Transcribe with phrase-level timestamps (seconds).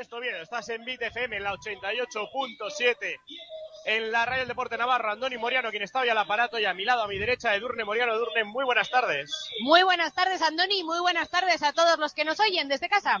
[0.00, 0.42] Baloncesto Oviedo.
[0.42, 3.20] Estás en Bit FM en la 88.7
[3.84, 5.10] en la Radio del Deporte Navarro.
[5.10, 7.84] Andoni Moriano, quien está hoy al aparato y a mi lado, a mi derecha, Edurne
[7.84, 8.14] Moriano.
[8.14, 9.30] Edurne, muy buenas tardes.
[9.60, 10.84] Muy buenas tardes, Andoni.
[10.84, 13.18] Muy buenas tardes a todos los que nos oyen desde casa.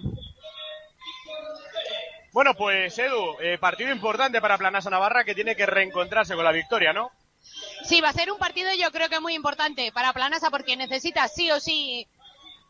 [2.32, 6.52] Bueno, pues Edu, eh, partido importante para Planasa Navarra que tiene que reencontrarse con la
[6.52, 7.10] victoria, ¿no?
[7.84, 11.28] Sí, va a ser un partido yo creo que muy importante para Planasa porque necesita
[11.28, 12.08] sí o sí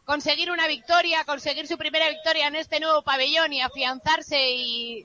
[0.05, 5.05] conseguir una victoria, conseguir su primera victoria en este nuevo pabellón y afianzarse y,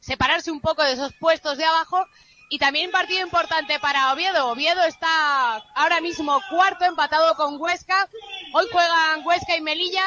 [0.00, 2.06] separarse un poco de esos puestos de abajo.
[2.52, 4.48] Y también partido importante para Oviedo.
[4.48, 8.08] Oviedo está ahora mismo cuarto empatado con Huesca.
[8.52, 10.04] Hoy juegan Huesca y Melilla.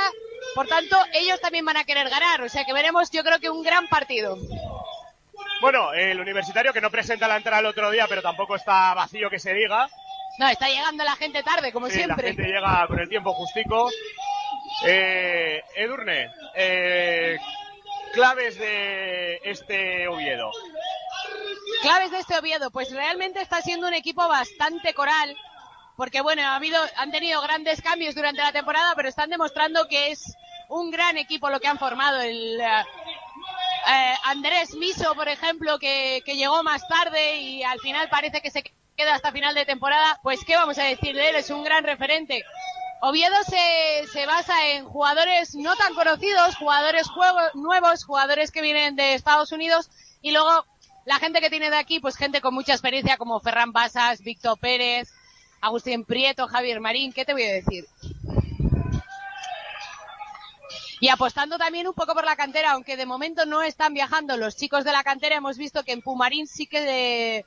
[0.54, 2.42] Por tanto, ellos también van a querer ganar.
[2.42, 4.38] O sea que veremos, yo creo que un gran partido.
[5.62, 9.30] Bueno, el universitario que no presenta la entrada el otro día, pero tampoco está vacío
[9.30, 9.88] que se diga.
[10.40, 12.30] No, está llegando la gente tarde, como Sí, siempre.
[12.30, 13.90] La gente llega con el tiempo justico.
[14.86, 17.38] Eh, Edurne, eh,
[18.14, 20.50] claves de este Oviedo.
[21.82, 25.36] Claves de este Oviedo, pues realmente está siendo un equipo bastante coral,
[25.96, 30.12] porque bueno, ha habido, han tenido grandes cambios durante la temporada, pero están demostrando que
[30.12, 30.36] es
[30.70, 32.22] un gran equipo lo que han formado.
[32.22, 32.86] El eh,
[33.88, 38.50] eh, Andrés Miso, por ejemplo, que, que llegó más tarde y al final parece que
[38.50, 38.64] se
[38.96, 41.84] queda hasta final de temporada, pues qué vamos a decir de él, es un gran
[41.84, 42.44] referente.
[43.02, 48.96] Oviedo se, se basa en jugadores no tan conocidos, jugadores juego- nuevos, jugadores que vienen
[48.96, 49.90] de Estados Unidos
[50.22, 50.66] y luego
[51.06, 54.58] la gente que tiene de aquí, pues gente con mucha experiencia como Ferran Basas, Víctor
[54.58, 55.10] Pérez,
[55.60, 57.86] Agustín Prieto, Javier Marín, ¿qué te voy a decir?
[61.02, 64.56] Y apostando también un poco por la cantera, aunque de momento no están viajando los
[64.56, 67.46] chicos de la cantera, hemos visto que en Pumarín sí que de-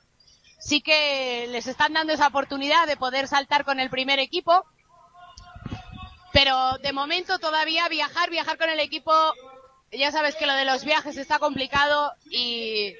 [0.57, 4.65] sí que les están dando esa oportunidad de poder saltar con el primer equipo.
[6.33, 9.11] Pero de momento todavía viajar, viajar con el equipo,
[9.91, 12.93] ya sabes que lo de los viajes está complicado y,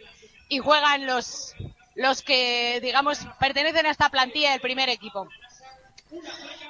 [0.49, 1.53] y juegan los,
[1.95, 5.27] los que, digamos, pertenecen a esta plantilla del primer equipo.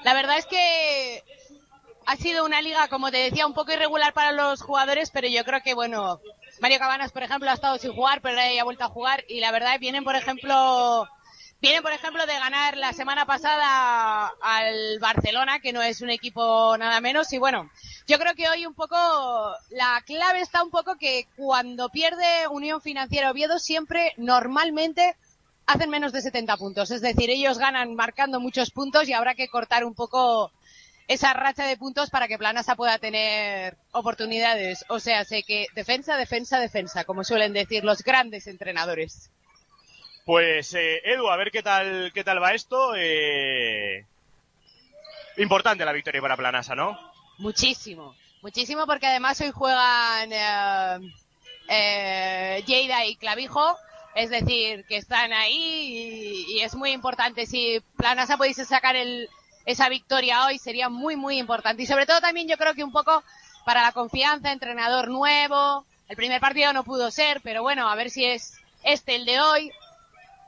[0.03, 1.23] La verdad es que
[2.07, 5.44] ha sido una liga, como te decía, un poco irregular para los jugadores, pero yo
[5.44, 6.22] creo que, bueno,
[6.62, 9.25] Mario Cabanas, por ejemplo, ha estado sin jugar, pero ahora ya ha vuelto a jugar
[9.28, 11.06] y la verdad vienen, por ejemplo,
[11.59, 16.78] vienen, por ejemplo, de ganar la semana pasada al Barcelona, que no es un equipo
[16.78, 17.69] nada menos, y bueno,
[18.07, 18.96] yo creo que hoy un poco,
[19.72, 25.17] la clave está un poco que cuando pierde Unión Financiera Oviedo siempre, normalmente,
[25.66, 26.90] hacen menos de 70 puntos.
[26.90, 30.53] Es decir, ellos ganan marcando muchos puntos y habrá que cortar un poco
[31.07, 34.85] esa racha de puntos para que Planasa pueda tener oportunidades.
[34.90, 39.29] O sea, sé que defensa, defensa, defensa, como suelen decir los grandes entrenadores.
[40.25, 42.94] Pues eh, Edu, a ver qué tal qué tal va esto.
[42.96, 44.06] Eh,
[45.38, 47.00] Importante la victoria para Planasa, ¿no?
[47.38, 51.13] Muchísimo, muchísimo porque además hoy juegan eh,
[51.69, 53.78] eh, Lleida y Clavijo,
[54.16, 55.53] es decir, que están ahí
[56.50, 57.46] y, y es muy importante.
[57.46, 59.29] Si Planasa pudiese sacar el,
[59.67, 61.83] esa victoria hoy sería muy, muy importante.
[61.83, 63.22] Y sobre todo también yo creo que un poco
[63.66, 65.85] para la confianza, entrenador nuevo.
[66.07, 69.41] El primer partido no pudo ser, pero bueno, a ver si es este el de
[69.41, 69.72] hoy,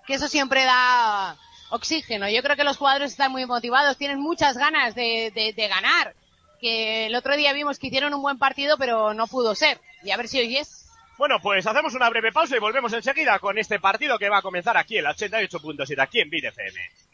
[0.08, 1.36] que eso siempre da
[1.70, 2.30] oxígeno.
[2.30, 6.16] Yo creo que los jugadores están muy motivados, tienen muchas ganas de, de, ganar.
[6.62, 9.82] Que el otro día vimos que hicieron un buen partido, pero no pudo ser.
[10.02, 10.90] Y a ver si hoy es.
[11.18, 14.42] Bueno, pues hacemos una breve pausa y volvemos enseguida con este partido que va a
[14.42, 17.09] comenzar aquí en la 88.7, aquí en BidFM.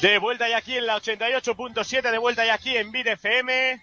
[0.00, 3.82] De vuelta y aquí en la 88.7, de vuelta y aquí en BidFM.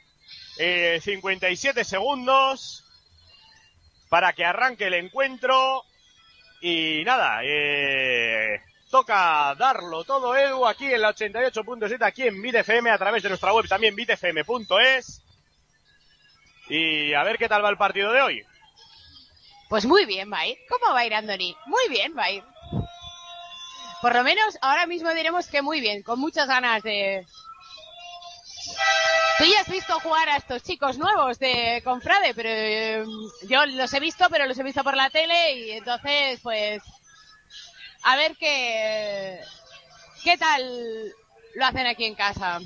[0.58, 2.84] Eh, 57 segundos
[4.10, 5.84] para que arranque el encuentro.
[6.62, 12.98] Y nada, eh, toca darlo todo, Edu, aquí en la 88.7, aquí en BitFM, a
[12.98, 15.22] través de nuestra web también, bitfm.es.
[16.70, 18.44] Y a ver qué tal va el partido de hoy.
[19.70, 20.58] Pues muy bien va a ir.
[20.68, 21.56] ¿Cómo va a ir Andoni?
[21.68, 22.44] Muy bien va a ir.
[24.02, 27.26] Por lo menos ahora mismo diremos que muy bien, con muchas ganas de...
[29.38, 33.06] Tú ya has visto jugar a estos chicos nuevos de Confrade, pero eh,
[33.48, 36.82] yo los he visto, pero los he visto por la tele y entonces, pues,
[38.04, 39.40] a ver qué,
[40.24, 41.14] qué tal
[41.56, 42.60] lo hacen aquí en casa.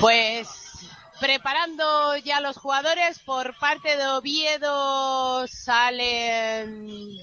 [0.00, 0.48] Pues
[1.20, 7.18] preparando ya los jugadores por parte de Oviedo salen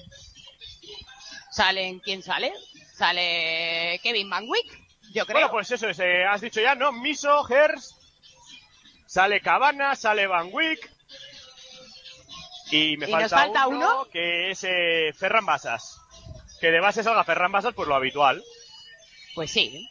[1.56, 2.52] salen quién sale
[2.94, 6.92] sale Kevin Van Wyck yo creo Bueno, pues eso es, eh, has dicho ya, ¿no?
[6.92, 7.94] Miso, Hers,
[9.06, 10.90] sale Cabana, sale Van Wyck.
[12.70, 14.08] Y me ¿Y falta, nos falta uno, uno?
[14.12, 15.98] que es eh, Ferran Basas.
[16.60, 18.42] Que de base salga Ferran Basas, pues lo habitual.
[19.34, 19.88] pues sí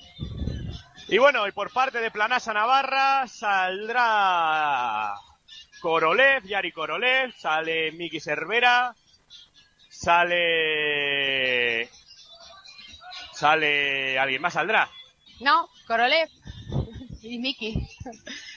[1.07, 5.15] Y bueno, y por parte de Planasa Navarra saldrá
[5.79, 8.93] Korolev, Yari Korolev, sale Miki Cervera,
[9.97, 11.89] sale...
[13.33, 14.19] Sale...
[14.19, 14.89] ¿Alguien más saldrá?
[15.41, 16.29] No, Korolev
[17.21, 17.87] y Miki.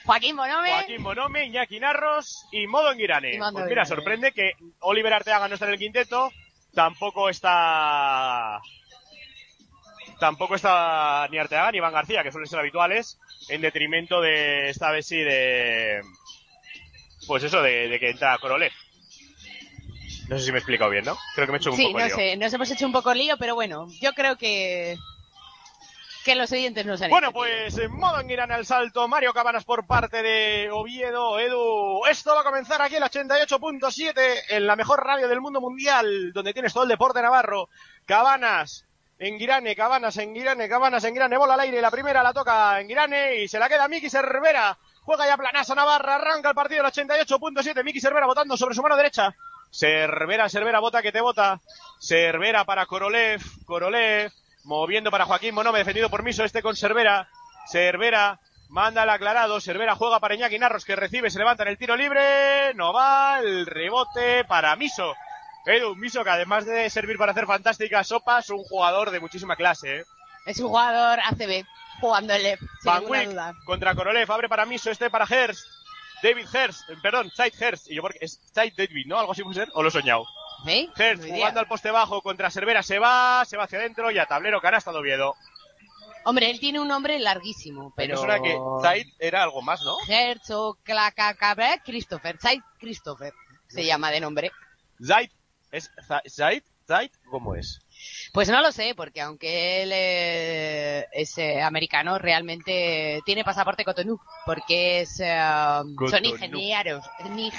[0.05, 0.69] Joaquín Bonome.
[0.69, 5.65] Joaquín Bonome, Iñaki Narros y Modo Modo Pues mira, sorprende que Oliver Arteaga no está
[5.65, 6.31] en el quinteto,
[6.73, 8.59] tampoco está...
[10.19, 14.91] Tampoco está ni Arteaga ni Iván García, que suelen ser habituales, en detrimento de, esta
[14.91, 16.01] vez sí, de...
[17.25, 18.71] Pues eso, de, de que entra Korolev.
[20.29, 21.17] No sé si me he explicado bien, ¿no?
[21.35, 22.15] Creo que me he hecho un Sí, poco no lío.
[22.15, 24.97] sé, nos hemos hecho un poco lío, pero bueno, yo creo que
[26.25, 29.87] que los oyentes nos han Bueno, pues en modo Enguirane al salto, Mario Cabanas por
[29.87, 32.05] parte de Oviedo, Edu.
[32.07, 34.13] Esto va a comenzar aquí en el 88.7,
[34.49, 37.69] en la mejor radio del mundo mundial, donde tienes todo el deporte navarro.
[38.05, 38.85] Cabanas,
[39.17, 43.57] Enguirane, Cabanas, Enguirane, Cabanas, Enguirane, bola al aire, la primera la toca Enguirane y se
[43.57, 44.77] la queda Miki Cervera.
[45.03, 48.97] Juega ya Planasa Navarra, arranca el partido el 88.7, Miki Cervera votando sobre su mano
[48.97, 49.33] derecha.
[49.71, 51.59] Cervera, Cervera, bota que te bota.
[51.99, 54.31] Cervera para Korolev, Korolev,
[54.63, 57.27] moviendo para Joaquín Monome, defendido por Miso, este con Cervera.
[57.67, 58.39] Cervera,
[58.69, 61.95] manda el aclarado, Cervera juega para Iñaki Narros, que recibe, se levanta en el tiro
[61.95, 65.13] libre, no va, el rebote para Miso.
[65.65, 69.97] Edu, Miso, que además de servir para hacer fantásticas sopas, un jugador de muchísima clase,
[69.97, 70.05] ¿eh?
[70.45, 71.65] Es un jugador ACB,
[71.99, 73.53] jugando el sin Van ninguna duda.
[73.65, 75.67] contra Korolev, abre para Miso, este para Herst.
[76.21, 79.19] David Herst, eh, perdón, Zeit Herst, y yo porque es Zeit David, ¿no?
[79.19, 80.25] Algo así puede ser, o lo he soñado.
[80.65, 80.89] ¿Sí?
[81.29, 84.59] Jugando al poste bajo contra Cervera, se va, se va hacia adentro y a tablero
[84.59, 85.35] canasta de Oviedo.
[86.25, 88.17] Hombre, él tiene un nombre larguísimo, pero...
[88.17, 89.95] Suena que Zaid era algo más, ¿no?
[90.07, 93.33] Herzog, Clacacabre, Christopher, Zaid Christopher,
[93.67, 94.51] se llama de nombre.
[95.03, 95.31] Zaid,
[95.71, 95.89] ¿es
[96.29, 96.63] Zaid?
[96.85, 97.11] ¿Zaid?
[97.29, 97.79] ¿Cómo es?
[98.31, 104.19] Pues no lo sé, porque aunque él eh, es eh, americano, realmente tiene pasaporte Cotonou,
[104.45, 105.39] porque es, eh,
[106.09, 107.03] son ingenieros,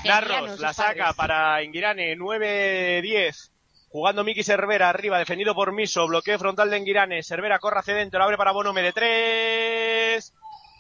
[0.05, 3.51] Narros la saca para Ingirane, 9-10.
[3.89, 8.23] Jugando Miki Cervera arriba, defendido por Miso, bloqueo frontal de Ingirane, Cervera corre hacia adentro,
[8.23, 10.33] abre para Bonome de 3.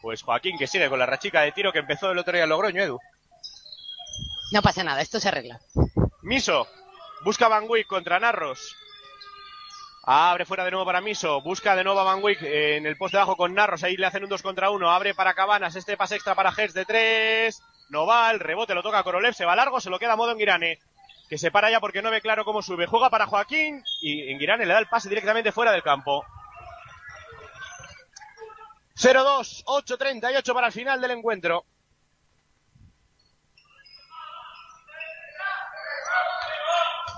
[0.02, 2.50] Pues Joaquín que sigue con la rachica de tiro que empezó el otro día en
[2.50, 2.98] Logroño, Edu.
[4.52, 5.60] No pasa nada, esto se arregla.
[6.22, 6.68] Miso,
[7.24, 8.76] busca Van Wyck contra Narros.
[10.02, 12.96] Abre fuera de nuevo para Miso, busca de nuevo a Van Wyck eh, en el
[12.96, 15.98] poste bajo con Narros, ahí le hacen un 2 contra 1, abre para Cabanas, este
[15.98, 19.54] pase extra para Hertz de 3, no va, el rebote lo toca Korolev, se va
[19.54, 20.78] largo, se lo queda modo Enguirane,
[21.28, 24.64] que se para ya porque no ve claro cómo sube, juega para Joaquín y Enguirane
[24.64, 26.24] le da el pase directamente fuera del campo.
[28.96, 31.66] 0-2, 8-38 para el final del encuentro.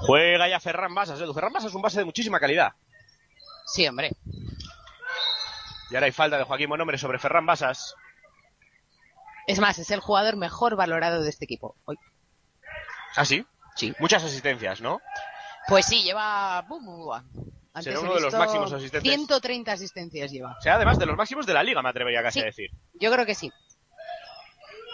[0.06, 1.20] Juega ya Ferran Basas.
[1.20, 1.32] Edu.
[1.34, 2.72] Ferran Basas es un base de muchísima calidad.
[3.66, 4.12] Sí, hombre.
[5.90, 7.94] Y ahora hay falta de Joaquín Bonombre sobre Ferran Basas.
[9.46, 11.76] Es más, es el jugador mejor valorado de este equipo.
[11.84, 11.96] Hoy.
[13.16, 13.44] ¿Ah, sí?
[13.76, 13.93] Sí.
[13.99, 15.00] Muchas asistencias, ¿no?
[15.69, 16.64] Pues sí, lleva...
[17.81, 19.10] Será uno de los máximos asistentes.
[19.10, 20.56] 130 asistencias lleva.
[20.58, 22.43] O sea, además de los máximos de la liga, me atrevería casi Sí.
[22.43, 22.70] a decir.
[22.94, 23.50] Yo creo que sí.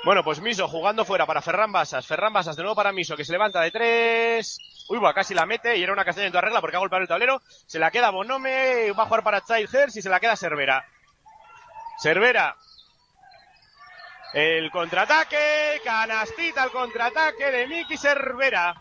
[0.05, 2.07] Bueno, pues Miso jugando fuera para Ferran Basas.
[2.07, 4.59] Ferran Basas de nuevo para Miso, que se levanta de tres.
[4.89, 7.03] Uy, va, casi la mete y era una castaña en toda regla porque ha golpeado
[7.03, 7.43] el tablero.
[7.67, 10.85] Se la queda Bonome, va a jugar para Child Hertz y se la queda Cervera.
[12.01, 12.57] Cervera.
[14.33, 18.75] El contraataque, canastita el contraataque de Miki Cervera.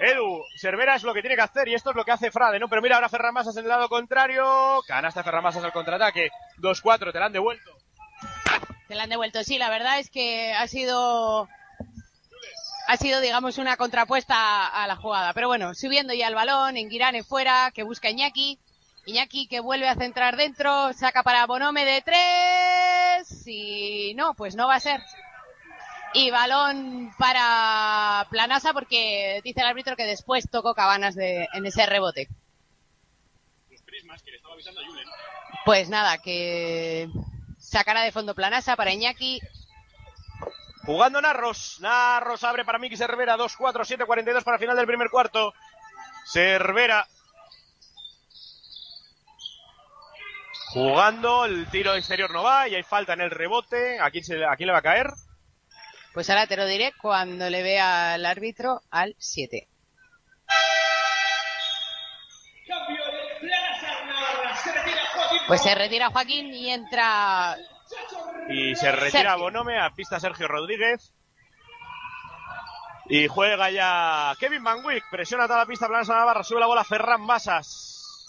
[0.00, 2.58] Edu, Cervera es lo que tiene que hacer y esto es lo que hace Frade,
[2.58, 2.68] ¿no?
[2.68, 4.82] Pero mira, ahora Ferran Basas en el lado contrario.
[4.86, 6.30] Canasta Ferran Basas al contraataque.
[6.58, 7.81] 2-4, te la han devuelto.
[8.92, 9.42] Se la han devuelto.
[9.42, 11.48] Sí, la verdad es que ha sido,
[12.88, 15.32] ha sido, digamos, una contrapuesta a la jugada.
[15.32, 18.58] Pero bueno, subiendo ya el balón, en Girane fuera, que busca Iñaki.
[19.06, 23.46] Iñaki que vuelve a centrar dentro, saca para Bonome de tres.
[23.46, 25.00] Y no, pues no va a ser.
[26.12, 31.86] Y balón para Planasa porque dice el árbitro que después tocó Cabanas de, en ese
[31.86, 32.28] rebote.
[35.64, 37.08] Pues nada, que
[37.72, 39.40] sacará de fondo Planasa para Iñaki.
[40.84, 41.78] Jugando Narros.
[41.80, 43.36] Narros abre para Miki Cervera.
[43.36, 45.54] 2-4, 7-42 para final del primer cuarto.
[46.30, 47.06] Cervera.
[50.68, 53.98] Jugando, el tiro exterior no va y hay falta en el rebote.
[54.00, 55.08] ¿A quién, se, a quién le va a caer?
[56.14, 59.68] Pues ahora te lo diré cuando le vea al árbitro al 7.
[65.46, 67.56] Pues se retira Joaquín y entra
[68.48, 69.38] Y se retira Sergio.
[69.38, 71.12] Bonome a pista Sergio Rodríguez.
[73.06, 75.04] Y juega ya Kevin Van Wyck.
[75.10, 76.44] Presiona toda la pista Planasa Navarra.
[76.44, 78.28] Sube la bola Ferran Basas.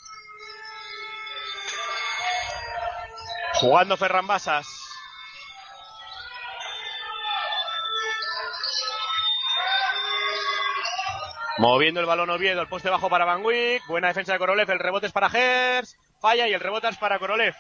[3.54, 4.68] Jugando Ferran Basas.
[11.60, 13.86] Moviendo el balón Oviedo, el poste bajo para Van Wick.
[13.88, 15.96] Buena defensa de Korolev, el rebote es para Gers.
[16.24, 17.54] Falla y el rebote es para Korolev.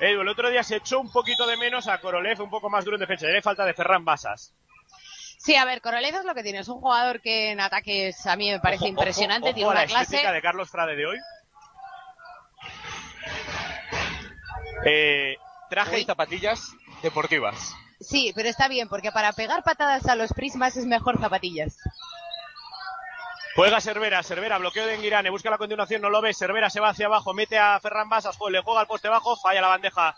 [0.00, 2.96] el otro día se echó un poquito de menos a Korolev, un poco más duro
[2.96, 3.28] en defensa.
[3.28, 4.52] Le falta de Ferran Basas.
[5.38, 6.58] Sí, a ver, Korolev es lo que tiene.
[6.58, 9.54] Es un jugador que en ataques a mí me parece impresionante.
[9.54, 10.16] tiene una la clase.
[10.16, 11.18] de Carlos Frade de hoy.
[14.86, 15.36] Eh,
[15.68, 16.72] traje y zapatillas
[17.04, 17.76] deportivas.
[18.00, 21.76] Sí, pero está bien, porque para pegar patadas a los prismas es mejor zapatillas.
[23.56, 26.90] Juega Cervera, Cervera, bloqueo de Enguirane, busca la continuación, no lo ve, Cervera se va
[26.90, 30.14] hacia abajo, mete a Ferran Basas, le juega al poste bajo, falla la bandeja.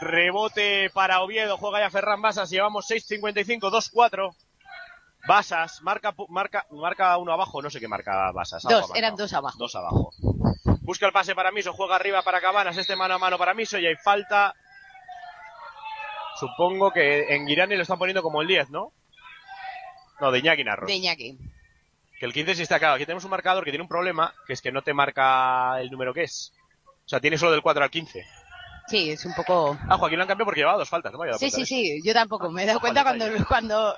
[0.00, 4.34] Rebote para Oviedo, juega ya Ferran Basas, llevamos 6.55, 2-4.
[5.26, 8.62] Basas, marca, marca, marca uno abajo, no sé qué marca Basas.
[8.62, 9.56] Dos, eran dos abajo.
[9.58, 10.10] Dos abajo.
[10.82, 13.78] Busca el pase para Miso, juega arriba para Cabanas, este mano a mano para Miso
[13.78, 14.54] y hay falta.
[16.38, 18.92] Supongo que en Girani lo están poniendo como el 10, ¿no?
[20.20, 20.86] No, de Iñaki Narro.
[20.86, 21.38] De Iñaki.
[22.18, 22.94] Que el 15 sí está acá.
[22.94, 25.90] Aquí tenemos un marcador que tiene un problema, que es que no te marca el
[25.90, 26.52] número que es.
[27.04, 28.24] O sea, tiene solo del 4 al 15.
[28.86, 29.78] Sí, es un poco...
[29.88, 31.20] Ah, Joaquín lo han cambiado porque llevaba dos faltas, ¿no?
[31.38, 32.50] sí, sí, sí, yo tampoco.
[32.50, 33.96] Me he dado cuenta cuando, cuando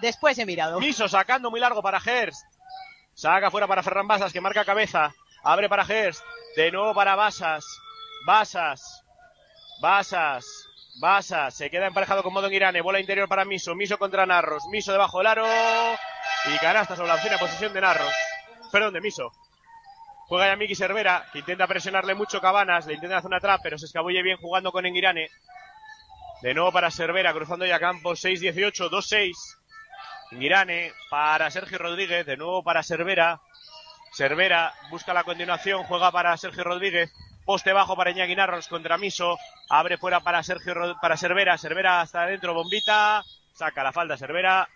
[0.00, 0.78] después he mirado.
[0.80, 2.44] Miso sacando muy largo para Hers.
[3.14, 5.14] Saca fuera para Ferran Basas, que marca cabeza.
[5.42, 6.22] Abre para Hers.
[6.56, 7.64] De nuevo para Basas.
[8.26, 9.02] Basas.
[9.80, 10.44] Basas.
[11.00, 11.54] Basas.
[11.54, 12.82] Se queda emparejado con Modo Irane.
[12.82, 13.74] Bola interior para Miso.
[13.74, 14.64] Miso contra Narros.
[14.70, 15.46] Miso debajo del aro.
[16.48, 18.12] Y canasta sobre la opción posición de Narros.
[18.70, 19.32] Perdón, de Miso.
[20.28, 23.78] Juega ya Miki Cervera, que intenta presionarle mucho Cabanas, le intenta hacer una trap, pero
[23.78, 25.28] se escabulle bien jugando con Enguirane.
[26.42, 29.32] De nuevo para Cervera, cruzando ya Campos, 6-18, 2-6.
[30.32, 33.40] Enguirane para Sergio Rodríguez, de nuevo para Cervera.
[34.12, 37.12] Cervera busca la continuación, juega para Sergio Rodríguez.
[37.44, 39.38] Poste bajo para Iñaki Narros contra Miso.
[39.68, 41.56] Abre fuera para Sergio para Cervera.
[41.58, 43.22] Cervera hasta adentro, bombita.
[43.52, 44.68] Saca la falta Cervera.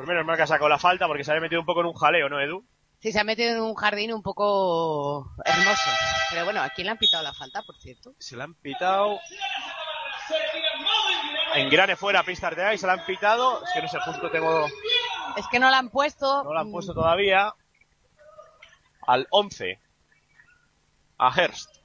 [0.00, 1.88] Pues menos mal que ha sacado la falta porque se había metido un poco en
[1.88, 2.66] un jaleo, ¿no, Edu?
[3.00, 5.90] Sí, se ha metido en un jardín un poco hermoso.
[6.30, 8.14] Pero bueno, ¿a quién le han pitado la falta, por cierto?
[8.18, 9.20] Se la han pitado.
[11.54, 13.62] En grane fuera, pista de ahí, se la han pitado.
[13.62, 14.66] Es que no sé, justo tengo.
[15.36, 16.44] Es que no la han puesto.
[16.44, 17.52] No la han puesto todavía.
[19.06, 19.78] Al 11.
[21.18, 21.76] A Hearst.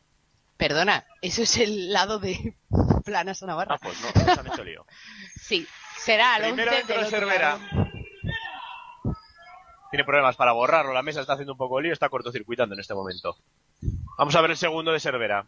[0.56, 2.56] Perdona, eso es el lado de
[3.04, 3.76] Planas Navarra.
[3.76, 4.86] Ah, pues no, se han hecho lío.
[5.36, 5.68] sí,
[5.98, 7.60] será al Primero 11 de Cervera
[9.96, 10.92] tiene problemas para borrarlo.
[10.92, 13.38] La mesa está haciendo un poco lío, está cortocircuitando en este momento.
[14.18, 15.46] Vamos a ver el segundo de Cervera.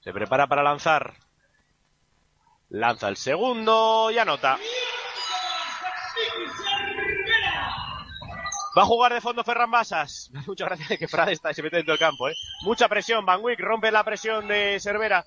[0.00, 1.12] Se prepara para lanzar.
[2.70, 4.58] Lanza el segundo y anota.
[8.74, 10.30] Va a jugar de fondo Ferran Basas.
[10.46, 12.30] Muchas gracias que Frade está se mete dentro del campo.
[12.30, 12.34] ¿eh?
[12.62, 13.26] Mucha presión.
[13.26, 15.26] Van Wick rompe la presión de Cervera.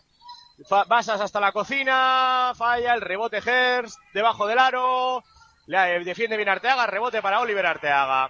[0.88, 2.54] Basas hasta la cocina.
[2.56, 4.00] Falla el rebote Hers.
[4.16, 5.24] Debajo del aro.
[5.68, 8.30] Le defiende bien Arteaga, rebote para Oliver Arteaga.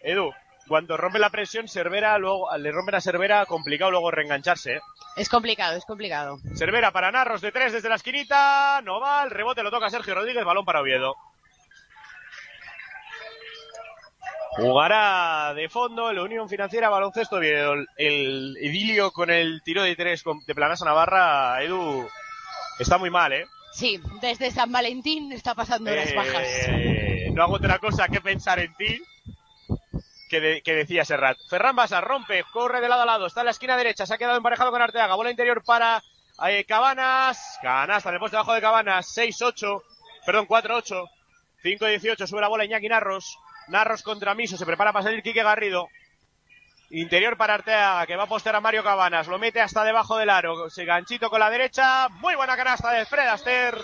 [0.00, 0.32] Edu,
[0.66, 4.74] cuando rompe la presión, Cervera luego, le rompe la Cervera, complicado luego reengancharse.
[4.74, 4.80] ¿eh?
[5.16, 6.38] Es complicado, es complicado.
[6.56, 10.14] Cervera para Narros de tres desde la esquinita, no va, el rebote lo toca Sergio
[10.14, 11.14] Rodríguez, balón para Oviedo.
[14.56, 17.74] Jugará de fondo la Unión Financiera Baloncesto Oviedo.
[17.96, 22.08] El, idilio con el tiro de tres de Planasa Navarra, Edu,
[22.78, 23.46] está muy mal, ¿eh?
[23.76, 26.48] Sí, desde San Valentín está pasando las bajas.
[26.66, 29.02] Eh, no hago otra cosa que pensar en ti.
[30.30, 31.36] Que, decía Serrat.
[31.50, 34.18] Ferran Basa rompe, corre de lado a lado, está en la esquina derecha, se ha
[34.18, 36.02] quedado emparejado con Arteaga, bola interior para
[36.48, 39.82] eh, Cabanas, canasta poste abajo de Cabanas, 6-8,
[40.24, 41.08] perdón, 4-8,
[41.62, 45.88] 5-18, sube la bola Iñaki Narros, Narros contra Miso, se prepara para salir Quique Garrido,
[46.90, 49.26] Interior para Arteaga, que va a postear a Mario Cabanas.
[49.26, 50.70] Lo mete hasta debajo del aro.
[50.70, 52.08] Se ganchito con la derecha.
[52.08, 53.76] Muy buena canasta de Fred Aster.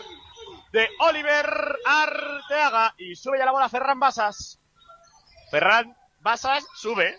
[0.71, 2.94] De Oliver Arteaga.
[2.99, 4.61] Y sube ya la bola Ferran Basas.
[5.50, 7.18] Ferran Basas sube.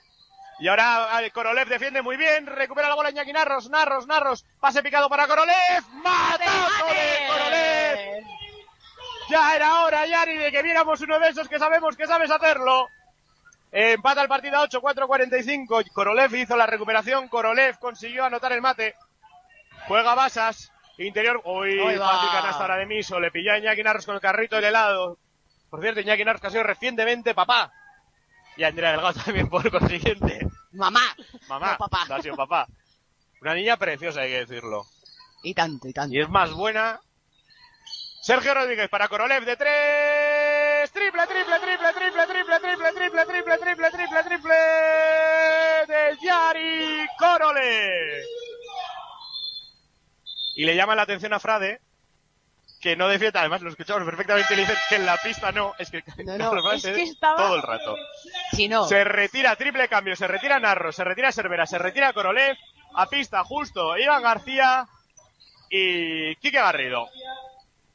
[0.59, 2.45] Y ahora eh, Korolev defiende muy bien.
[2.45, 3.69] Recupera la bola Iñaki Narros.
[3.69, 4.45] Narros, Narros.
[4.61, 5.83] Pase picado para Korolev.
[5.91, 8.23] ¡Matazo de Korolev!
[9.29, 12.87] Ya era hora, Yari, de que viéramos uno de esos que sabemos que sabes hacerlo.
[13.75, 15.81] Empata el partido a 8, 4, 45.
[15.91, 17.27] Korolev hizo la recuperación.
[17.27, 18.93] Korolev consiguió anotar el mate.
[19.87, 20.71] Juega Basas.
[20.99, 21.41] Interior.
[21.43, 23.19] Uy, fácil canasta ahora de Miso.
[23.19, 25.17] Le pilló a Iñaki Narros con el carrito del helado.
[25.71, 27.73] Por cierto, Iñaki Narros que ha sido recientemente papá.
[28.57, 30.47] Y Andrea Delgado también por consiguiente.
[30.73, 31.01] Mamá.
[31.49, 31.75] Mamá.
[31.75, 32.05] papá.
[32.11, 32.67] ha sido papá.
[33.41, 34.85] Una niña preciosa, hay que decirlo.
[35.41, 36.15] Y tanto, y tanto.
[36.15, 37.01] Y es más buena.
[38.21, 42.42] Sergio Rodríguez para Korolev de tres triple, triple, triple, triple, triple,
[46.23, 48.23] Yari Corole.
[50.55, 51.79] y le llama la atención a Frade
[52.79, 55.89] que no defienda, además lo escuchamos perfectamente, le dicen que en la pista no, es
[55.89, 57.95] que, No, no, Carlos es Frade que estaba- todo el rato.
[58.51, 62.57] Si no, Se retira triple cambio, se retira Narro, se retira Cervera, se retira Korolev,
[62.95, 64.85] a pista justo Iván García
[65.69, 67.07] y Quique Garrido.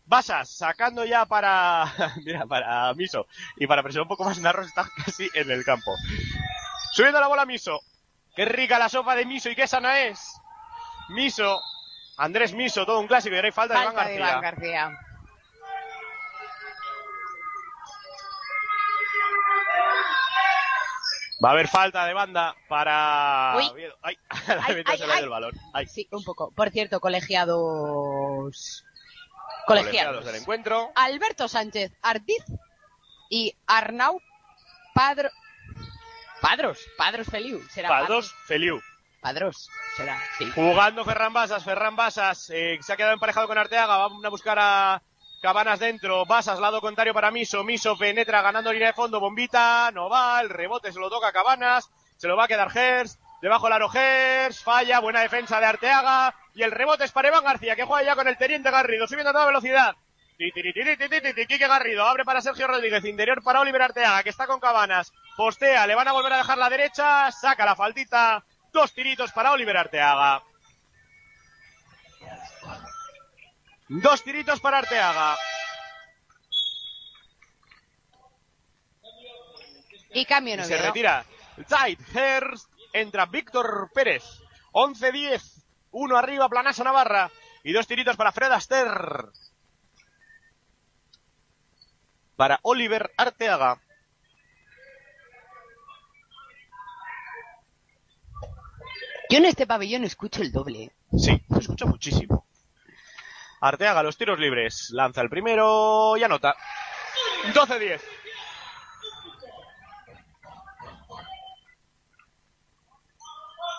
[0.06, 1.84] Basas sacando ya para,
[2.24, 3.26] mira, para Miso
[3.58, 5.94] y para presionar un poco más Narro está casi en el campo.
[6.92, 7.78] Subiendo la bola Miso.
[8.38, 10.40] Qué rica la sopa de Miso y qué sana es.
[11.08, 11.60] Miso,
[12.18, 14.82] Andrés Miso, todo un clásico y ahora hay falta, de falta de Iván Iván García.
[14.84, 14.98] García.
[21.44, 23.84] Va a haber falta de banda para Uy.
[24.02, 24.18] Ay,
[24.48, 25.22] la Ay, ay, se ay.
[25.24, 25.52] el balón.
[25.72, 25.86] Ay.
[25.86, 26.52] Sí, un poco.
[26.52, 28.84] Por cierto, colegiados.
[29.66, 30.24] Colegiados Colegiados.
[30.26, 30.92] del encuentro.
[30.94, 32.44] Alberto Sánchez Ardiz
[33.30, 34.20] y Arnau
[34.94, 35.28] Padro.
[36.40, 37.60] Padros, Padros Feliu.
[37.68, 38.80] Será Padros, Feliu.
[39.20, 40.50] Padros, será, sí.
[40.54, 44.56] Jugando Ferran Basas, Ferran Basas eh, se ha quedado emparejado con Arteaga, van a buscar
[44.60, 45.02] a
[45.42, 50.08] Cabanas dentro, Basas lado contrario para Miso, Miso penetra ganando línea de fondo, bombita, no
[50.08, 53.66] va, el rebote se lo toca a Cabanas, se lo va a quedar Gers, debajo
[53.66, 57.74] el aro Gers, falla, buena defensa de Arteaga, y el rebote es para Iván García,
[57.74, 59.96] que juega ya con el Teniente Garrido, subiendo a toda velocidad.
[60.38, 65.84] Quique Garrido, abre para Sergio Rodríguez, interior para Oliver Arteaga, que está con Cabanas, postea,
[65.86, 69.76] le van a volver a dejar la derecha, saca la faltita, dos tiritos para Oliver
[69.76, 70.44] Arteaga.
[73.88, 75.36] Dos tiritos para Arteaga.
[80.14, 81.24] Y cambio Y no se retira
[81.66, 84.24] Zait Herst, entra Víctor Pérez.
[84.72, 87.30] 11-10, uno arriba, Planazo Navarra.
[87.64, 89.32] Y dos tiritos para Fred Aster.
[92.38, 93.80] Para Oliver Arteaga.
[99.28, 100.92] Yo en este pabellón escucho el doble.
[101.18, 102.46] Sí, lo escucho muchísimo.
[103.60, 104.90] Arteaga, los tiros libres.
[104.92, 106.54] Lanza el primero y anota.
[107.52, 108.00] 12-10.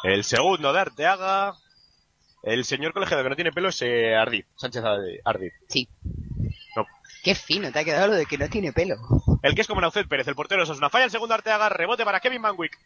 [0.03, 1.53] El segundo de Arteaga.
[2.43, 4.43] El señor colegiado que no tiene pelo es eh, Ardí.
[4.57, 4.83] Sánchez
[5.23, 5.49] Ardí.
[5.69, 5.87] Sí.
[7.23, 8.95] Qué fino te ha quedado lo de que no tiene pelo.
[9.43, 11.05] El que es como Naucet Pérez, el portero es una falla.
[11.05, 12.77] El segundo Arteaga, rebote para Kevin Manwick.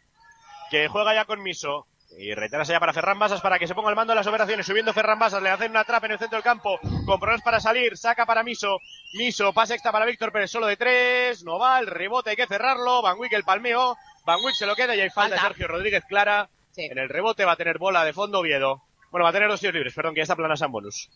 [0.70, 1.86] Que juega ya con Miso.
[2.16, 4.66] Y retrasa ya para Ferran Basas para que se ponga al mando de las operaciones.
[4.66, 6.78] Subiendo Ferran Basas, le hacen una trapa en el centro del campo.
[6.80, 8.78] Con problemas para salir, saca para Miso.
[9.14, 11.44] Miso, pase extra para Víctor Pérez, solo de tres.
[11.44, 13.02] No va, el rebote hay que cerrarlo.
[13.02, 13.96] Van Wick el palmeo.
[14.24, 15.40] Van Wick se lo queda y hay falta.
[15.40, 16.48] Sergio Rodríguez Clara.
[16.72, 16.84] Sí.
[16.84, 18.82] En el rebote va a tener bola de fondo Oviedo.
[19.10, 21.08] Bueno, va a tener dos tiros libres, perdón, que ya está planas en bonus.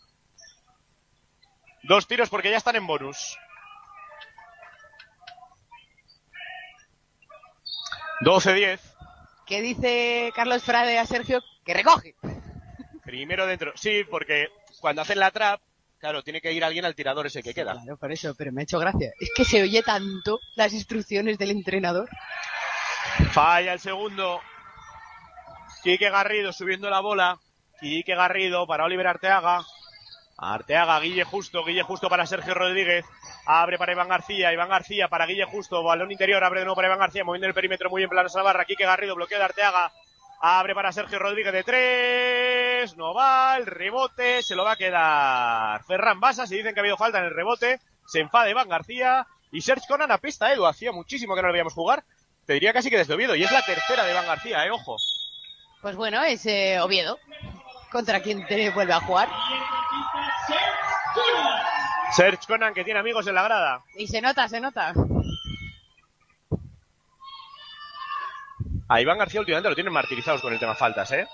[1.83, 3.37] Dos tiros porque ya están en bonus.
[8.21, 8.79] 12-10.
[9.45, 11.41] ¿Qué dice Carlos Frade a Sergio?
[11.65, 12.15] Que recoge.
[13.03, 13.71] Primero dentro.
[13.75, 14.47] Sí, porque
[14.79, 15.61] cuando hacen la trap,
[15.99, 17.73] claro, tiene que ir alguien al tirador ese que queda.
[17.73, 19.11] Claro, por eso, pero me ha hecho gracia.
[19.19, 22.09] Es que se oye tanto las instrucciones del entrenador.
[23.31, 24.41] Falla el segundo.
[25.83, 27.39] Quique Garrido subiendo la bola.
[27.79, 29.63] Quique Garrido para Oliver Arteaga.
[30.41, 33.05] Arteaga, Guille Justo, Guille Justo para Sergio Rodríguez.
[33.45, 36.87] Abre para Iván García, Iván García para Guille Justo, balón interior, abre de nuevo para
[36.87, 38.65] Iván García, moviendo el perímetro muy bien plano Navarra.
[38.65, 39.91] Quique Garrido, bloqueo de Arteaga.
[40.41, 42.95] Abre para Sergio Rodríguez de tres.
[42.95, 46.49] No va, el rebote se lo va a quedar Ferran Basas.
[46.51, 47.81] Y dicen que ha habido falta en el rebote.
[48.05, 49.27] Se enfada Iván García.
[49.51, 50.65] Y Serge Conan a pista, Edu.
[50.65, 52.05] Hacía muchísimo que no lo veíamos jugar.
[52.45, 53.35] Te diría casi que desde Oviedo.
[53.35, 54.95] Y es la tercera de Iván García, eh, ojo.
[55.81, 57.19] Pues bueno, es eh, Oviedo.
[57.91, 59.29] ¿Contra quién te vuelve a jugar?
[62.11, 63.83] Serge Conan que tiene amigos en la grada.
[63.95, 64.93] Y se nota, se nota.
[68.87, 71.27] A Iván García últimamente lo tienen martirizados con el tema faltas, ¿eh?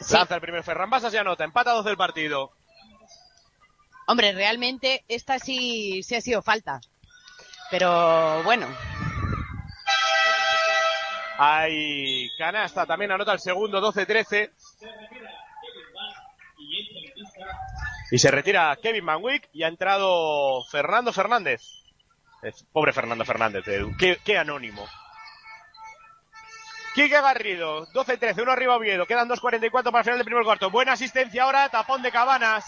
[0.00, 0.14] Sí.
[0.14, 1.44] Lanza el primer Ferran Basas y anota.
[1.44, 2.52] Empata 12 el partido.
[4.06, 6.80] Hombre, realmente esta sí, sí ha sido falta.
[7.70, 8.68] Pero bueno,
[11.38, 14.50] Hay canasta, también anota el segundo 12-13.
[18.10, 21.62] Y se retira Kevin Manwick y ha entrado Fernando Fernández.
[22.72, 23.96] Pobre Fernando Fernández, Edu.
[23.96, 24.86] Qué, anónimo.
[26.94, 29.06] Quique Garrido, 12-13, uno arriba Oviedo.
[29.06, 30.70] Quedan 2.44 para el final del primer cuarto.
[30.70, 32.64] Buena asistencia ahora, tapón de Cabanas.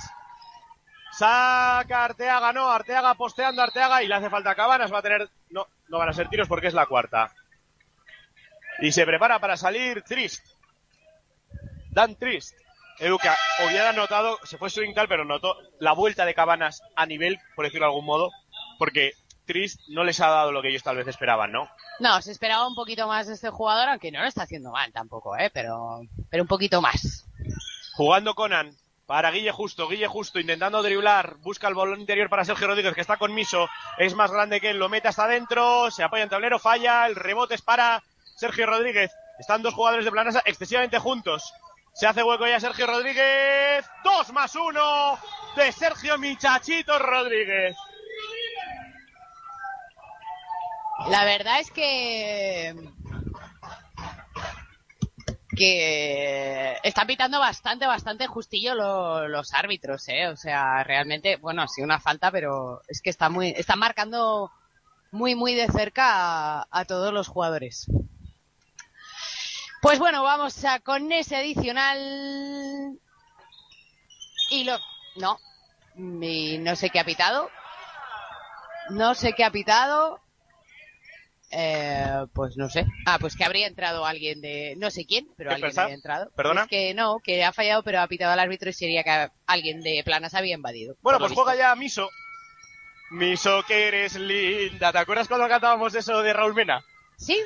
[1.12, 4.92] Saca Arteaga, no, Arteaga posteando Arteaga y le hace falta Cabanas.
[4.92, 7.33] Va a tener, no, no van a ser tiros porque es la cuarta.
[8.81, 10.44] Y se prepara para salir Trist.
[11.90, 12.55] Dan Trist.
[12.98, 17.38] Educa, hubiera notado, se fue swing tal, pero notó la vuelta de Cabanas a nivel,
[17.54, 18.30] por decirlo de algún modo,
[18.78, 19.12] porque
[19.46, 21.68] Trist no les ha dado lo que ellos tal vez esperaban, ¿no?
[22.00, 24.92] no, se esperaba un poquito más de este jugador, aunque no lo está haciendo mal
[24.92, 25.50] tampoco, ¿eh?
[25.52, 27.26] Pero, pero un poquito más.
[27.94, 28.76] Jugando Conan,
[29.08, 29.88] para Guille Justo.
[29.88, 31.37] Guille Justo intentando driblar.
[31.38, 33.66] Busca el balón interior para Sergio Rodríguez, que está con Miso.
[33.96, 34.78] Es más grande que él.
[34.78, 35.90] Lo mete hasta adentro.
[35.90, 36.58] Se apoya en tablero.
[36.58, 37.06] Falla.
[37.06, 38.02] El rebote es para
[38.37, 39.11] Sergio Rodríguez.
[39.38, 41.54] Están dos jugadores de Planasa excesivamente juntos.
[41.98, 43.84] Se hace hueco ya Sergio Rodríguez.
[44.04, 45.18] Dos más uno
[45.56, 47.76] de Sergio Michachito Rodríguez.
[51.11, 52.74] La verdad es que
[55.56, 58.76] que están pitando bastante, bastante justillo
[59.26, 60.28] los árbitros, ¿eh?
[60.28, 64.52] O sea, realmente, bueno, sí una falta, pero es que está muy, están marcando
[65.11, 67.88] muy, muy de cerca a, todos los jugadores.
[69.80, 72.98] Pues bueno, vamos a con ese adicional
[74.50, 74.76] y lo,
[75.16, 75.38] no,
[75.96, 77.48] y no sé qué ha pitado,
[78.90, 80.20] no sé qué ha pitado,
[81.50, 82.86] eh, pues no sé.
[83.06, 86.30] Ah, pues que habría entrado alguien de, no sé quién, pero alguien habría entrado.
[86.34, 86.66] ¿Perdona?
[86.66, 90.02] que no, que ha fallado, pero ha pitado al árbitro y sería que alguien de
[90.04, 90.96] Planas había invadido.
[91.02, 92.08] Bueno, pues juega ya Miso.
[93.10, 94.92] Miso, que eres linda.
[94.92, 96.84] ¿Te acuerdas cuando cantábamos eso de Raúl Mena?
[97.16, 97.40] Sí.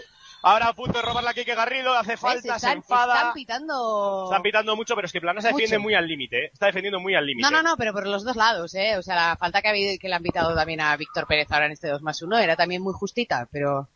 [0.45, 3.15] Ahora a punto de robar la Kike Garrido, hace falta, se enfada.
[3.15, 4.25] Están pitando.
[4.25, 6.51] Están pitando mucho, pero es que Planas defiende muy al límite, ¿eh?
[6.53, 7.49] Está defendiendo muy al límite.
[7.49, 8.97] No, no, no, pero por los dos lados, ¿eh?
[8.97, 11.51] O sea, la falta que, ha habido, que le han pitado también a Víctor Pérez
[11.53, 13.89] ahora en este 2 más 1 era también muy justita, pero.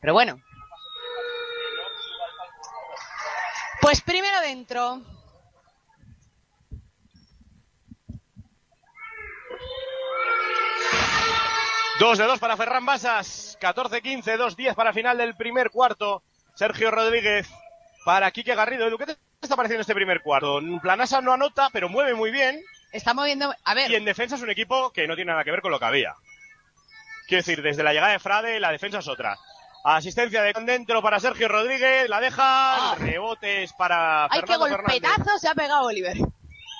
[0.00, 0.40] Pero bueno.
[3.80, 5.02] Pues primero dentro.
[11.98, 13.56] Dos de dos para Ferran Basas.
[13.58, 16.22] 14-15, 2-10 para final del primer cuarto.
[16.54, 17.48] Sergio Rodríguez
[18.04, 18.86] para Quique Garrido.
[18.98, 20.60] ¿qué te está pareciendo este primer cuarto?
[20.82, 22.62] Planasa no anota, pero mueve muy bien.
[22.92, 23.54] Está moviendo.
[23.64, 23.90] A ver.
[23.90, 25.86] Y en defensa es un equipo que no tiene nada que ver con lo que
[25.86, 26.14] había.
[27.26, 29.38] Quiero decir, desde la llegada de Frade, la defensa es otra.
[29.82, 32.94] Asistencia de dentro para Sergio Rodríguez, la deja, ah.
[32.98, 36.16] rebotes para ¡Ay, qué golpetazo se ha pegado Oliver!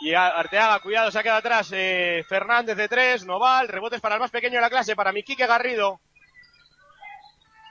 [0.00, 4.20] Y Arteaga, cuidado, se ha quedado atrás eh, Fernández de tres, Noval, rebotes para el
[4.20, 6.00] más pequeño de la clase, para Miquique Garrido.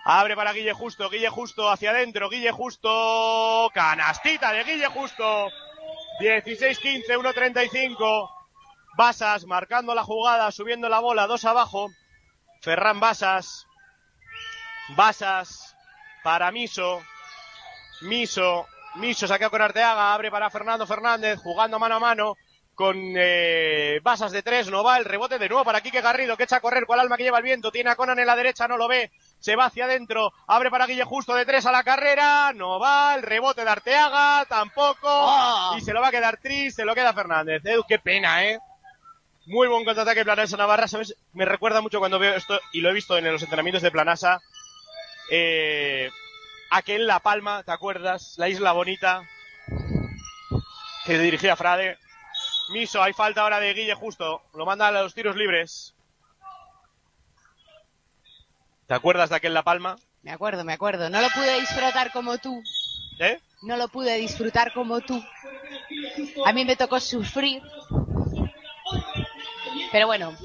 [0.08, 5.50] Abre para Guille Justo, Guille Justo hacia adentro, Guille Justo, canastita de Guille Justo.
[6.20, 8.30] 16-15, 1-35.
[8.96, 11.90] Basas marcando la jugada, subiendo la bola, dos abajo.
[12.62, 13.68] Ferran Basas.
[14.96, 15.76] Basas
[16.24, 17.04] para Miso.
[18.02, 18.68] Miso.
[18.96, 20.14] Miso saca con Arteaga.
[20.14, 21.40] Abre para Fernando Fernández.
[21.40, 22.36] Jugando mano a mano
[22.76, 26.44] con eh, Basas de tres, no va el rebote de nuevo para Quique Garrido que
[26.44, 28.36] echa a correr con el alma que lleva el viento, tiene a Conan en la
[28.36, 31.72] derecha, no lo ve, se va hacia adentro, abre para Guille Justo de tres a
[31.72, 35.76] la carrera, no va, el rebote de Arteaga, tampoco, ah.
[35.78, 38.60] y se lo va a quedar triste, se lo queda Fernández, Edu, qué pena, eh.
[39.48, 41.16] Muy buen contraataque Planasa Navarra, ¿sabes?
[41.34, 44.42] Me recuerda mucho cuando veo esto, y lo he visto en los entrenamientos de Planasa,
[45.32, 46.10] eh,
[46.76, 48.36] aquel La Palma, ¿te acuerdas?
[48.38, 49.24] La isla bonita
[51.06, 51.98] que dirigía Frade.
[52.70, 54.42] Miso, hay falta ahora de Guille justo.
[54.54, 55.94] Lo manda a los tiros libres.
[58.88, 59.96] ¿Te acuerdas de aquel La Palma?
[60.24, 61.10] Me acuerdo, me acuerdo.
[61.10, 62.62] No lo pude disfrutar como tú.
[63.20, 63.40] ¿Eh?
[63.62, 65.24] No lo pude disfrutar como tú.
[66.46, 67.62] A mí me tocó sufrir.
[69.92, 70.36] Pero bueno.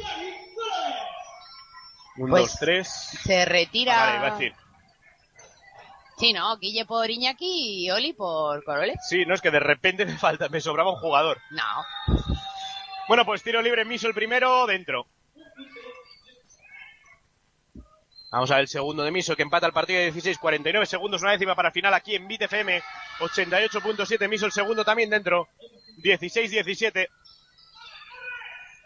[2.16, 2.88] Un, pues dos, tres.
[2.88, 4.18] Se retira.
[4.18, 4.54] Ah, vale,
[6.20, 8.94] Sí, no, Guille por Iñaki y Oli por Corole.
[9.08, 11.38] Sí, no, es que de repente me falta, me sobraba un jugador.
[11.50, 11.64] No.
[13.08, 15.06] Bueno, pues tiro libre Miso el primero, dentro.
[18.30, 21.22] Vamos a ver el segundo de Miso que empata el partido de 16, 49 segundos,
[21.22, 22.82] una décima para final aquí en BitFM.
[23.20, 25.48] 88.7 Miso el segundo también dentro.
[26.02, 27.08] 16-17.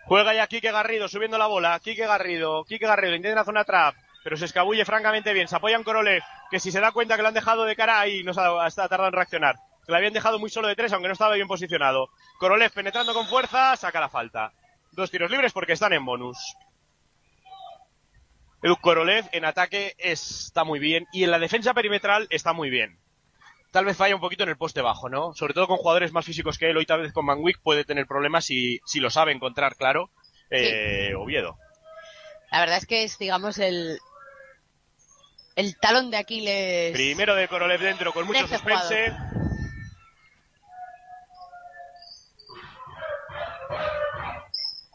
[0.04, 1.80] Juega ya Quique Garrido subiendo la bola.
[1.80, 5.46] Quique Garrido, Quique Garrido intenta la zona trap pero se escabulle francamente bien.
[5.46, 8.00] Se apoya en Korolev, que si se da cuenta que lo han dejado de cara
[8.00, 9.56] ahí, no se ha, tardado en reaccionar.
[9.84, 12.08] Se lo habían dejado muy solo de tres, aunque no estaba bien posicionado.
[12.38, 14.52] Korolev penetrando con fuerza, saca la falta.
[14.92, 16.56] Dos tiros libres porque están en bonus.
[18.62, 22.98] Edu Korolev en ataque está muy bien y en la defensa perimetral está muy bien.
[23.72, 25.34] Tal vez falla un poquito en el poste bajo, ¿no?
[25.34, 28.06] Sobre todo con jugadores más físicos que él, hoy tal vez con Manwick puede tener
[28.06, 30.10] problemas si, si lo sabe encontrar, claro,
[30.48, 31.58] eh, Oviedo.
[32.50, 33.98] La verdad es que es, digamos, el,
[35.56, 36.92] el talón de Aquiles.
[36.92, 39.12] Primero de Korolev dentro con mucho este suspense.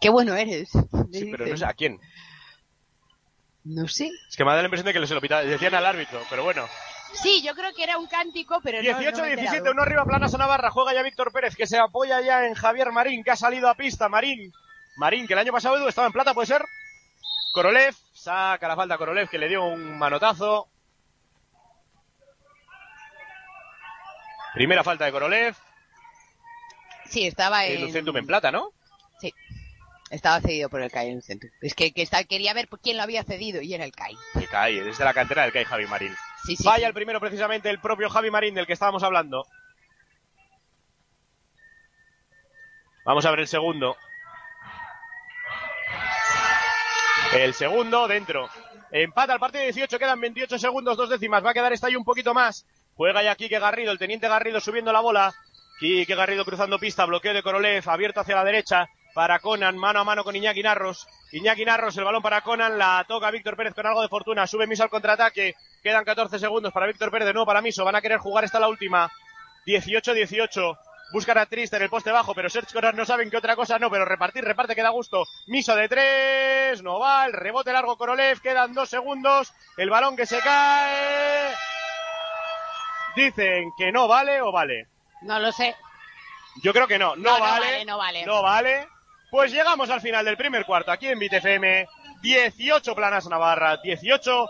[0.02, 0.70] Qué bueno eres.
[1.12, 2.00] Sí, pero no sé a quién.
[3.66, 4.10] No sé.
[4.30, 6.44] Es que me da la impresión de que se lo pitaba, decían al árbitro, pero
[6.44, 6.68] bueno.
[7.14, 10.94] Sí, yo creo que era un cántico, pero 18-17, uno arriba, Planas a Navarra, juega
[10.94, 14.08] ya Víctor Pérez, que se apoya ya en Javier Marín, que ha salido a pista.
[14.10, 14.54] Marín,
[14.96, 16.64] Marín, que el año pasado estaba en plata, ¿puede ser?
[17.52, 20.70] Korolev, saca la falta Korolev que le dio un manotazo.
[24.54, 25.56] Primera falta de Korolev.
[27.06, 27.82] Sí, estaba en en...
[27.86, 28.72] Lucentum en plata, ¿no?
[29.20, 29.34] Sí.
[30.12, 31.50] Estaba cedido por el CAI en Lucentum.
[31.62, 34.16] Es que, que está- quería ver quién lo había cedido y era el CAI.
[34.36, 36.16] El CAI, desde la cantera del CAI Javi Marín.
[36.46, 36.64] Sí, sí.
[36.64, 36.84] Sí.
[36.84, 39.46] el primero precisamente el propio Javi Marín del que estábamos hablando.
[43.06, 43.96] Vamos a ver el segundo.
[47.34, 48.50] El segundo dentro.
[48.92, 51.46] Empata el partido 18, quedan 28 segundos, dos décimas.
[51.46, 52.66] Va a quedar esta ahí un poquito más.
[52.96, 55.34] Juega ya Quique Garrido, el teniente Garrido subiendo la bola.
[55.80, 58.90] Quique Garrido cruzando pista, bloqueo de Korolev, abierto hacia la derecha.
[59.14, 61.08] Para Conan, mano a mano con Iñaki Narros.
[61.32, 64.48] Iñaki Narros, el balón para Conan, la toca Víctor Pérez con algo de fortuna.
[64.48, 65.56] Sube Miso al contraataque.
[65.84, 67.86] Quedan 14 segundos para Víctor Pérez, de nuevo para Miso.
[67.86, 69.12] Van a querer jugar esta la última.
[69.68, 70.78] 18-18.
[71.12, 73.80] Buscan a Triste en el poste bajo, pero Serge Conan no saben que otra cosa
[73.80, 75.26] no, pero repartir, reparte, que da gusto.
[75.48, 80.28] Miso de tres, no va, el rebote largo Korolev, quedan dos segundos, el balón que
[80.28, 81.54] se cae.
[83.16, 84.88] Dicen que no vale o vale.
[85.24, 85.76] No lo sé.
[86.62, 88.26] Yo creo que no, no, No, no vale, vale, no vale.
[88.26, 88.88] No vale.
[89.32, 91.88] Pues llegamos al final del primer cuarto aquí en BTFM.
[92.22, 94.48] 18 Planas Navarra, 18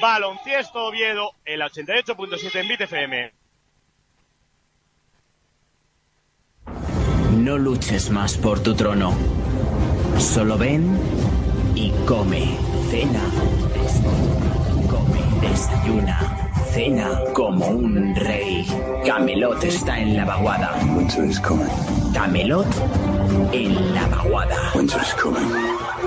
[0.00, 3.39] Balonciesto Oviedo, el 88.7 en BTFM.
[7.50, 9.12] No luches más por tu trono.
[10.18, 10.96] Solo ven
[11.74, 12.56] y come.
[12.88, 13.24] Cena.
[14.88, 15.20] Come.
[15.40, 16.48] Desayuna.
[16.72, 18.64] Cena como un rey.
[19.04, 20.78] Camelot está en la vaguada.
[20.96, 21.66] Winter is coming.
[22.14, 22.68] Camelot
[23.50, 24.70] en la vaguada.
[24.76, 25.50] Winter is coming.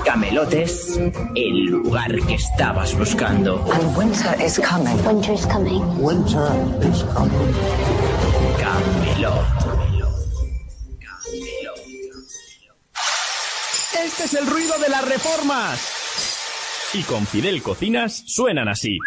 [0.02, 0.98] Camelot es
[1.34, 3.62] el lugar que estabas buscando.
[3.70, 4.96] And winter is coming.
[5.06, 6.02] Winter is coming.
[6.02, 6.48] Winter
[6.80, 7.54] is coming.
[8.58, 9.53] Camelot.
[14.04, 16.90] Este es el ruido de las reformas.
[16.92, 18.98] Y con Fidel Cocinas suenan así.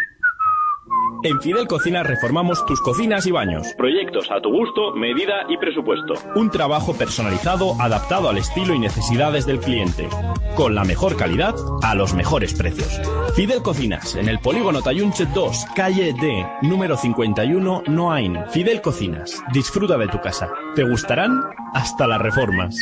[1.24, 3.68] En Fidel Cocinas reformamos tus cocinas y baños.
[3.78, 6.16] Proyectos a tu gusto, medida y presupuesto.
[6.36, 10.10] Un trabajo personalizado adaptado al estilo y necesidades del cliente.
[10.56, 13.00] Con la mejor calidad a los mejores precios.
[13.36, 18.40] Fidel Cocinas, en el polígono Tayunche 2, calle D, número 51, Noain.
[18.50, 20.50] Fidel Cocinas, disfruta de tu casa.
[20.76, 21.40] Te gustarán
[21.76, 22.76] hasta las reformas.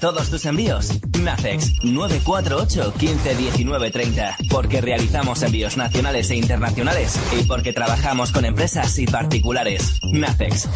[0.00, 0.90] Todos tus envíos,
[1.22, 4.36] Nacex 948 15 19 30.
[4.50, 9.98] Porque realizamos envíos nacionales e internacionales y porque trabajamos con empresas y particulares.
[10.12, 10.68] Nacex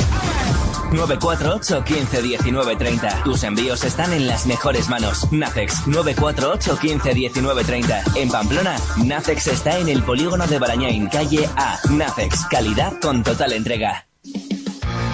[0.93, 3.23] 948 15 19 30.
[3.25, 5.31] Tus envíos están en las mejores manos.
[5.33, 8.03] Nacex 948 15 19 30.
[8.17, 11.79] En Pamplona, Nacex está en el polígono de Barañain, calle A.
[11.91, 14.07] Nacex, calidad con total entrega.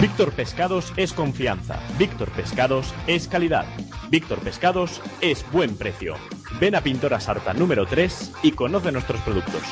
[0.00, 1.80] Víctor Pescados es confianza.
[1.98, 3.64] Víctor Pescados es calidad.
[4.08, 6.14] Víctor Pescados es buen precio.
[6.60, 9.62] Ven a Pintora Sarta número 3 y conoce nuestros productos.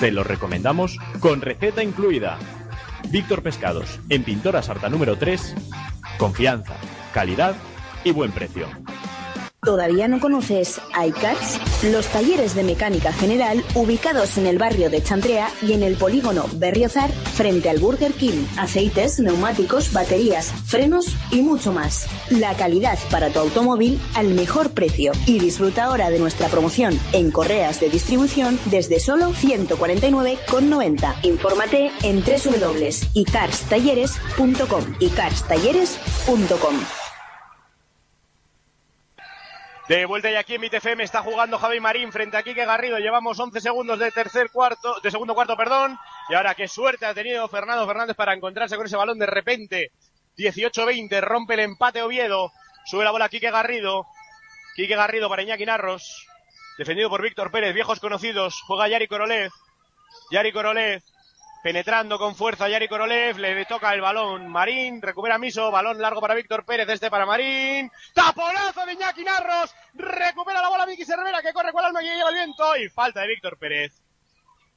[0.00, 2.38] Te los recomendamos con receta incluida.
[3.10, 5.54] Víctor Pescados, en Pintora Sarta número 3,
[6.18, 6.76] confianza,
[7.12, 7.54] calidad
[8.04, 8.68] y buen precio.
[9.64, 11.58] ¿Todavía no conoces iCars?
[11.84, 16.44] Los talleres de mecánica general ubicados en el barrio de Chantrea y en el polígono
[16.54, 18.44] Berriozar frente al Burger King.
[18.58, 22.06] Aceites, neumáticos, baterías, frenos y mucho más.
[22.30, 25.12] La calidad para tu automóvil al mejor precio.
[25.26, 31.14] Y disfruta ahora de nuestra promoción en correas de distribución desde solo 149,90.
[31.22, 34.84] Infórmate en www.icarstalleres.com.
[35.00, 37.03] icarstalleres.com.
[39.88, 42.98] De vuelta y aquí en BTFM está jugando Javi Marín frente a Quique Garrido.
[42.98, 45.98] Llevamos 11 segundos de tercer cuarto, de segundo cuarto, perdón.
[46.30, 49.92] Y ahora qué suerte ha tenido Fernando Fernández para encontrarse con ese balón de repente.
[50.38, 52.50] 18-20, rompe el empate Oviedo.
[52.86, 54.06] Sube la bola Quique Garrido.
[54.74, 56.26] Quique Garrido para Iñaki Narros.
[56.78, 58.62] Defendido por Víctor Pérez, viejos conocidos.
[58.62, 59.52] Juega Yari Korolev.
[60.30, 61.02] Yari Korolev.
[61.64, 66.34] Penetrando con fuerza Yari Korolev, le toca el balón Marín, recupera Miso, balón largo para
[66.34, 71.54] Víctor Pérez, este para Marín, taponazo de Iñaki Narros, recupera la bola Miki Cervera que
[71.54, 73.94] corre con el alma que lleva el viento y falta de Víctor Pérez.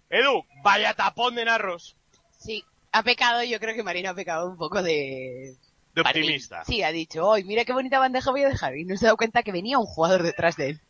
[0.10, 1.98] Edu, vaya tapón de Narros,
[2.38, 5.58] Sí, ha pecado, yo creo que Marina ha pecado un poco de...
[5.94, 6.64] de optimista.
[6.64, 8.78] Sí, ha dicho, hoy mira qué bonita bandeja voy a dejar.
[8.78, 10.82] Y no se ha dado cuenta que venía un jugador detrás de él.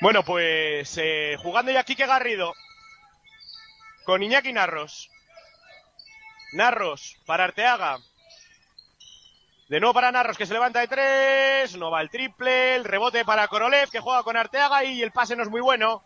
[0.00, 2.54] Bueno, pues eh, jugando ya Quique Garrido
[4.06, 5.10] con Iñaki Narros.
[6.52, 7.98] Narros para Arteaga.
[9.68, 11.76] De nuevo para Narros que se levanta de tres.
[11.76, 12.76] No va el triple.
[12.76, 16.02] El rebote para Korolev que juega con Arteaga y el pase no es muy bueno.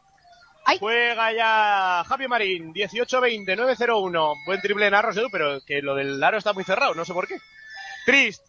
[0.64, 0.78] ¡Ay!
[0.78, 2.72] Juega ya Javi Marín.
[2.72, 4.34] 18-20, 9-0-1.
[4.46, 6.94] Buen triple de Narros, Edu, pero que lo del aro está muy cerrado.
[6.94, 7.36] No sé por qué.
[8.06, 8.42] Trist.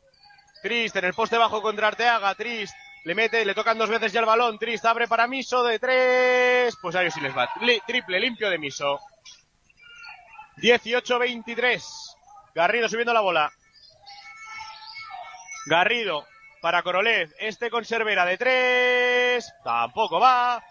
[0.64, 2.34] Trist en el poste bajo contra Arteaga.
[2.36, 2.74] Trist.
[3.04, 4.60] Le mete, le tocan dos veces ya el balón.
[4.60, 6.76] Trist abre para Miso de tres.
[6.82, 7.50] Pues a ellos sí les va.
[7.62, 9.00] Li- triple limpio de Miso.
[10.62, 12.16] 18-23.
[12.54, 13.52] Garrido subiendo la bola.
[15.66, 16.26] Garrido
[16.62, 17.34] para Korolev.
[17.40, 19.54] Este con Cervera de tres.
[19.64, 20.64] Tampoco va.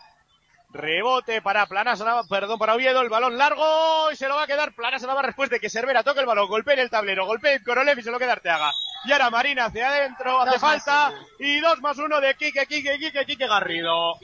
[0.72, 4.72] Rebote para Planasa perdón, para Oviedo, el balón largo y se lo va a quedar
[4.72, 7.64] Planasa Navarra después de que Cervera toque el balón, golpee en el tablero, golpee en
[7.64, 8.70] Korolev y se lo queda Arteaga.
[9.04, 13.26] Y ahora Marina hacia adentro, hace falta y dos más uno de Quique, Quique, Quique,
[13.26, 14.14] Quique Garrido.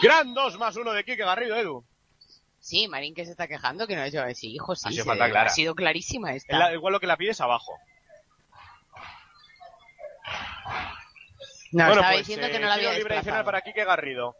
[0.00, 1.84] Gran dos más uno de Quique Garrido, Edu.
[2.70, 4.22] Sí, Marín que se está quejando que no ha hecho.
[4.32, 4.86] Sí, hijo, sí.
[4.86, 5.50] Ha sido se- falta clara.
[5.50, 6.56] Ha sido clarísima esta.
[6.56, 7.72] La- igual lo que la pides abajo.
[11.72, 14.36] No, bueno, estaba pues, diciendo eh, que no la había libre adicional para Quique Garrido.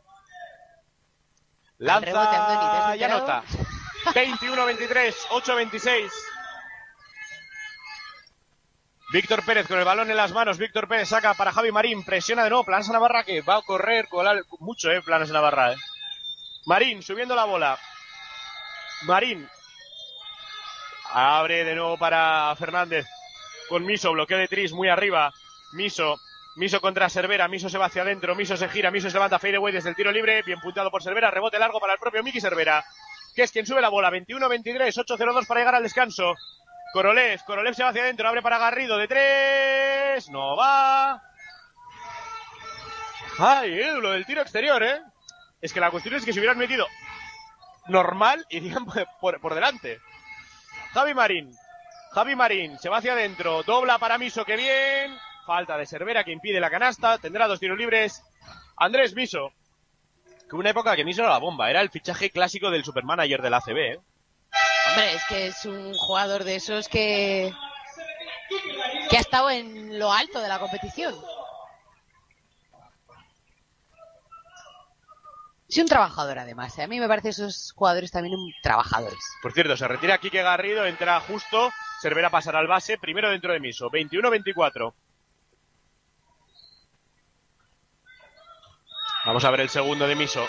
[1.80, 3.42] El rebote, Andoni, ¿te Lanza y anota.
[4.04, 6.10] 21-23, 8-26.
[9.12, 10.56] Víctor Pérez con el balón en las manos.
[10.58, 12.04] Víctor Pérez saca para Javi Marín.
[12.04, 15.72] Presiona de nuevo Planasa Navarra que va a correr colar mucho, eh, Planasa Navarra.
[15.72, 15.76] Eh.
[16.66, 17.76] Marín subiendo la bola.
[19.02, 19.48] Marín.
[21.12, 23.06] Abre de nuevo para Fernández.
[23.68, 25.32] Con Miso, bloqueo de Tris muy arriba.
[25.72, 26.20] Miso.
[26.56, 27.48] Miso contra Cervera.
[27.48, 28.34] Miso se va hacia adentro.
[28.34, 28.90] Miso se gira.
[28.90, 30.42] Miso se levanta fadeaway desde el tiro libre.
[30.42, 31.30] Bien punteado por Cervera.
[31.30, 32.84] Rebote largo para el propio Miki Cervera.
[33.34, 34.10] Que es quien sube la bola.
[34.10, 35.04] 21-23.
[35.04, 36.34] 8-0-2 para llegar al descanso.
[36.92, 37.40] Korolev.
[37.44, 38.28] Korolev se va hacia adentro.
[38.28, 40.28] Abre para Garrido de tres.
[40.30, 41.22] No va.
[43.38, 45.00] Ay, lo del tiro exterior, ¿eh?
[45.62, 46.86] Es que la cuestión es que si hubieran metido
[47.86, 48.84] normal, irían
[49.20, 50.00] por, por- delante.
[50.92, 51.52] Javi Marín.
[52.12, 53.62] Javi Marín se va hacia adentro.
[53.62, 55.16] Dobla para Miso, que bien.
[55.46, 57.18] Falta de Cervera que impide la canasta.
[57.18, 58.22] Tendrá dos tiros libres.
[58.76, 59.52] Andrés Miso.
[60.48, 61.70] Que una época que Miso era la bomba.
[61.70, 64.00] Era el fichaje clásico del supermanager del ACB, ¿eh?
[64.88, 67.52] Hombre, es que es un jugador de esos que.
[69.08, 71.14] que ha estado en lo alto de la competición.
[75.70, 76.76] Es un trabajador, además.
[76.78, 76.82] ¿eh?
[76.82, 79.20] A mí me parece esos jugadores también un trabajadores.
[79.40, 81.70] Por cierto, se retira Quique Garrido, entra justo,
[82.02, 84.92] Cervera pasará al base, primero dentro de Miso, 21-24.
[89.26, 90.44] Vamos a ver el segundo de Miso.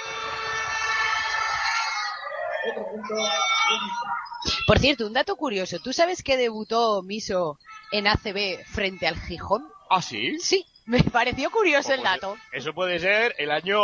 [4.65, 5.77] Por cierto, un dato curioso.
[5.83, 7.59] ¿Tú sabes que debutó Miso
[7.91, 9.67] en ACB frente al Gijón?
[9.87, 10.39] ¿Ah, sí?
[10.39, 12.37] Sí, me pareció curioso el dato.
[12.51, 13.79] Eso puede ser el año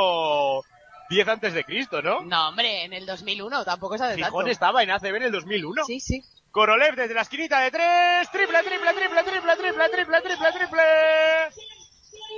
[1.10, 2.22] 10 antes de Cristo, ¿no?
[2.22, 4.28] No, hombre, en el 2001 tampoco sabes tanto.
[4.28, 5.86] Gijón estaba en ACB en el 2001.
[5.86, 6.24] Sí, sí.
[6.52, 8.32] Korolev desde la esquinita de tres.
[8.32, 10.84] Triple, triple, triple, triple, triple, triple, triple, triple.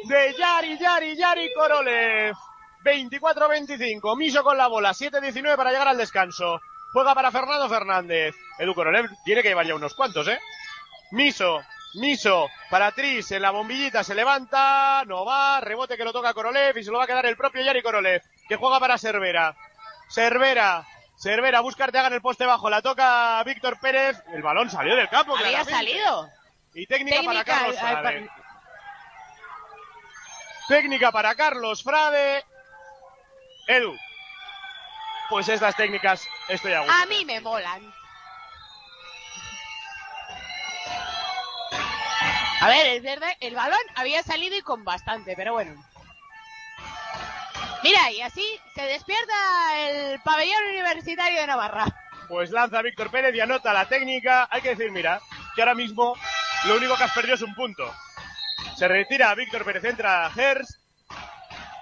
[0.06, 2.36] De Yari, Yari, Yari Korolev.
[2.84, 4.18] 24-25.
[4.18, 4.92] Miso con la bola.
[4.92, 6.60] 7-19 para llegar al descanso.
[6.94, 8.36] Juega para Fernando Fernández.
[8.58, 10.40] Edu Korolev tiene que llevar ya unos cuantos, ¿eh?
[11.12, 11.62] Miso.
[11.96, 16.78] Miso para Tris en la bombillita se levanta, no va, rebote que lo toca Korolev
[16.78, 19.56] y se lo va a quedar el propio Yari Korolev, que juega para Cervera.
[20.10, 20.86] Cervera,
[21.18, 25.08] Cervera, busca Arteaga en el poste bajo, la toca Víctor Pérez, el balón salió del
[25.08, 25.38] campo.
[25.38, 26.28] Había salido.
[26.74, 27.96] Y técnica, para Carlos eh, Frade.
[28.04, 28.50] para-
[30.68, 32.44] Técnica para Carlos Frade.
[33.68, 33.96] Edu.
[35.30, 36.94] Pues estas técnicas estoy a gusto.
[37.02, 37.94] A mí me molan.
[42.62, 45.82] A ver, es verdad, el balón había salido y con bastante, pero bueno.
[47.90, 49.34] Mira, y así se despierta
[49.80, 51.86] el pabellón universitario de Navarra.
[52.28, 54.48] Pues lanza Víctor Pérez y anota la técnica.
[54.52, 55.20] Hay que decir, mira,
[55.56, 56.14] que ahora mismo
[56.66, 57.92] lo único que has perdido es un punto.
[58.78, 60.80] Se retira Víctor Pérez, entra Gers.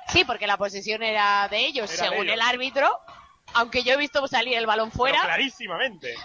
[0.08, 2.36] Sí, porque la posesión era de ellos, Era de según ellos.
[2.36, 2.90] el árbitro.
[3.56, 5.18] Aunque yo he visto salir el balón fuera.
[5.18, 6.16] pero clarísimamente.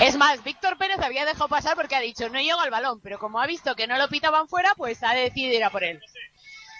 [0.00, 3.18] Es más, Víctor Pérez había dejado pasar porque ha dicho no llega al balón, pero
[3.18, 6.00] como ha visto que no lo pitaban fuera, pues ha decidido ir a por él.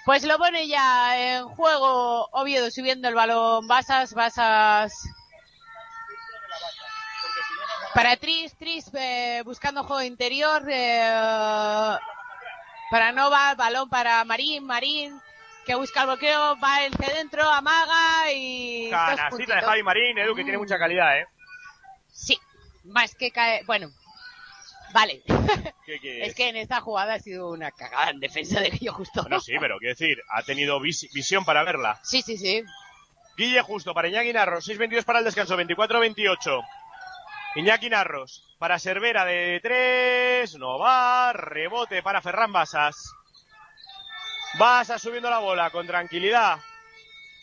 [0.05, 4.93] Pues lo pone ya en juego Oviedo subiendo el balón, Basas, Basas.
[7.95, 10.63] Para Tris, Tris eh, buscando juego interior.
[10.69, 11.99] eh,
[12.91, 15.21] para Nova, balón para Marín, Marín
[15.67, 18.89] que busca el bloqueo, va el dentro, amaga y...
[18.89, 19.63] Canastita de.
[19.63, 21.27] Javi Marín, Edu, que tiene mucha calidad, ¿eh?
[22.13, 22.39] Sí,
[22.97, 23.63] más que cae.
[23.65, 23.91] Bueno,
[24.93, 25.23] vale.
[25.87, 29.23] Es que en esta jugada ha sido una cagada en defensa de Guillo Justo.
[29.23, 32.01] Bueno, sí, pero quiero decir, ha tenido vis- visión para verla.
[32.03, 32.65] Sí, sí, sí.
[33.37, 36.63] Guille Justo para Iñaki Narros, 6-22 para el descanso, 24-28.
[37.57, 43.13] Iñaki Narros para Cervera de 3, no va, rebote para Ferran Basas.
[44.59, 46.59] Basas subiendo la bola con tranquilidad.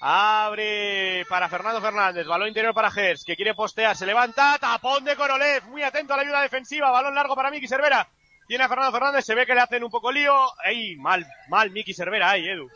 [0.05, 5.15] Abre para Fernando Fernández, balón interior para Gers, que quiere postear, se levanta, tapón de
[5.15, 8.09] Korolev, muy atento a la ayuda defensiva, balón largo para Miki Cervera.
[8.45, 10.35] Tiene a Fernando Fernández, se ve que le hacen un poco lío.
[10.65, 12.67] Ey, mal, mal Miki Cervera, ahí, Edu.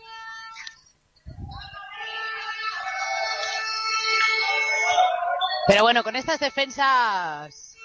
[5.67, 7.75] Pero bueno, con estas defensas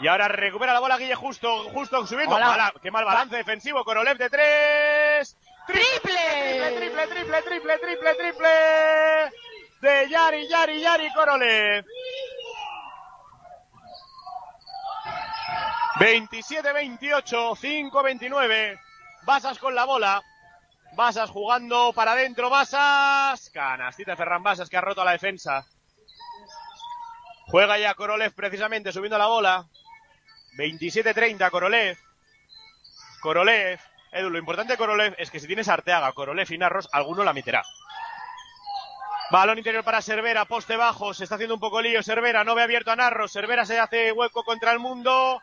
[0.00, 2.38] Y ahora recupera la bola Guille justo, justo subiendo.
[2.38, 3.84] Mala- qué mal balance defensivo.
[3.84, 5.36] Korolev de tres.
[5.66, 6.07] ¡Triple!
[6.58, 9.30] Triple, triple, triple, triple, triple.
[9.80, 11.84] De Yari, Yari, Yari Korolev.
[16.00, 18.80] 27-28, 5-29.
[19.24, 20.20] Basas con la bola.
[20.94, 23.50] Basas jugando para adentro, Basas.
[23.50, 25.64] Canastita Ferran Basas que ha roto la defensa.
[27.46, 29.64] Juega ya Korolev precisamente subiendo la bola.
[30.56, 31.96] 27-30 Korolev.
[33.20, 33.78] Korolev.
[34.12, 37.32] Edu, lo importante de Korolev es que si tienes Arteaga, Korolev y Narros, alguno la
[37.32, 37.62] meterá.
[39.30, 42.62] Balón interior para Cervera, poste bajo, se está haciendo un poco lío Cervera, no ve
[42.62, 45.42] abierto a Narros, Cervera se hace hueco contra el mundo.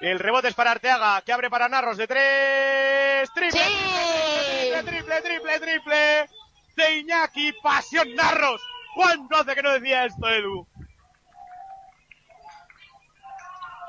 [0.00, 3.30] El rebote es para Arteaga, que abre para Narros de tres.
[3.34, 4.70] Triple, ¡Sí!
[4.70, 6.28] triple, triple, triple, triple.
[6.74, 8.62] De Iñaki, pasión Narros.
[8.94, 10.66] ¿Cuánto hace que no decía esto, Edu?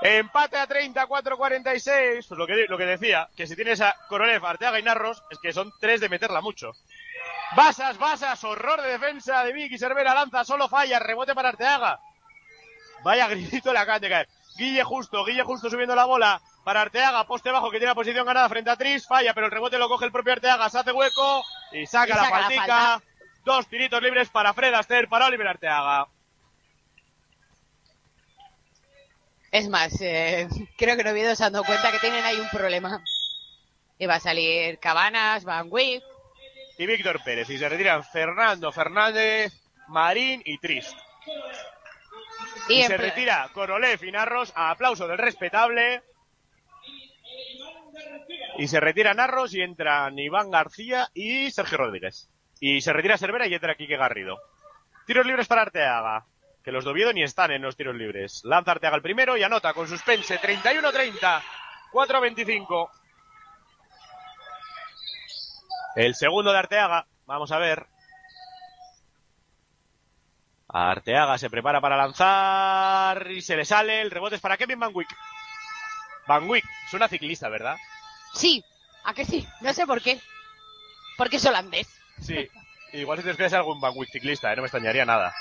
[0.04, 2.26] Empate a 30, 4-46.
[2.28, 5.40] Pues lo que, lo que decía, que si tienes a Korolev, Arteaga y Narros, es
[5.40, 6.74] que son tres de meterla mucho.
[7.56, 12.00] Basas, Basas, horror de defensa de Vicky Cervera, lanza, solo falla, rebote para Arteaga.
[13.04, 14.30] Vaya gritito le acaban de caer.
[14.58, 18.26] Guille Justo, Guille Justo subiendo la bola para Arteaga, poste bajo que tiene la posición
[18.26, 20.92] ganada frente a Tris, falla, pero el rebote lo coge el propio Arteaga, se hace
[20.92, 22.62] hueco y saca, Y la saca la faltica.
[22.62, 23.02] falta.
[23.46, 26.08] Dos tiritos libres para Fred Astaire, para Oliver Arteaga.
[29.54, 30.48] Es más, eh,
[30.80, 33.04] creo que Oviedo se han dado cuenta que tienen ahí un problema.
[34.00, 36.04] Y va a salir Cabanas, Van Wick.
[36.80, 37.48] y Víctor Pérez.
[37.52, 39.54] Y se retiran Fernando Fernández,
[39.90, 40.98] Marín y Trist.
[42.68, 46.02] Y, se retira Korolev y Narros a aplauso del respetable.
[48.58, 52.28] Y se retira Narros y entran Iván García y Sergio Rodríguez.
[52.60, 54.40] Y se retira Cervera y entra Quique Garrido.
[55.06, 56.26] Tiros libres para Arteaga.
[56.64, 58.42] Que los de Oviedo ni están en los tiros libres.
[58.46, 61.42] Lanza Arteaga el primero y anota con suspense 31-30.
[61.92, 62.90] 4-25.
[65.96, 67.06] El segundo de Arteaga.
[67.26, 67.86] Vamos a ver.
[70.70, 74.02] Arteaga se prepara para lanzar y se le sale.
[74.02, 75.10] El rebote es para Kevin Van Wick.
[76.28, 77.76] Van Wick, es una ciclista, ¿verdad?
[78.34, 78.64] Sí,
[79.04, 79.46] ¿a que sí?
[79.62, 80.20] No sé por qué.
[81.18, 81.88] Porque es holandés.
[82.22, 82.50] Sí.
[82.94, 84.56] Igual si te escribes algún Van Wick ciclista, ¿eh?
[84.56, 85.34] no me extrañaría nada.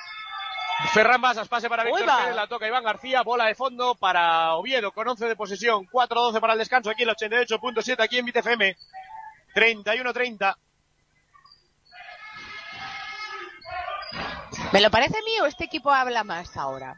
[0.91, 2.05] Ferran Basas, pase para Víctor.
[2.05, 6.41] Pérez, la toca Iván García, bola de fondo para Oviedo con 11 de posesión, 4-12
[6.41, 8.77] para el descanso aquí en el 88.7 aquí en BTFM.
[9.55, 10.57] 31-30.
[14.73, 16.97] ¿Me lo parece a mí o este equipo habla más ahora?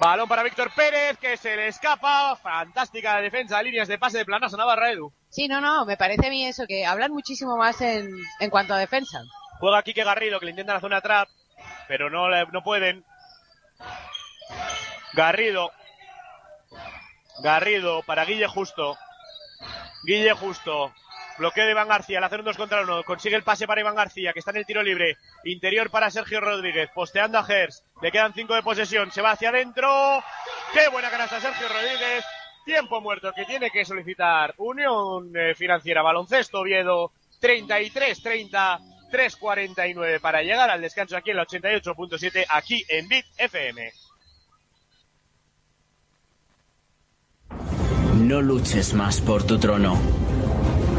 [0.00, 2.36] Balón para Víctor Pérez, que se le escapa.
[2.36, 5.12] Fantástica la defensa, líneas de pase de planazo Navarra Edu.
[5.28, 8.08] Sí, no, no, me parece a mí eso, que hablan muchísimo más en,
[8.40, 9.20] en cuanto a defensa.
[9.58, 11.28] Juega Quique Garrido, que le intentan hacer una trap,
[11.90, 13.04] pero no, no pueden.
[15.12, 15.72] Garrido.
[17.42, 18.96] Garrido para Guille Justo.
[20.04, 20.94] Guille Justo.
[21.38, 23.02] Bloqueo de Iván García, al hacer un 2 contra 1.
[23.02, 25.16] Consigue el pase para Iván García, que está en el tiro libre.
[25.42, 26.88] Interior para Sergio Rodríguez.
[26.94, 27.82] Posteando a Gers.
[28.00, 29.10] Le quedan 5 de posesión.
[29.10, 30.22] Se va hacia adentro.
[30.72, 32.24] ¡Qué buena canasta Sergio Rodríguez!
[32.64, 37.10] Tiempo muerto que tiene que solicitar Unión eh, Financiera Baloncesto Oviedo.
[37.40, 38.89] 33-30.
[39.10, 43.92] 3.49 para llegar al descanso aquí en la 88.7 aquí en Bit FM.
[48.30, 49.98] No luches más por tu trono.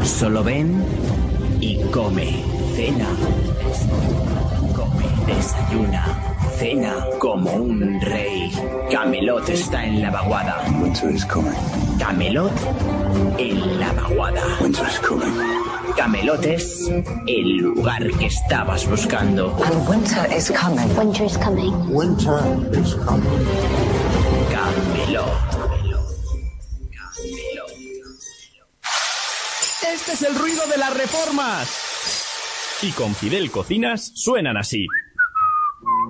[0.04, 0.84] Solo ven
[1.60, 2.44] y come.
[2.74, 3.08] Cena.
[4.74, 5.06] Come.
[5.26, 6.04] Desayuna.
[6.58, 8.52] Cena como un rey.
[8.90, 10.62] Camelot está en la vaguada.
[10.80, 11.52] Winter is coming.
[11.98, 12.52] Camelot
[13.38, 14.42] en la vaguada.
[14.60, 15.71] Winter is coming.
[15.96, 16.90] Camelot es
[17.26, 19.56] el lugar que estabas buscando.
[19.64, 20.88] And winter is coming.
[20.96, 21.72] Winter is coming.
[21.94, 22.40] Winter
[22.72, 23.46] is coming.
[24.50, 25.28] Camelot.
[29.92, 31.68] Este es el ruido de las reformas.
[32.82, 34.86] Y con Fidel Cocinas suenan así.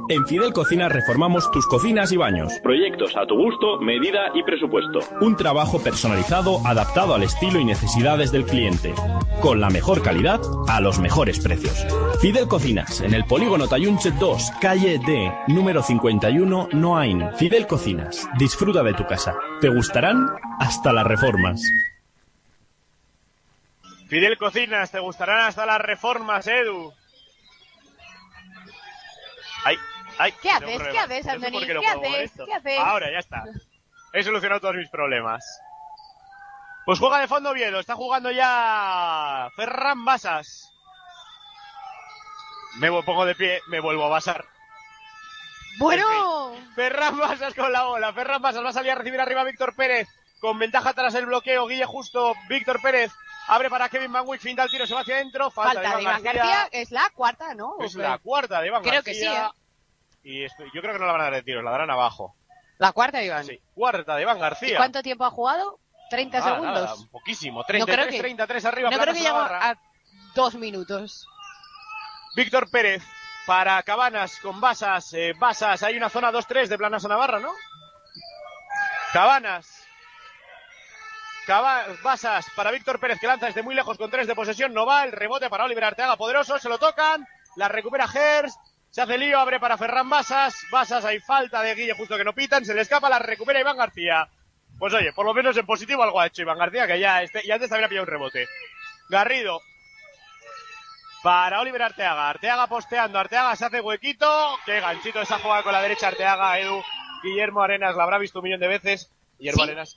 [0.09, 2.53] En Fidel Cocinas reformamos tus cocinas y baños.
[2.63, 4.99] Proyectos a tu gusto, medida y presupuesto.
[5.21, 8.95] Un trabajo personalizado adaptado al estilo y necesidades del cliente.
[9.41, 11.87] Con la mejor calidad a los mejores precios.
[12.21, 17.31] Fidel Cocinas, en el polígono Tayunche 2, calle D, número 51, Noain.
[17.37, 19.37] Fidel Cocinas, disfruta de tu casa.
[19.61, 20.27] Te gustarán
[20.59, 21.63] hasta las reformas.
[24.09, 26.93] Fidel Cocinas, te gustarán hasta las reformas, Edu.
[29.65, 29.79] Ay,
[30.19, 30.33] ay.
[30.43, 30.83] ¿Qué haces?
[30.83, 32.33] ¿Qué haces, qué no ¿Qué puedo mover haces?
[32.45, 32.79] ¿Qué haces?
[32.79, 33.45] Ahora, ya está.
[34.13, 35.45] He solucionado todos mis problemas.
[36.85, 40.69] Pues juega de fondo Oviedo, está jugando ya Ferran Basas.
[42.79, 44.45] Me pongo de pie, me vuelvo a basar.
[45.79, 48.13] Bueno, Ferran Basas con la bola.
[48.13, 50.09] Ferran Basas va a salir a recibir arriba a Víctor Pérez.
[50.41, 51.67] Con ventaja tras el bloqueo.
[51.67, 52.35] Guille justo.
[52.49, 53.13] Víctor Pérez
[53.55, 54.41] abre para Kevin Van Wick.
[54.41, 54.87] Finta el tiro.
[54.87, 55.51] Se va hacia adentro.
[55.51, 57.77] Falta, falta de Iván García, es la cuarta, ¿no?
[57.81, 59.53] Es ¿O la cuarta de Iván Creo que García.
[60.23, 61.65] sí, Y esto- yo creo que no la van a dar de tiros.
[61.65, 62.35] La darán abajo.
[62.79, 63.45] La cuarta de Iván.
[63.45, 63.61] Sí.
[63.75, 64.75] Cuarta de Iván García.
[64.75, 65.79] ¿Y cuánto tiempo ha jugado?
[66.11, 66.75] 30 Ah, segundos.
[66.85, 67.61] nada, poquísimo.
[67.61, 68.91] No 33, creo que- 33 arriba.
[68.91, 69.71] no creo que llegó Navarra.
[69.71, 69.79] a
[70.35, 71.27] dos minutos.
[72.37, 73.03] Víctor Pérez
[73.47, 75.13] para Cabanas con Basas.
[75.15, 77.53] eh, Basas, hay una zona 2-3 de Planas a Navarra, ¿no?
[79.13, 79.82] Cabanas.
[81.47, 84.73] Basas para Víctor Pérez que lanza desde muy lejos con 3 de posesión.
[84.73, 85.05] No va.
[85.05, 86.17] El rebote para Oliver Arteaga.
[86.17, 86.59] Poderoso.
[86.59, 87.27] Se lo tocan.
[87.57, 88.57] La recupera Hers.
[88.91, 89.39] Se hace lío.
[89.39, 90.55] Abre para Ferran Basas.
[90.71, 92.65] Basas, hay falta de Guille justo que no pitan.
[92.65, 93.09] Se le escapa.
[93.09, 94.29] La recupera Iván García.
[94.79, 97.47] Pues oye, por lo menos en positivo algo ha hecho Iván García que ya, este,
[97.47, 98.49] ya antes había pillado un rebote.
[99.09, 99.61] Garrido
[101.23, 102.31] para Oliver Arteaga.
[102.31, 103.19] Arteaga posteando.
[103.19, 104.59] Arteaga se hace huequito.
[104.65, 106.83] Qué ganchito esa jugada con la derecha Arteaga, Edu.
[107.23, 109.11] Guillermo Arenas la habrá visto un millón de veces.
[109.39, 109.71] Guillermo ¿Sí?
[109.71, 109.97] Arenas.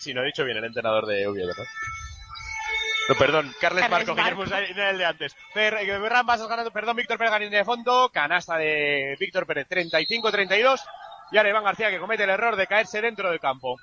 [0.00, 1.64] Sí, no he dicho bien el entrenador de Oviedo, ¿no?
[3.08, 4.14] No, perdón, Carles, Carles Marco.
[4.14, 5.36] Guillermo el de antes.
[5.52, 8.08] Fer, eh, Ferran Basas ganando, perdón, Víctor Pérez ganando de fondo.
[8.12, 10.80] Canasta de Víctor Pérez, 35-32.
[11.32, 13.76] Y ahora Iván García que comete el error de caerse dentro del campo.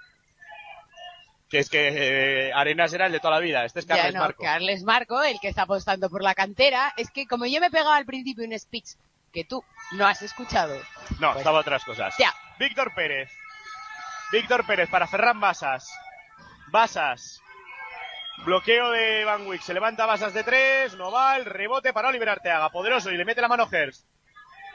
[1.50, 3.64] Que es que eh, Arenas era el de toda la vida.
[3.64, 4.44] Este es Carles ya no, Marco.
[4.44, 6.94] Carles Marco, el que está apostando por la cantera.
[6.98, 8.92] Es que como yo me pegaba al principio un speech
[9.34, 10.76] que tú no has escuchado.
[11.20, 12.16] No, Pues- estaba otras cosas.
[12.18, 12.34] Ya.
[12.60, 13.30] Víctor Pérez.
[14.32, 15.90] Víctor Pérez para Ferran Basas.
[16.68, 17.42] Basas.
[18.46, 19.62] Bloqueo de Van Wick.
[19.62, 20.96] Se levanta Basas de tres.
[20.96, 21.38] No va.
[21.38, 22.70] El rebote para Oliver Arteaga.
[22.70, 23.12] Poderoso.
[23.12, 24.06] Y le mete la mano Hers.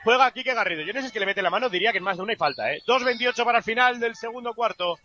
[0.05, 0.83] Juega Quique Garrido.
[0.83, 1.69] Yo no sé si es que le mete la mano.
[1.69, 2.83] Diría que en más de una y falta, ¿eh?
[2.87, 4.99] 2.28 para el final del segundo cuarto.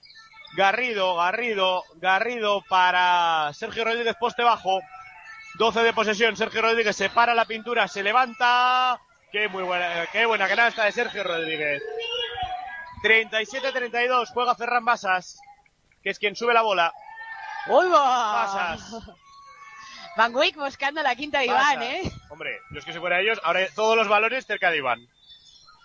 [0.56, 4.80] Garrido, Garrido, Garrido para Sergio Rodríguez poste bajo.
[5.56, 6.36] 12 de posesión.
[6.36, 7.88] Sergio Rodríguez se para la pintura.
[7.88, 9.00] Se levanta.
[9.32, 11.84] Qué muy buena, qué buena canasta de Sergio Rodríguez.
[13.04, 15.40] 37-32, juega Ferran Basas,
[16.08, 16.94] que es quien sube la bola.
[17.66, 18.46] ¡Uy, va!
[18.46, 18.96] Basas.
[20.16, 21.84] Van Wick buscando la quinta de Iván.
[21.84, 22.02] ¿eh?
[22.30, 25.06] Hombre, yo es que si fuera ellos, ahora todos los valores cerca de Iván.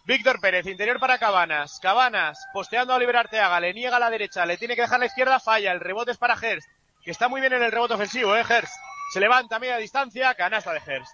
[0.04, 1.80] Víctor Pérez, interior para Cabanas.
[1.82, 5.06] Cabanas, posteando a Oliver Arteaga, le niega a la derecha, le tiene que dejar la
[5.06, 5.72] izquierda, falla.
[5.72, 6.68] El rebote es para Herst,
[7.04, 8.72] que está muy bien en el rebote ofensivo, ¿eh, Herst?
[9.12, 11.12] Se levanta a media distancia, canasta de Herst.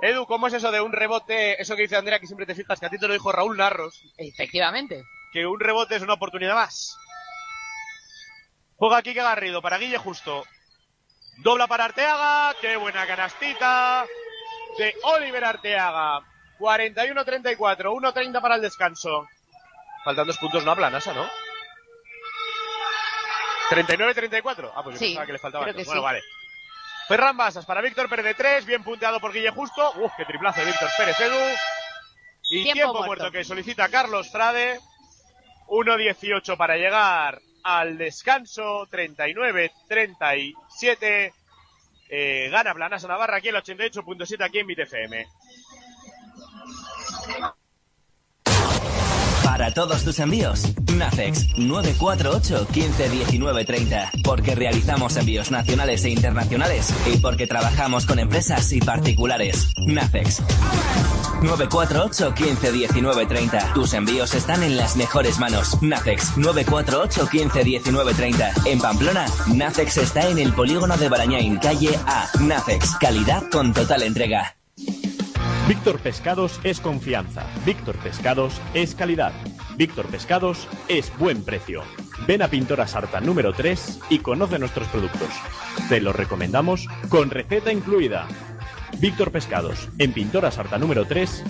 [0.00, 1.62] Edu, ¿cómo es eso de un rebote?
[1.62, 3.56] Eso que dice Andrea, que siempre te fijas, que a ti te lo dijo Raúl
[3.56, 4.02] Narros.
[4.16, 5.04] Efectivamente.
[5.32, 6.98] que un rebote es una oportunidad más.
[8.76, 10.44] Juega Kike Garrido para Guille Justo.
[11.38, 12.54] Dobla para Arteaga.
[12.60, 14.06] Qué buena canastita
[14.78, 16.20] de Oliver Arteaga.
[16.58, 19.28] 41-34, 1-30 para el descanso.
[20.04, 21.28] Faltan dos puntos, no a Planasa, ¿no?
[23.70, 24.72] 39-34.
[24.74, 25.98] Ah, pues yo Sí, pensaba que le que Bueno, sí.
[26.00, 26.22] vale.
[27.08, 29.92] Ferran Basas para Víctor Pérez de 3, bien punteado por Guille Justo.
[29.96, 31.36] Uf, qué triplazo de Víctor Pérez, Edu.
[32.48, 33.06] Y Tiempo tiempo, muerto.
[33.06, 34.80] muerto que solicita Carlos Frade.
[35.68, 38.86] 1.18 para llegar al descanso.
[38.86, 41.32] 39-37.
[42.08, 45.26] Eh, gana Planasa Navarra aquí el 88.7 aquí en BTFM.
[49.56, 50.64] Para todos tus envíos,
[50.98, 54.10] Nafex 948 15 19 30.
[54.22, 59.72] Porque realizamos envíos nacionales e internacionales y porque trabajamos con empresas y particulares.
[59.78, 60.42] Nafex
[61.40, 63.72] 948 15 19 30.
[63.72, 65.80] Tus envíos están en las mejores manos.
[65.80, 68.52] Nafex 948 15 19 30.
[68.66, 72.28] En Pamplona, Nafex está en el polígono de Barañain, calle A.
[72.40, 74.54] Nafex, calidad con total entrega.
[75.68, 77.44] Víctor Pescados es confianza.
[77.64, 79.32] Víctor Pescados es calidad.
[79.76, 81.82] Víctor Pescados es buen precio.
[82.24, 85.28] Ven a Pintora Sarta número 3 y conoce nuestros productos.
[85.88, 88.28] Te los recomendamos con receta incluida.
[88.98, 91.42] Víctor Pescados, en Pintora Sarta número 3,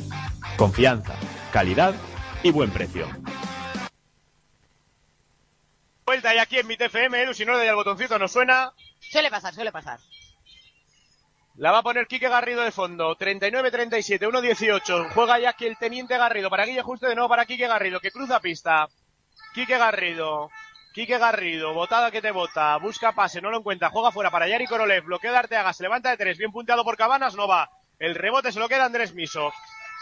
[0.56, 1.14] confianza,
[1.52, 1.94] calidad
[2.42, 3.06] y buen precio.
[6.06, 8.72] Vuelta y aquí en BTFM, Edu, si no le doy al botoncito no suena.
[8.98, 10.00] Suele pasar, suele pasar.
[11.58, 13.16] La va a poner Quique Garrido de fondo.
[13.16, 15.10] 39-37, 1-18.
[15.14, 16.50] Juega ya aquí el teniente Garrido.
[16.50, 18.88] Para Guille Justo de nuevo para Quique Garrido, que cruza pista.
[19.54, 20.50] Quique Garrido.
[20.92, 22.76] Quique Garrido, botada que te bota.
[22.76, 23.88] Busca pase, no lo encuentra.
[23.88, 25.04] Juega fuera para Yari Korolev.
[25.04, 25.72] Bloqueo de Arteaga.
[25.72, 26.36] Se levanta de tres.
[26.36, 27.70] Bien punteado por Cabanas, no va.
[27.98, 29.50] El rebote se lo queda Andrés Miso.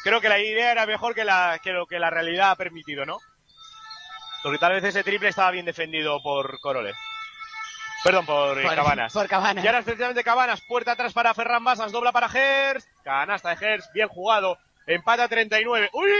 [0.02, 3.06] Creo que la idea era mejor que, la, que lo que la realidad ha permitido,
[3.06, 3.18] ¿no?
[4.42, 6.96] Porque tal vez ese triple estaba bien defendido por Korolev.
[8.04, 9.12] Perdón, por, eh, Por- Cabanas.
[9.12, 9.64] por Cabanas.
[9.64, 13.90] Y ahora especialmente Cabanas, puerta atrás para Ferran Basas, dobla para Gers, canasta de Gers,
[13.94, 15.88] bien jugado, empata 39.
[15.92, 16.10] ¡Uy!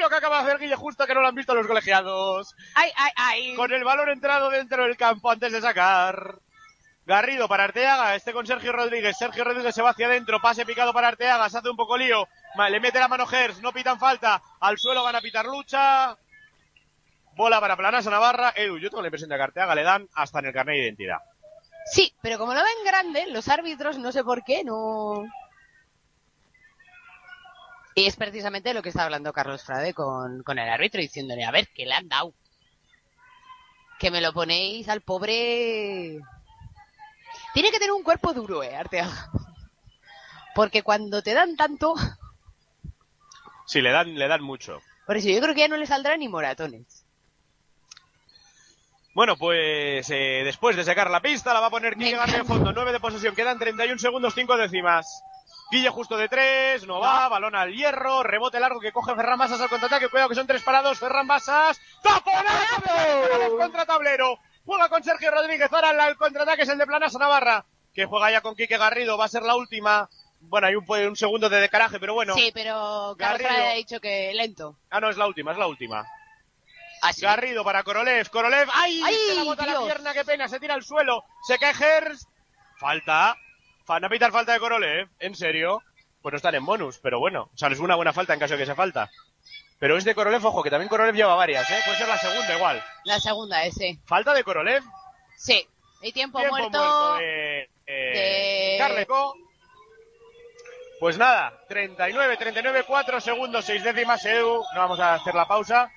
[0.00, 2.54] Lo que acaba de hacer Guille justo que no lo han visto los colegiados.
[2.74, 3.54] ¡Ay, ay, ay!
[3.56, 6.36] Con el balón entrado dentro del campo antes de sacar.
[7.06, 9.14] Garrido para Arteaga, este con Sergio Rodríguez.
[9.18, 12.26] Sergio Rodríguez se va hacia adentro, pase picado para Arteaga, se hace un poco lío.
[12.70, 14.40] Le mete la mano Gers, no pitan falta.
[14.60, 16.16] Al suelo van a pitar lucha.
[17.36, 18.54] Bola para Planasa Navarra.
[18.56, 20.82] Edu, yo tengo la impresión de que Arteaga le dan hasta en el carnet de
[20.84, 21.18] identidad.
[21.86, 25.24] Sí, pero como lo ven grande, los árbitros, no sé por qué, no.
[27.94, 31.50] Y es precisamente lo que está hablando Carlos Frade con, con el árbitro, diciéndole, a
[31.52, 32.32] ver, que le han dado.
[33.98, 36.18] Que me lo ponéis al pobre.
[37.52, 39.30] Tiene que tener un cuerpo duro, eh, Arteaga.
[40.54, 41.94] Porque cuando te dan tanto,
[43.66, 44.80] Sí, le dan, le dan mucho.
[45.06, 47.03] por eso yo creo que ya no le saldrán ni moratones.
[49.14, 52.44] Bueno, pues eh, después de sacar la pista, la va a poner Quique Me García
[52.44, 52.72] fondo.
[52.72, 55.22] 9 de posesión, quedan 31 segundos, 5 décimas.
[55.70, 59.60] Guille justo de 3, no va, balón al hierro, rebote largo que coge Ferran Basas
[59.60, 60.08] al contraataque.
[60.08, 61.80] Cuidado que son tres parados, Ferran Basas.
[62.02, 63.56] ¡Taponazo!
[63.56, 64.38] Contra tablero.
[64.66, 67.64] Juega con Sergio Rodríguez, ahora el contraataque es el de Planasa Navarra.
[67.94, 70.08] Que juega ya con Quique Garrido, va a ser la última.
[70.40, 72.34] Bueno, hay un, un segundo de decaraje, pero bueno.
[72.34, 73.50] Sí, pero Garrido.
[73.50, 74.76] Ha dicho que lento.
[74.90, 76.04] Ah, no, es la última, es la última.
[77.04, 77.22] Así.
[77.22, 78.28] Garrido para Korolev.
[78.30, 78.68] Korolev.
[78.74, 79.00] ¡Ay!
[79.04, 79.84] ¡Ay, Se la bota la Dios!
[79.84, 80.48] pierna, qué pena.
[80.48, 81.24] Se tira al suelo.
[81.46, 82.26] Se cae Gers.
[82.78, 83.36] Falta.
[83.86, 85.08] Van a pitar falta de Korolev.
[85.18, 85.82] ¿En serio?
[86.22, 87.50] Pues no están en bonus, pero bueno.
[87.52, 89.10] O sea, es una buena falta en caso de que sea falta.
[89.78, 91.78] Pero es de Korolev, ojo, que también Korolev lleva varias, ¿eh?
[91.84, 92.82] Puede ser la segunda igual.
[93.04, 93.98] La segunda, ese.
[94.06, 94.82] Falta de Korolev.
[95.36, 95.66] Sí.
[96.02, 97.16] Hay tiempo, Tiempo muerto.
[97.16, 99.34] de, eh, de- Carleco.
[101.00, 104.24] Pues nada, 39, 39, 4 segundos, 6 décimas.
[104.24, 105.90] No vamos a hacer la pausa.